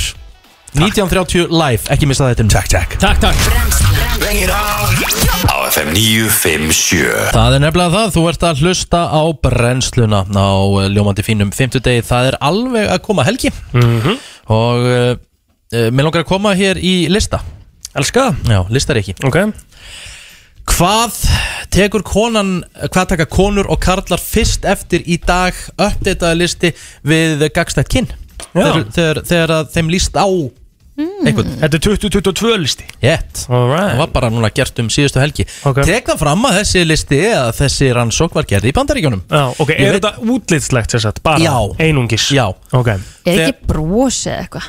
[0.76, 2.96] 1930 live, ekki missa þetta Takk, takk.
[3.00, 3.38] Takk, takk.
[4.20, 4.92] Bring it on.
[5.48, 10.48] Á FM 957 Það er nefnilega það, þú ert að hlusta á brennsluna á
[10.82, 13.52] eh, ljómandi fínum 50 degi, það er alveg að koma helgi.
[13.72, 14.18] Mhm.
[14.52, 17.40] og uh, uh, mér langar að koma hér í lista.
[17.96, 18.28] Elska.
[18.44, 19.16] Það Já, listar ekki.
[19.24, 19.40] Ok
[20.66, 21.14] Hvað
[21.72, 22.58] tekur konan,
[22.92, 25.54] hvað taka konur og karlar fyrst eftir í dag?
[25.78, 26.72] Uppdataði listi
[27.06, 28.08] við gagstætt kinn
[28.52, 30.26] þegar, þegar, þegar að þeim líst á
[30.96, 31.50] einhvern.
[31.60, 32.84] Þetta er 2022 listi.
[33.04, 35.44] Jett Það var bara núna gert um síðustu helgi.
[35.68, 35.82] Ok.
[35.84, 39.72] Tek það fram að þessi listi að þessi rannsók var gerð í bandaríkjónum Já, ok,
[39.76, 41.20] Ég er veit- þetta útlitslegt sér satt?
[41.26, 41.52] Bara Já.
[41.84, 42.30] einungis?
[42.32, 42.46] Já.
[42.72, 42.88] Ok.
[43.28, 44.66] Er ekki brosi eða eitthvað?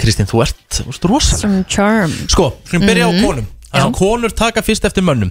[0.00, 2.12] Kristín, þú ert, þú ert rosalega Some charm.
[2.28, 3.14] Sko, hlum byrja Mhm.
[3.14, 5.30] á konum Það sem konur taka fyrst eftir mönnum.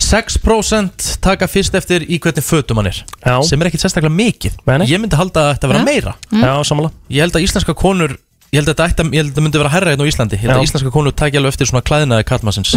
[0.00, 3.34] 6% taka fyrst eftir í hvernig fötum hann er Já.
[3.44, 4.56] sem er ekkit sérstaklega mikið.
[4.66, 4.86] Nei.
[4.88, 5.84] Ég myndi halda að þetta vera Ja.
[5.84, 6.14] meira.
[6.32, 8.16] Já, samanlega Ég held að íslenska konur
[8.48, 10.36] Ég held að þetta, ætti, ég held að þetta myndi vera herra hérna á Íslandi.
[10.38, 10.56] Ég held Já.
[10.56, 12.72] að íslenska konur taki alveg eftir svona klæðinaði kallmannsins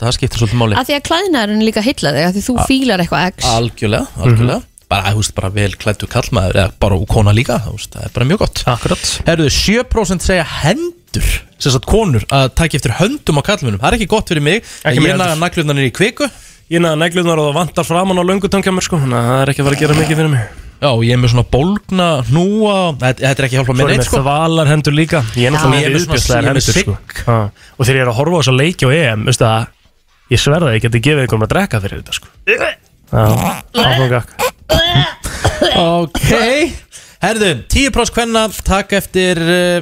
[0.00, 0.74] Það skiptir svolítið máli.
[0.74, 3.44] Að því að klæðinæðurinn líka heilla þig að því þú fílar eitthvað x.
[3.46, 4.62] Algjörlega, algjörlega.
[4.90, 8.04] Bara, þú veist, bara vel klættu kallmaður eða bara og kona líka, þú veist, það
[8.04, 8.64] er bara mjög gott.
[8.66, 9.04] Akkurat.
[9.24, 11.30] Herðu, 7% segja hendur
[11.62, 14.98] sagt konur að taka eftir höndum á kallmunum Það er ekki gott fyrir mig Ekki
[14.98, 15.40] Ég naga heldur.
[15.44, 16.26] naglunarnir í kviku.
[16.72, 19.62] Ég naða neglunar og það vantar framan á löngutangjamur sko Þannig að það er ekki
[19.62, 20.44] að fara að gera mikið fyrir mig.
[20.84, 22.74] Já, og ég er með svona bólgna hnúa.
[23.00, 24.18] Þetta, er ekki hjálpa Svo með er neitt með sko.
[24.24, 25.20] þvalar hendur líka.
[25.38, 26.96] Ég er náttúrulega er með með er með hendur sko.
[27.24, 27.38] Já.
[27.78, 29.62] Og þegar ég er að horfa á þessa leiki á EM Veistu það,
[30.34, 32.26] ég sverða að ég geti gefið einhverjum að drekka fyrir þetta sko.
[32.34, 34.18] Já,
[35.74, 36.30] Ok.
[37.24, 39.78] Herðu, 10% hvenna taka eftir uh,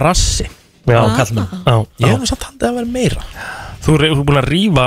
[0.00, 0.48] rassi
[0.88, 3.24] Já, já, Ég hef samt haldið að vera meira.
[3.80, 4.86] Þú er búin að rífa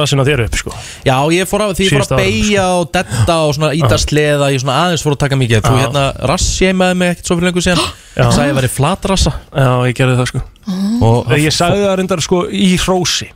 [0.00, 0.72] rassina þér upp sko.
[1.06, 4.48] Já, ég fór að, því ég fór að beigja og detta og svona íta sleða
[4.50, 5.62] Ég svona aðeins fór að taka mikið.
[5.62, 7.84] Þú hérna rassjeimaði mig ekkert svo fyrir lengur síðan.
[8.18, 8.24] Já.
[8.34, 9.32] Sagði ég væri flatrassa.
[9.54, 10.42] Já, ég gerði það sko.
[11.06, 13.30] Og Ég sagði það reyndar sko í hrósi.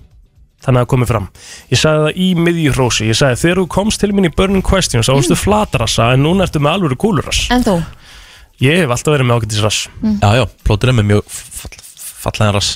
[0.66, 1.26] Þannig að það komið fram.
[1.70, 3.06] Ég sagði það í miðju hrósi.
[3.06, 6.10] Ég sagði þegar þú komst til mín í Burning Questions þá varstu flatrassa
[12.26, 12.70] Já, já, fallega rass.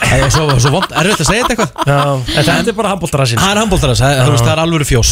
[0.00, 1.72] Það er svo, svo vond, erfitt að segja þetta eitthvað.
[1.90, 1.98] Já,
[2.40, 5.10] en þetta er bara handbóltarassin Það er handbóltarass, það, þú veist, það er alvöru fjós.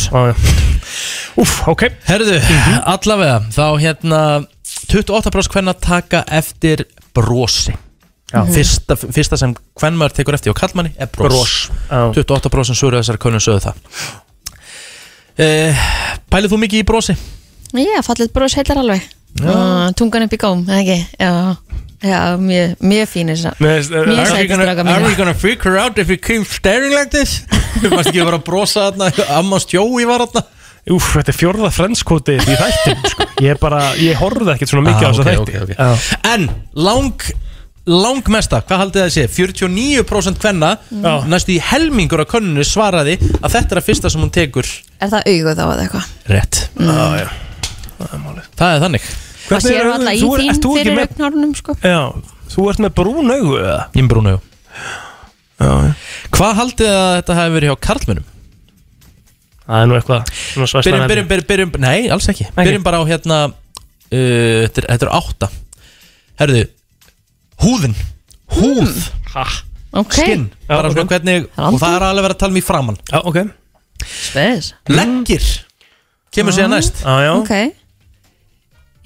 [1.43, 1.85] Úf, ok.
[2.09, 2.39] Herðu,
[2.95, 4.23] allavega, þá hérna
[4.89, 7.77] 28% hvenna taka eftir brosi.
[8.29, 8.43] Já.
[8.45, 11.53] fyrsta, fyrsta sem hvern maður tekur eftir og kallmanni er bros, Bros,
[11.89, 12.11] já.
[12.13, 13.79] 28% svöru þessari konun sögðu það.
[15.39, 15.87] Uh,
[16.29, 17.15] Pælið þú mikið í brosi?
[17.73, 19.07] Já, fallið bros heilar alveg.
[19.41, 20.99] Uh, Tungan upp í góm, eða ekki?
[21.17, 21.33] Já,
[22.03, 24.93] já mjög, mjög fín þess að Mér finnst, uh, Mjög Are sæt we gonna- strákar
[24.95, 27.41] Are we gonna freak her out if we keep staring like this?
[27.83, 30.45] Þú varst ekki að vera að brosa þarna Amma stjói var þarna
[30.89, 33.25] Úf, þetta er fjórða frendskóti í þættin sko.
[33.45, 35.73] Ég er bara, ég horfði ekkert svona mikið á Ah, þessa ok, þætti ok, ok.
[35.77, 36.31] Já.
[36.33, 36.47] En
[36.81, 37.27] lang
[37.89, 41.13] langmesta, hvað haldið það sé 49% hvenna Já.
[41.29, 44.69] næstu í helmingur af könnunu svaraði að þetta er að fyrsta sem hún tekur
[45.01, 46.11] Er það auguð þá eða eitthvað?
[46.33, 47.29] rétt Já, já.
[48.57, 49.09] það er þannig
[49.49, 51.75] Það séu alltaf í þín fyrir augnárunum sko.
[51.83, 52.01] Já,
[52.53, 53.79] þú ert með brún augu eða?
[53.95, 54.35] ég er brúnu
[55.59, 55.93] Já, já.
[56.37, 58.27] hvað haldið að þetta hefði verið hjá karlmönum
[59.69, 62.47] Það er nú eitthvað svona svæstan byrjum, byrjum, byrjum, byrjum, nei, alls ekki.
[62.57, 63.53] Byrjum bara á hérna uh,
[64.09, 65.49] þetta, er, þetta er átta.
[66.41, 66.63] Herðu,
[67.65, 67.97] húðin.
[68.57, 68.95] Húð,
[69.35, 69.45] Ha,
[69.99, 70.47] Ok, skinn.
[70.69, 70.95] Bara ok.
[70.97, 73.19] svona hvernig, Það er og það er alveg verið að tala um í framann já,
[73.29, 73.39] ok.
[74.09, 74.71] Spes.
[74.89, 75.47] Leggir.
[76.33, 77.03] Kemur síðan næst.
[77.05, 77.33] Já, já.
[77.37, 77.53] Ok,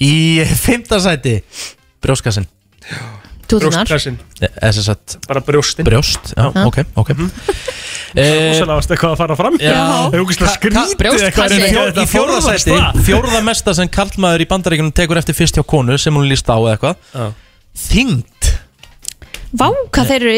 [0.02, 0.14] í
[0.62, 1.38] fymtasæti
[2.02, 2.48] brjóskassin
[3.52, 7.10] tútunar Brjóstkassin, þess að bara brjóstin brjóst, já, ok, ok.
[8.12, 9.54] Eh, Rósalega varst eitthvað að fara fram.
[9.60, 9.72] Já.
[9.72, 11.26] Það er Ka- ka- skrítið brjóstkassi.
[11.28, 13.40] eitthvað að að Fjó, í fjórðasæti fjórða
[13.78, 16.96] sem karlmaður í bandaríkunum tekur eftir fyrst hjá konu sem hún líst á eða eitthvað.
[17.12, 17.26] Já.
[17.88, 18.50] þyngd.
[19.52, 20.34] Vá, hvað þeir eru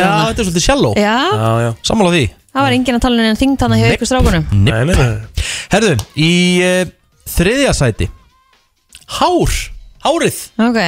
[0.00, 0.94] já, hana þetta er svolítið shallow.
[0.96, 1.70] Já, Já, já.
[1.84, 2.24] Sammála því.
[2.54, 4.44] Það var enginn að tala um þingd hana hjá ykkur strákunum.
[4.52, 6.32] Nei, nei, nei Herðu, í
[6.64, 6.84] uh,
[7.34, 8.08] þriðja sæti
[9.06, 9.54] Hár,
[10.04, 10.38] hárið.
[10.58, 10.80] Ok,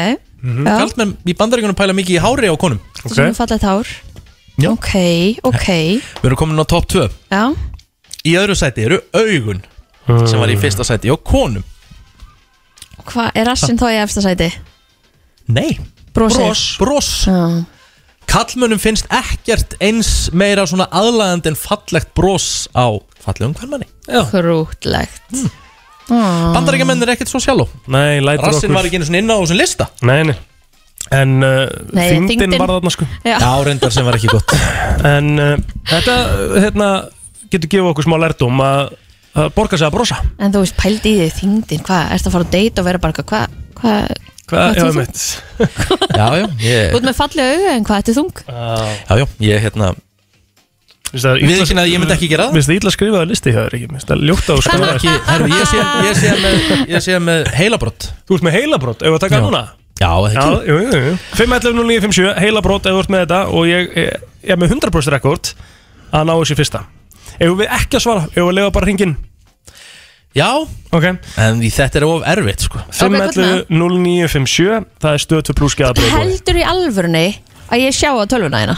[0.42, 0.74] mm Já.
[0.82, 2.80] Kallmenn í bandaríkunum pæla mikið í hári á konum.
[3.04, 3.88] Sem er fallegt hár.
[4.56, 4.70] Já.
[4.72, 4.92] Ok,
[5.44, 5.66] ok.
[6.22, 7.52] Við erum komin á topp 2 Já,
[8.26, 9.60] Í öðru sæti eru augun
[10.26, 11.64] sem var í fyrsta sæti og konum.
[13.06, 14.48] Hvað er rassin þá í efsta sæti?
[15.52, 15.76] Nei.
[16.16, 16.40] Brosið.
[16.40, 17.10] Bros, bros.
[18.26, 22.90] Kallmönnum finnst ekkert eins meira svona aðlægandi en fallegt bros á
[23.22, 23.86] fallegum hvernmanni
[24.32, 25.30] Krútlegt.
[25.30, 25.46] Mm.
[25.46, 25.62] Ah.
[26.10, 29.58] Bandaríkjamenn er ekkert svo sjálf Nei, lætur Rassin var ekki einu svona inn á þessum
[29.58, 29.88] lista.
[30.06, 30.36] Nei, nei.
[31.14, 31.64] En uh,
[31.94, 32.58] Nei, þyngdin þyngdin.
[32.62, 33.06] var þarna sko.
[33.26, 33.36] Já.
[33.66, 34.54] Reyndar sem var ekki gott.
[35.16, 35.52] En uh,
[35.90, 36.14] þetta
[36.62, 36.88] hérna,
[37.52, 38.94] getur gefið okkur smá lærdum að,
[39.38, 40.18] að borga sig að brosa.
[40.42, 43.02] En þú veist, pældi í því þingdin Hvað, ertu að fara á date og vera
[43.02, 44.16] bara eitthvað, Hvað,
[44.46, 48.02] hvað Hvað, ert já, þú mitt Já, já, ég, Út með fallega auga en hvað,
[48.02, 48.42] ertu þung?
[48.46, 49.88] já, já, ég hérna
[51.12, 52.54] Við ekki að ég myndi ekki gera það.
[52.56, 53.86] Mér finnst það ítla að skrifa það listi hjá þér ekki?
[53.86, 54.66] Mér finnst það ljótt á að Það.
[54.66, 56.56] skrifa er herru, ég sé, ég sé með,
[56.90, 59.44] ég sé með heilabrott Þú ert með heilabrott, ef við taka Já.
[59.46, 59.62] núna?
[59.96, 63.70] Já, það Já, ekki jú, jú, jú 5.11.09.57, heilabrott ef þú ert með þetta og
[63.70, 65.52] ég er með 100% rekord
[66.12, 66.82] að ná þessi fyrsta.
[67.38, 69.16] Ef við ekki að svara, ef við lega bara hringin
[70.36, 70.50] Já,
[70.92, 72.82] en því þetta er of erfitt, sko.
[72.92, 77.24] 5.11.09.57 Það er stöð 2 pluss geðabrið Heldur í alvörunni
[77.72, 78.76] að ég sjá á tölvuna hérna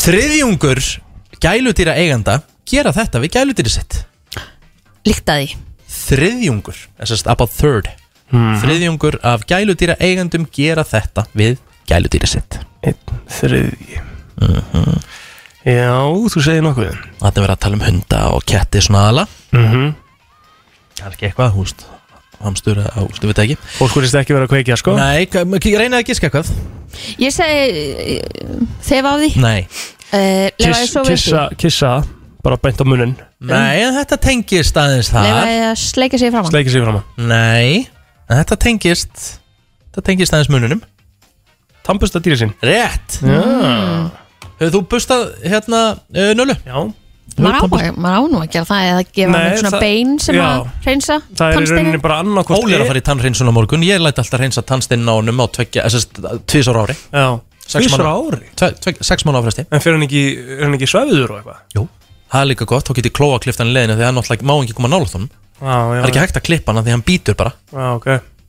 [0.00, 0.80] Þriðjungur
[1.44, 3.98] gæludýra eiganda gera þetta við gæludýri sitt.
[5.04, 5.58] Líkt að því.
[5.90, 7.90] Þriðjungur, þess að about third.
[8.30, 11.58] Þriðjungur af gæludýra eigandum gera þetta við
[11.90, 12.60] gæludýri sitt.
[12.80, 14.00] Einn þriðji.
[15.68, 16.00] Já,
[16.32, 19.90] þú segir nokkuð Þetta er verið að tala um hunda og ketti svona aðala mm
[21.00, 21.84] Kannski eitthvað, húst
[22.40, 23.56] Hamstur, húst, við veit það ekki?
[23.76, 24.94] Fólk verðist ekki vera að kveikja, sko.
[24.96, 26.52] Nei, reynaði að giska eitthvað.
[27.20, 28.20] Ég segi
[28.88, 29.32] Þefa á því.
[29.44, 29.58] Nei.
[30.10, 31.90] Uh, ég Kiss, kissa, kissa,
[32.42, 35.28] bara beint á munnin Nei, en þetta tengist aðeins þar.
[35.28, 37.84] Lefa ég að sleika sig fram á Sleikir sig fram á Nei,
[38.26, 39.22] en þetta tengist
[39.86, 40.82] Þetta tengist aðeins mununum
[41.86, 42.50] Tampusta dýri sín.
[42.58, 43.20] Rétt.
[43.22, 43.38] Já,
[44.58, 46.58] Hefur þú bustað hérna uh, nölu?
[46.66, 46.76] já
[47.38, 50.34] Maður á, maður á nú að gera það eða gefa hann svona það- bein sem
[50.34, 50.42] já.
[50.44, 53.52] að hreinsa Það er í rauninni bara annarkvort Óli er að fara í tannhreinsun á
[53.54, 53.80] morgun.
[53.86, 55.84] Ég læti alltaf hreinsa tannsteinn á honum á tveggja
[56.46, 56.96] Tvísar ári.
[58.02, 58.42] Mánaða- ári?
[58.56, 60.22] Tve- tve- Sex mánu áfresti En fyrir hann ekki,
[60.58, 61.60] er hann ekki svefiður og eitthvað?
[61.76, 61.88] Jú.
[62.32, 64.74] Það er líka gott, þá get ég klóa kliftan Því að hann náttúrulega má ekki
[64.74, 65.06] koma nála
[65.60, 67.52] já Það er ekki hægt að klippa hann af Því hann býtur bara.
[67.72, 68.06] Já, ok.
[68.06, 68.39] Make a sense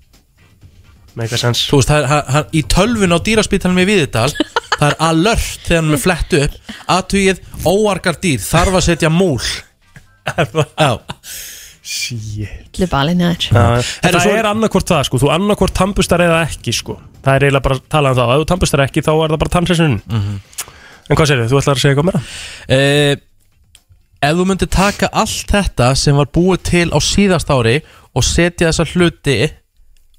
[1.72, 4.30] Þú veist, það er, hann, hann, í tölvun á dýraspítalum í Viðidal
[4.82, 9.12] Það er alert þegar hann er flett upp Aðtugið óargar dýr Þarf að setja
[13.50, 13.62] Já,
[14.06, 16.96] Herru, Það svo- er annarkvort það sko, þú annarkvort tampustar eða ekki sko.
[17.26, 19.42] Það er eiginlega bara að tala um það, ef þú tampustar ekki þá er það
[19.44, 20.40] bara tannsinsun Mhm.
[21.12, 22.22] En hvað segir þú, ætlar að segja eitthvað meira?
[22.70, 23.16] eh,
[24.22, 27.82] Ef þú myndir taka allt þetta sem var búið til á síðast ári
[28.14, 29.40] og setja þessa hluti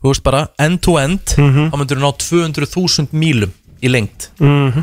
[0.03, 3.53] þú veist bara end to end þá myndir þú ná 200.000 mílum
[3.83, 4.83] í lengt Mhm.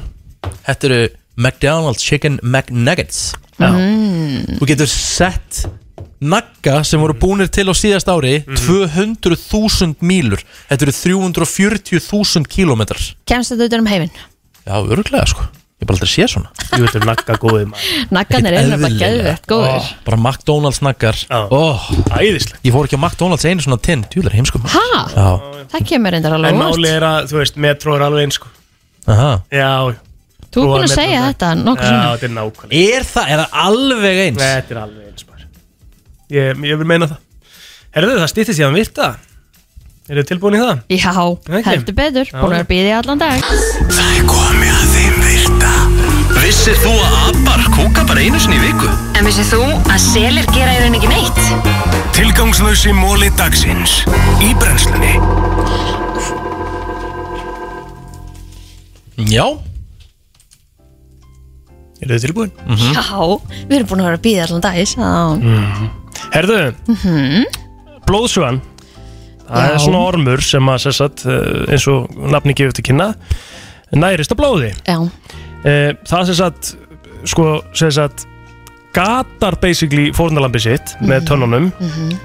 [0.65, 1.09] Þetta eru
[1.39, 3.33] McDonald's Chicken McNuggets.
[3.59, 4.57] Mm.
[4.59, 5.65] Þú getur sett
[6.19, 10.41] nagga sem voru búnir til á síðast ári 200.000 mílur.
[10.69, 13.03] Þetta eru 340.000 kílómetrar.
[13.27, 14.11] Kemst þetta utan um heiminn?
[14.65, 15.47] Já, öruglega sko
[15.79, 16.49] Ég bara aldrei séð svona.
[16.75, 17.99] Ég veit um nagga góðið maður.
[18.11, 18.99] Naggarnir eru bara Eðlilega.
[18.99, 21.15] geðvett góður Bara McDonalds naggar.
[21.55, 21.85] Oh,
[22.19, 24.03] Æðislega Ég fór ekki á McDonalds einu svona tinn.
[24.11, 24.83] Djúlar heimskum Ha?
[25.15, 25.29] Já.
[25.71, 26.75] Það kemur reyndar alveg En óvart.
[26.75, 28.51] máli er að, þú veist, metro er alveg eins sko.
[29.07, 29.31] Aha.
[29.55, 29.71] Já.
[30.49, 32.83] Þú er búin að Metro segja er- þetta nokkuð Já, svona þetta er nákvæmlega.
[32.97, 34.37] Er það, er það alveg eins?
[34.43, 35.47] Nei, Þetta er alveg eins maður.
[36.35, 37.17] Ég, ég vil meina það.
[37.95, 39.09] Herðu, það stýttist ég að virta
[40.09, 40.79] Er þið tilbúin í það?
[40.89, 42.25] Já, heldur betur.
[42.25, 42.39] Já.
[42.41, 43.43] Búin að býði allan dag.
[43.45, 44.58] Það er komið
[46.69, 48.85] Vissir þú að abar kúka bara einu sinni í viku?
[49.17, 49.59] En vissið þú
[49.89, 51.39] að selir gera í raun ekki neitt?
[52.13, 53.95] Tilgangslösi móli dagsins
[54.45, 55.15] Í brennslunni
[59.33, 59.47] Já
[62.05, 62.53] Er þið tilbúin?
[62.93, 63.17] Já,
[63.65, 65.09] við erum búin að vera að býði allan dag Já,
[66.37, 67.49] Herðu, Mhm.
[68.05, 68.61] blóðsugan
[69.49, 69.73] Það Já.
[69.73, 73.15] er svona ormur sem að sagt, eh, eins og nafni gefur til kynna
[73.91, 75.09] nærist á blóði já,
[75.67, 76.73] Eh, Það sem sagt
[77.27, 78.25] sko, sem sagt
[78.95, 81.67] gatar basically fórnalambi sitt með tönnunum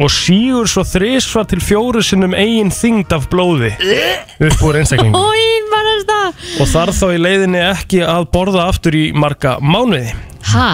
[0.01, 3.74] og sígur svo þrisvar til fjóru sinnum eigin þyngd af blóði
[4.40, 5.19] upp úr einstaklingum.
[5.19, 6.19] Óin, barasta
[6.62, 10.15] og þarf þá í leiðinni ekki að borða aftur í marga mánuði.
[10.55, 10.70] Ha?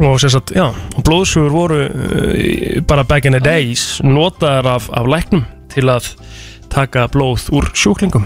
[0.00, 0.70] og sem sagt, já,
[1.04, 6.12] blóðsugur voru uh, bara back in the days notaðar af, af læknum til að
[6.72, 8.24] taka blóð úr sjúklingum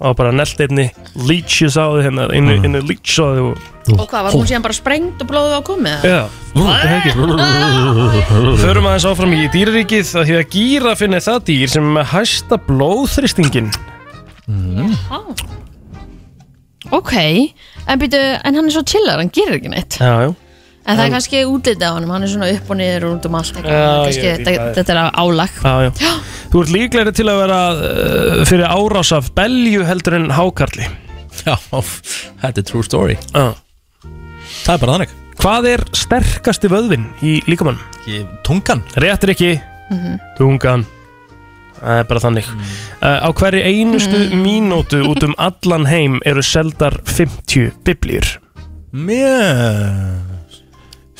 [0.00, 0.86] og bara nelt einni
[1.28, 2.64] leeches á þið hérna, einu, Mm.
[2.64, 3.56] einu leech á þið og
[3.90, 6.02] Og hvað, var hún síðan bara sprengt og blóðið á komið?
[6.04, 6.22] Já,
[6.54, 7.12] það er ekki?
[8.60, 12.06] Förum aðeins áfram í dýraríkið að því að gírafinn er það dýr sem er með
[12.12, 13.70] hæsta blóðþristingin
[14.50, 15.18] Já.
[16.90, 17.12] Ok,
[17.86, 19.98] en býtu, en hann er svo chillar, hann gerir ekki neitt.
[20.00, 20.34] Já, já
[20.86, 23.26] En það er kannski útlitið á honum, hann er svona upp og niður og út
[23.28, 23.52] um allt.
[23.60, 24.70] Kannski, þetta, er.
[24.78, 25.58] þetta er álag.
[25.60, 26.12] Já, já.
[26.50, 30.88] Þú ert líklegri til að vera uh, fyrir árás af belju heldur en hákarli.
[31.44, 31.54] Já,
[32.42, 33.18] þetta er true story.
[33.34, 33.52] Já.
[34.64, 35.12] Það er bara þannig.
[35.40, 37.78] Hvað er sterkasti vöðvin í líkamann?
[38.44, 38.82] Tungan.
[39.00, 39.52] Réttir ekki
[39.90, 40.18] Mhm.
[40.38, 40.84] Tungan.
[41.80, 42.50] Það er bara þannig.
[43.00, 44.42] Uh, Á hverju einustu Mm.
[44.44, 48.36] mínútu út um allan heim eru seldar 50 biblíur.
[48.92, 50.29] Mjög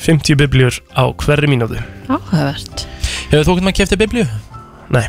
[0.01, 1.77] 50 biblíur á hverju mínútu.
[2.09, 2.85] Áhugavert.
[3.31, 4.25] Hefur þú ekkert maður kæftið biblíu?
[4.91, 5.05] Nei.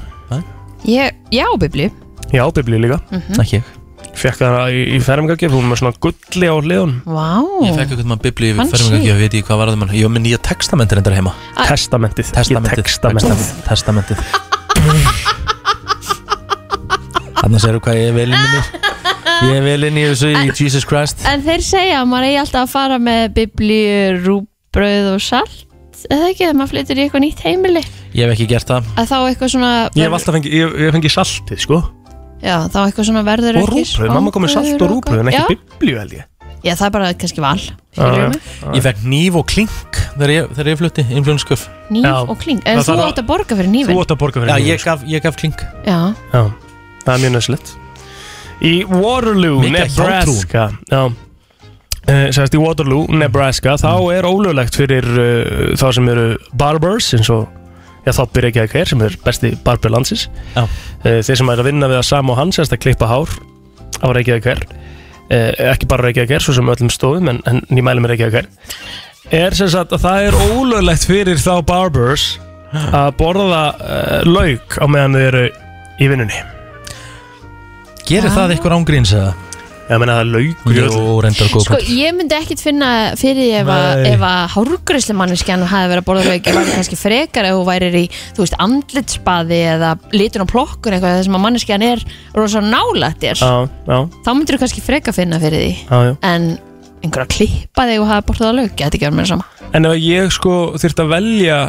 [0.88, 1.92] Ég, já, biblíu.
[2.34, 2.98] Já, biblíu líka.
[3.10, 3.40] Mhm.
[3.40, 3.70] Ekki ég.
[4.12, 7.40] Fekk það í, í fermingagjöf, hún með svona gulli á hliðun Vá.
[7.64, 8.76] Ég fekk ekkert maður biblíu Fancy.
[8.76, 11.00] fyrir mig ekki, ég veit ekki hvað var það mann Ég var með nýja testamentir
[11.00, 11.32] endar heima.
[11.56, 11.64] Æ.
[11.70, 12.32] Testamentið.
[12.36, 12.84] Testamentið.
[12.84, 13.48] Testamentið.
[13.70, 14.18] Testamentið.
[17.40, 18.64] Þannig að hvað ég er vel inn í mér.
[19.42, 21.24] Ég er vel inn í þessu í Jesus Christ.
[21.26, 24.42] En þeir segja að maður eigi alltaf að fara með biblíu,
[24.72, 25.68] rúbröð og salt
[26.10, 27.82] eða ekki, þegar maður flyttur í eitthvað nýtt heimili?
[28.16, 28.86] Ég hef ekki gert það.
[28.98, 31.78] Að þá eitthvað svona Ég hef alltaf fengið, ég, ég hef fengið saltið, sko.
[32.42, 35.30] Já, þá eitthvað svona verður Og ekki rúbröð, mamma kom með salt og rúbröð en
[35.30, 35.60] ekki Já.
[35.76, 36.24] biblíu held ég.
[36.62, 38.28] Já, það er bara kannski val Já, skilurðu já.
[38.32, 38.50] mig?
[38.78, 42.12] Ég fekk nýf og klink þegar ég, þegar ég flutti Influenskuf Nýf Já.
[42.22, 44.20] og kling En Það þú þarf að- átt að borga fyrir nýfin Þú átt að
[44.22, 45.64] borga fyrir Já, ég gaf, ég gaf klink.
[45.86, 45.98] Já,
[46.32, 46.42] Já,
[47.02, 47.72] það er mjög nöðslegt
[48.62, 50.64] Í Waterloo, Mikið af Nebraska.
[50.86, 51.02] Já
[52.02, 56.24] Sérst í Waterloo, Nebraska Þá er ólöglegt fyrir uh, þá sem eru
[56.58, 57.46] barbers eins og
[58.02, 60.24] Já, þá byrja ekki að hver sem er besti barber landsins.
[60.58, 63.30] Uh, Þeir sem er að vinna við að Sam og hans Sérst að klippa hár
[64.02, 67.86] á Reykjavík hver uh, Ekki bara Reykjavík hver, svo sem öllum stóðum En, en ég
[67.86, 72.32] mæli með Reykjavík hver Er sem sagt að það er ólöglegt fyrir þá barbers
[72.72, 75.44] Að borða uh, lauk á meðan þau eru
[76.00, 76.38] í vinnunni.
[78.08, 79.32] Gerir það eitthvað ángríns eða?
[79.90, 82.88] Ég meina það laukur Jú, reyndar góð sko ég myndi ekkit finna
[83.18, 84.12] fyrir því ef að, Nei.
[84.14, 87.96] ef að hárgræslu manneskjan hafi verið að borða lauk væri kannski frekar ef þú værir
[87.98, 88.02] í
[88.36, 92.04] þú veist, andlitsbaði eða litur á plokkun eitthvað þar sem að manneskjan er
[92.38, 93.42] rosa nálægt þér.
[93.42, 93.52] Já,
[93.90, 96.14] já, þá myndir þú kannski frekar finna fyrir því já, já.
[96.30, 96.48] en
[97.02, 99.48] einhver að klippa þig og hafa borðað lauk, ætti ekki vera með sama.
[99.74, 101.62] En ef ég sko þurft að velja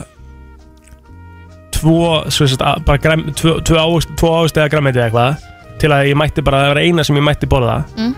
[1.74, 5.50] Tvo, svo að- bara græm, tvo, tvo, ávist, tvo ávist eða græmiti eða eitthvað
[5.84, 7.82] Til að ég mætti bara, það var eina sem ég mætti borða.
[8.00, 8.14] Mm.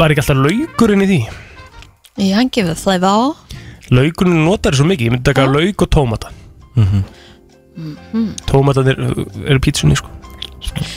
[0.00, 1.18] Var ekki alltaf laukurinn í því?
[2.24, 3.16] Ég hann það á.
[3.92, 6.32] Laukurinn notar svo mikið, ég myndi taka lauk og tómata.
[6.76, 7.04] Mhm.
[8.48, 8.98] Tómatarnir
[9.46, 10.08] eru pítsunni sko.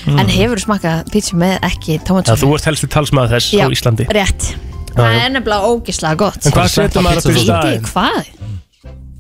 [0.08, 3.66] En hefur þú smakað pítsu með ekki Já, tómatsósu þú ert helsti talsmaður þess Já,
[3.66, 4.08] á Íslandi.
[4.10, 4.48] rétt.
[4.92, 5.20] Já, það já.
[5.26, 6.46] er nefnilega ógislega gott.
[6.46, 7.82] En hvað setur maður að fyrir Veit staðinn?
[7.82, 8.26] ég hvað?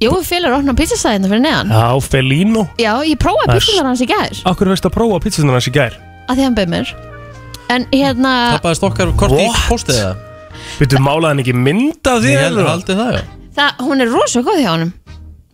[0.01, 1.69] Jói félur opna pizzastæðina fyrir neðan.
[1.69, 4.41] Já, Felino Já, ég prófaði Það er- pizzunar hans í gær.
[4.49, 5.93] Akkur veist að prófa pítsunar hans í gær
[6.31, 6.93] að því hann beð mér
[7.71, 9.61] En hérna, Tappaðist okkar kort í What?
[9.71, 10.15] postið eða?
[10.81, 13.23] Veitu, málaði hann ekki mynd af því Ég heldur haldið það, já
[13.59, 14.91] það, hún er rosa góð hjá honum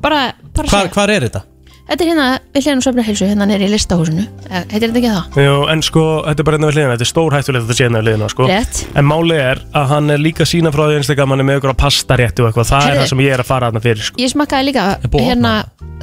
[0.02, 0.22] Bara,
[0.54, 1.44] bara Hvar, hvar er þetta?
[1.88, 5.12] Þetta er hérna, við hljóðum söfna heilsu, hérna nýri í listahúsinu Eh, Heitir þetta ekki
[5.12, 5.38] það?
[5.44, 7.78] Jú, en sko, þetta er bara hérna við hliðina, þetta er stór hættulegt að þetta
[7.78, 8.48] sé hérna við hliðina, sko.
[8.48, 8.82] Rétt.
[9.00, 11.74] En máli er að hann er líka sína frá því einstaklega hann er með ykkur
[11.76, 12.96] á pastarétti og eitthvað, það Heyrðu.
[12.96, 14.22] er það sem ég er að fara þarna fyrir, sko.
[14.24, 15.54] Ég smakkaði líka, Er búið að hérna,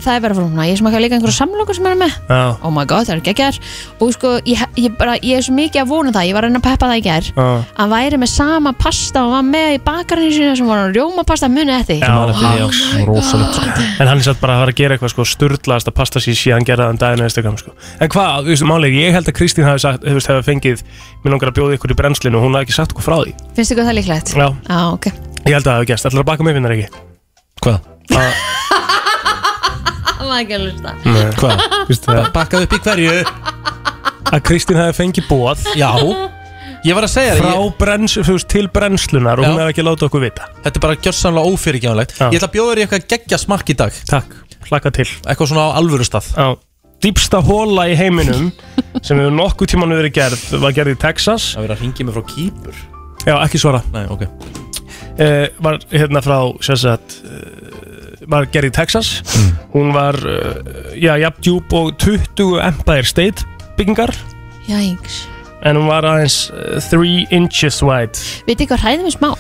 [0.04, 2.70] það er verið frá húnna Ég smakkaði líka einhverja samlokur sem er með Já, Oh
[2.74, 3.58] my god, það er geggjar
[4.04, 6.50] Og sko, ég, ég, bara, ég er svo mikið að vona það Ég var að
[6.50, 7.46] reyna að peppa það í gær já,
[7.78, 11.76] Hann væri með sama pasta og var með í bakarinu sínu sem var rjómapasta munið
[11.78, 12.10] eftir Já.
[12.26, 13.86] Eftir því, já, rosalegt sko.
[14.02, 15.24] en hann er satt bara að fara að gera eitthvað, sko,
[15.74, 17.72] sturlaðast að pasta sér síðan gera það um daginn einstaklega, sko.
[18.00, 20.82] En hvað, þú veist, máli, ég held að Kristín hafi sagt, þú veist, hefði fengið,
[21.24, 23.34] mér langar að bjóða ykkur í brennslinu og hún hafi ekki sagt okkur frá því.
[23.56, 24.34] Finnst hvað það líklegt?
[24.34, 25.06] Já, Já, ok
[25.44, 26.88] ég held að það hafi gæst, ætlar að baka mig finnar ekki.
[27.64, 27.78] Hvað?
[30.24, 31.64] Var ekki að lusta Nei, Hvað?
[31.90, 33.18] Vistu það, Bakkað upp í hverju?
[34.34, 35.90] að Kristín hafi fengið bóð Já
[36.84, 39.48] Ég var að segja frá það ég, brenns, þú veist, til brennslunar og Já.
[39.48, 40.48] hún hefði ekki látið okkur vita.
[40.66, 42.26] Þetta er bara gjörsamlega ófyrirgefnlegt Já.
[42.28, 44.34] Ég ætla að bjóða þér í eitthvað geggja smakk í dag Takk,
[44.68, 45.08] hlaka til.
[45.24, 46.46] Eitthvað svona á alvöru stað Já,
[47.04, 48.50] dýpsta hóla í heiminum
[49.04, 51.52] sem hefur nokkuð tíman verið gerð var gerð í Texas.
[51.54, 52.78] Það verið að ringi mig frá Kýpur.
[53.24, 53.82] Já, ekki svara.
[53.94, 54.26] Nei, ok.
[55.14, 57.74] Uh, var hérna frá sérstætt uh,
[58.30, 59.12] var gerð í Texas.
[59.74, 60.56] Hún var uh,
[60.96, 63.46] já, jafn djúb og 20 Empire State
[63.78, 64.14] byggingar.
[64.70, 65.24] Jæks.
[65.64, 66.48] En hún var aðeins
[66.90, 68.20] 3 inches wide.
[68.48, 69.30] Veit þið hvað hræðum við smá?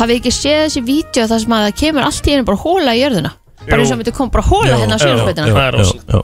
[0.00, 2.62] Hafið þið ekki séð þessi vídeo þar sem að það kemur allt í einu bara
[2.62, 3.32] hóla í jörðina
[3.68, 6.12] Bara eins og myndi koma bara hóla hérna á sérfætina það er rosalegt.
[6.14, 6.20] já.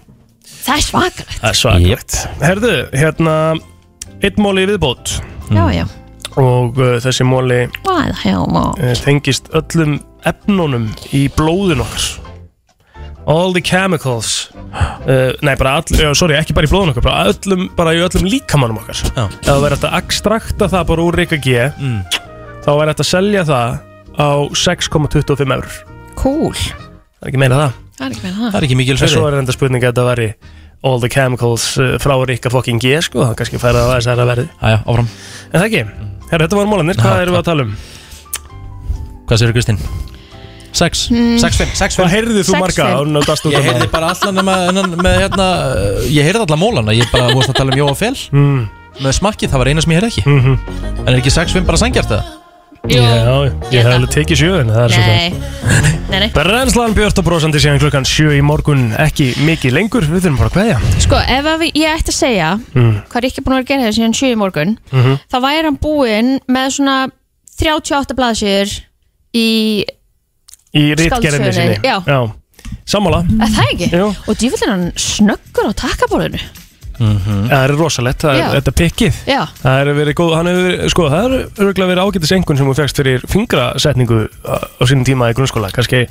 [0.67, 1.41] Það er svakalegt.
[1.41, 2.19] Það er svakalegt.
[2.43, 3.35] Herðu, hérna
[4.25, 5.19] Eitt móli í viðbót.
[5.53, 5.85] Já, já.
[6.41, 9.99] Og uh, þessi móli uh, tengist öllum
[10.29, 12.07] efnunum í blóðun okkar.
[13.27, 17.33] All the chemicals uh, Nei, bara all, uh, sorry, ekki bara í blóðun okkar bara,
[17.33, 19.01] öllum, bara í öllum líkamannum okkar.
[19.05, 19.27] Já.
[19.27, 22.01] Ef það verður þetta að ekstrakta það bara úr Rika G Mm.
[22.65, 23.77] Þá verður þetta að selja það
[24.17, 24.31] á
[24.65, 25.77] 6,25 eurur
[26.17, 26.86] Cool
[27.17, 27.77] Það er ekki meina það.
[27.97, 28.51] Það er ekki með það.
[28.53, 30.29] Það er ekki mikil En svo er enda spurning að þetta væri
[30.87, 34.11] All the chemicals uh, frá Rika fucking G sko, það kannski færa það að þess
[34.13, 35.09] að verði Æja, áfram.
[35.51, 35.85] En það ekki,
[36.31, 37.73] Herra, þetta var mólanir, hvað erum við að tala um?
[39.27, 39.81] Hvað séu Kristín?
[40.77, 41.39] 6, Mm.
[41.41, 42.87] 6, 5, 6, Hvað heyrðið þú Sex, marga
[43.55, 45.47] Ég heyrði bara allan með, hérna
[46.13, 48.13] Ég heyrði allan mólana Ég bara, veist að tala um Jóa Fel.
[48.29, 48.67] Mm.
[49.01, 50.25] Með smakkið, það var eina sem ég heyrði ekki.
[50.29, 51.01] Mm -hmm.
[51.07, 52.36] En er ekki 6, 5 bara sangjart það?
[52.87, 53.35] Jú, Já,
[53.73, 55.31] ég hef alveg tekið sjöðin Það er svo Nei,
[56.11, 56.29] nei, nei.
[56.37, 60.51] Brennslan Björn og brósandi síðan klukkan sjö í morgun Ekki mikið lengur, við þurfum bara
[60.53, 60.79] að kveðja.
[61.07, 62.93] Sko, ef að við- ég ætti að segja mm.
[63.11, 65.37] hvað er ekki búin að vera að gera þetta síðan 7 í morgun Mm þá
[65.47, 66.97] væri hann búinn með svona
[67.57, 68.75] 38 blaðsjör
[69.37, 69.47] í
[70.77, 71.79] Í Skáldsögunni, sinni.
[71.83, 71.97] Já.
[72.87, 73.23] Sammála.
[73.41, 73.87] Er það ekki?
[73.97, 74.09] Jú.
[74.29, 76.41] Og djúvill er hann snöggur á takkaborðinu
[76.99, 79.19] Það er rosalegt, það er þetta pikkið.
[79.29, 81.35] Já, Það er verið góð, hann hefur sko, það er
[81.67, 85.73] örgulega verið ágætis engun sem þú fegst fyrir fingrasetningu á, á sínum tíma í grunnskóla.
[85.77, 86.07] Kannski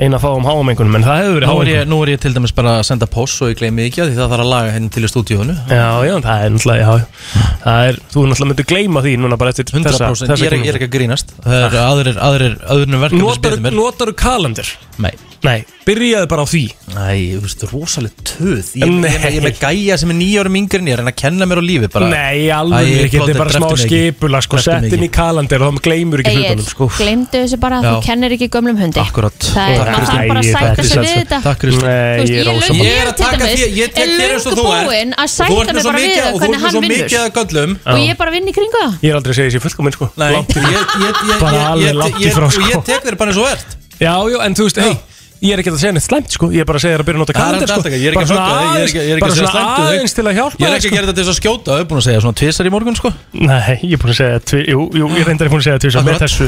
[0.00, 2.54] eina fáum háum engunum, en það hefur verið er, ég, nú er ég til dæmis
[2.56, 4.88] bara að senda post og ég gleymi ekki að því það þarf að laga henni
[4.94, 9.02] til í stúdíónu Já, já, það er náttúrulega, já Það er, þú náttúrulega myndir gleyma
[9.04, 11.36] því núna bara eftir 100% ég, er, ég er ekki að grínast.
[11.44, 13.76] Það er aðrir, aðrir, aðrir verkefni sem betur mér.
[13.76, 14.72] notar kalendur?
[14.96, 15.12] Nei
[15.42, 16.60] Nei, byrjaði bara á því
[16.94, 19.08] Nei, þú veist, rosalega töð Ég, ég, Nei.
[19.10, 21.18] ég, ég er með gæja sem er nýjárum yngri en ég er að reyna að
[21.18, 22.06] kenna mér á lífi bara.
[22.12, 23.98] Nei, Æ, alveg ekki, þetta er bara smá dreptu mig ekki.
[24.12, 25.16] skipula sko, Dreptu mig sett inn í ekki.
[25.18, 26.88] kalendur og þá gleymur ekki Egil, hlutunum sko.
[27.00, 27.90] glemdu þessu bara að Já.
[27.90, 30.78] þú kennir ekki gömlum hundi Akkurat Það er, maður þarf bara að Æ, sætta þetta
[30.78, 31.26] er sig við sjálfsagt.
[31.26, 32.86] þetta Takk Kristi Nei, Þú veist, ég er ég ósammála.
[32.86, 35.26] Ég er að taka því, ég tek þér eins og þú ert búinn að Og
[35.26, 36.62] þú sætta ert mig með svo bara við mikið- það og þú ert með svo
[36.62, 39.16] hvernig hann mikið vinnur að göllum Og ég bara vinn í kringu það Ég er
[39.18, 40.70] aldrei að segja þessi fullkominn sko Nei, Langt í ég, frá.
[40.70, 42.68] ég, ég, ég, Bara ég, alveg ég, langt í ég, frá, og sko.
[42.72, 43.70] ég tek þér bara eins og þú ert
[44.02, 44.94] Já, já, en þú veist, hei
[45.42, 46.46] Ég er ekki að segja neitt slæmt sko.
[46.54, 47.90] Ég er bara að segja þér að byrja að nota Það alltaf sko.
[47.90, 49.32] ég er ekki Bara að svona höggva þig, ég er ekki- ég er ekki Bara
[49.32, 49.90] að segja svona slæmt við þig.
[49.92, 50.92] aðeins til að hjálpa Ég er ekki sko.
[50.92, 52.70] að gera þetta til þess að skjóta Ég er búin að segja svona tvisar í
[52.72, 53.08] morgun sko?
[53.32, 55.82] Nei, ég er búin að segja tvi, Jú, jú, ég reyndar ekki búin að segja
[55.82, 56.46] tvisar með þessu.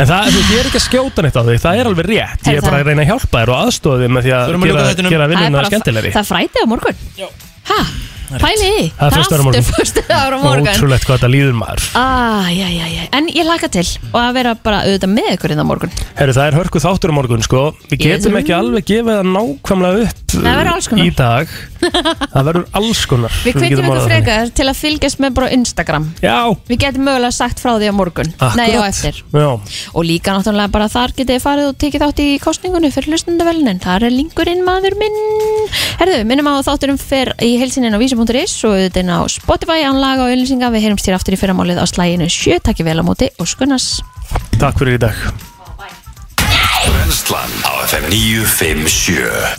[0.00, 2.40] En það, ég er ekki að skjóta neitt á þig Það er alveg rétt.
[2.46, 2.80] Ég er bara það.
[2.80, 5.58] að reyna að hjálpa þér og aðstofa þig með því að gera, Það er vinnuna
[5.58, 6.10] bara- skemmtilegri
[8.30, 8.38] Er?
[8.38, 9.16] Pæli Það
[9.58, 10.68] er föstudagur á morgun.
[10.70, 11.86] Ótrúlegt hvað þetta líður maður.
[11.98, 13.02] Ah, já, já, já.
[13.18, 15.94] En ég laka til og að vera bara auðvitað með ykkur inn á morgun.
[16.18, 17.62] Herru, það er hörku þáttur á morgun, sko.
[17.90, 20.16] Við getum ekki alveg gefið það nákvæmlega upp.
[20.30, 21.50] Í dag.
[22.30, 26.04] Það verður alls konar Við kveitum ykkur frekar til að fylgjast með bara Instagram.
[26.22, 26.36] Já,
[26.68, 28.30] Við getum mögulega sagt frá því á morgun.
[28.54, 28.94] Nei, á Akkurat.
[28.94, 29.18] eftir.
[29.34, 29.48] Já.
[29.90, 33.82] Og líka náttúrulega bara þar getið þið farið og tekið þátt í kostningunni fyrir hlustundavelnin
[33.82, 35.18] Þar er linkurinn maður minn.
[35.98, 36.20] Herðu,
[38.20, 41.40] vísi.is og auðvitað inn á Spotify án laga og auðlýsinga Við heyrumst hér aftur í
[41.40, 44.00] fyrramálið á slæginu 7 Takk vel á móti og skunnas
[44.60, 45.16] Takk fyrir í dag.
[46.84, 49.56] Brennslan á FM 957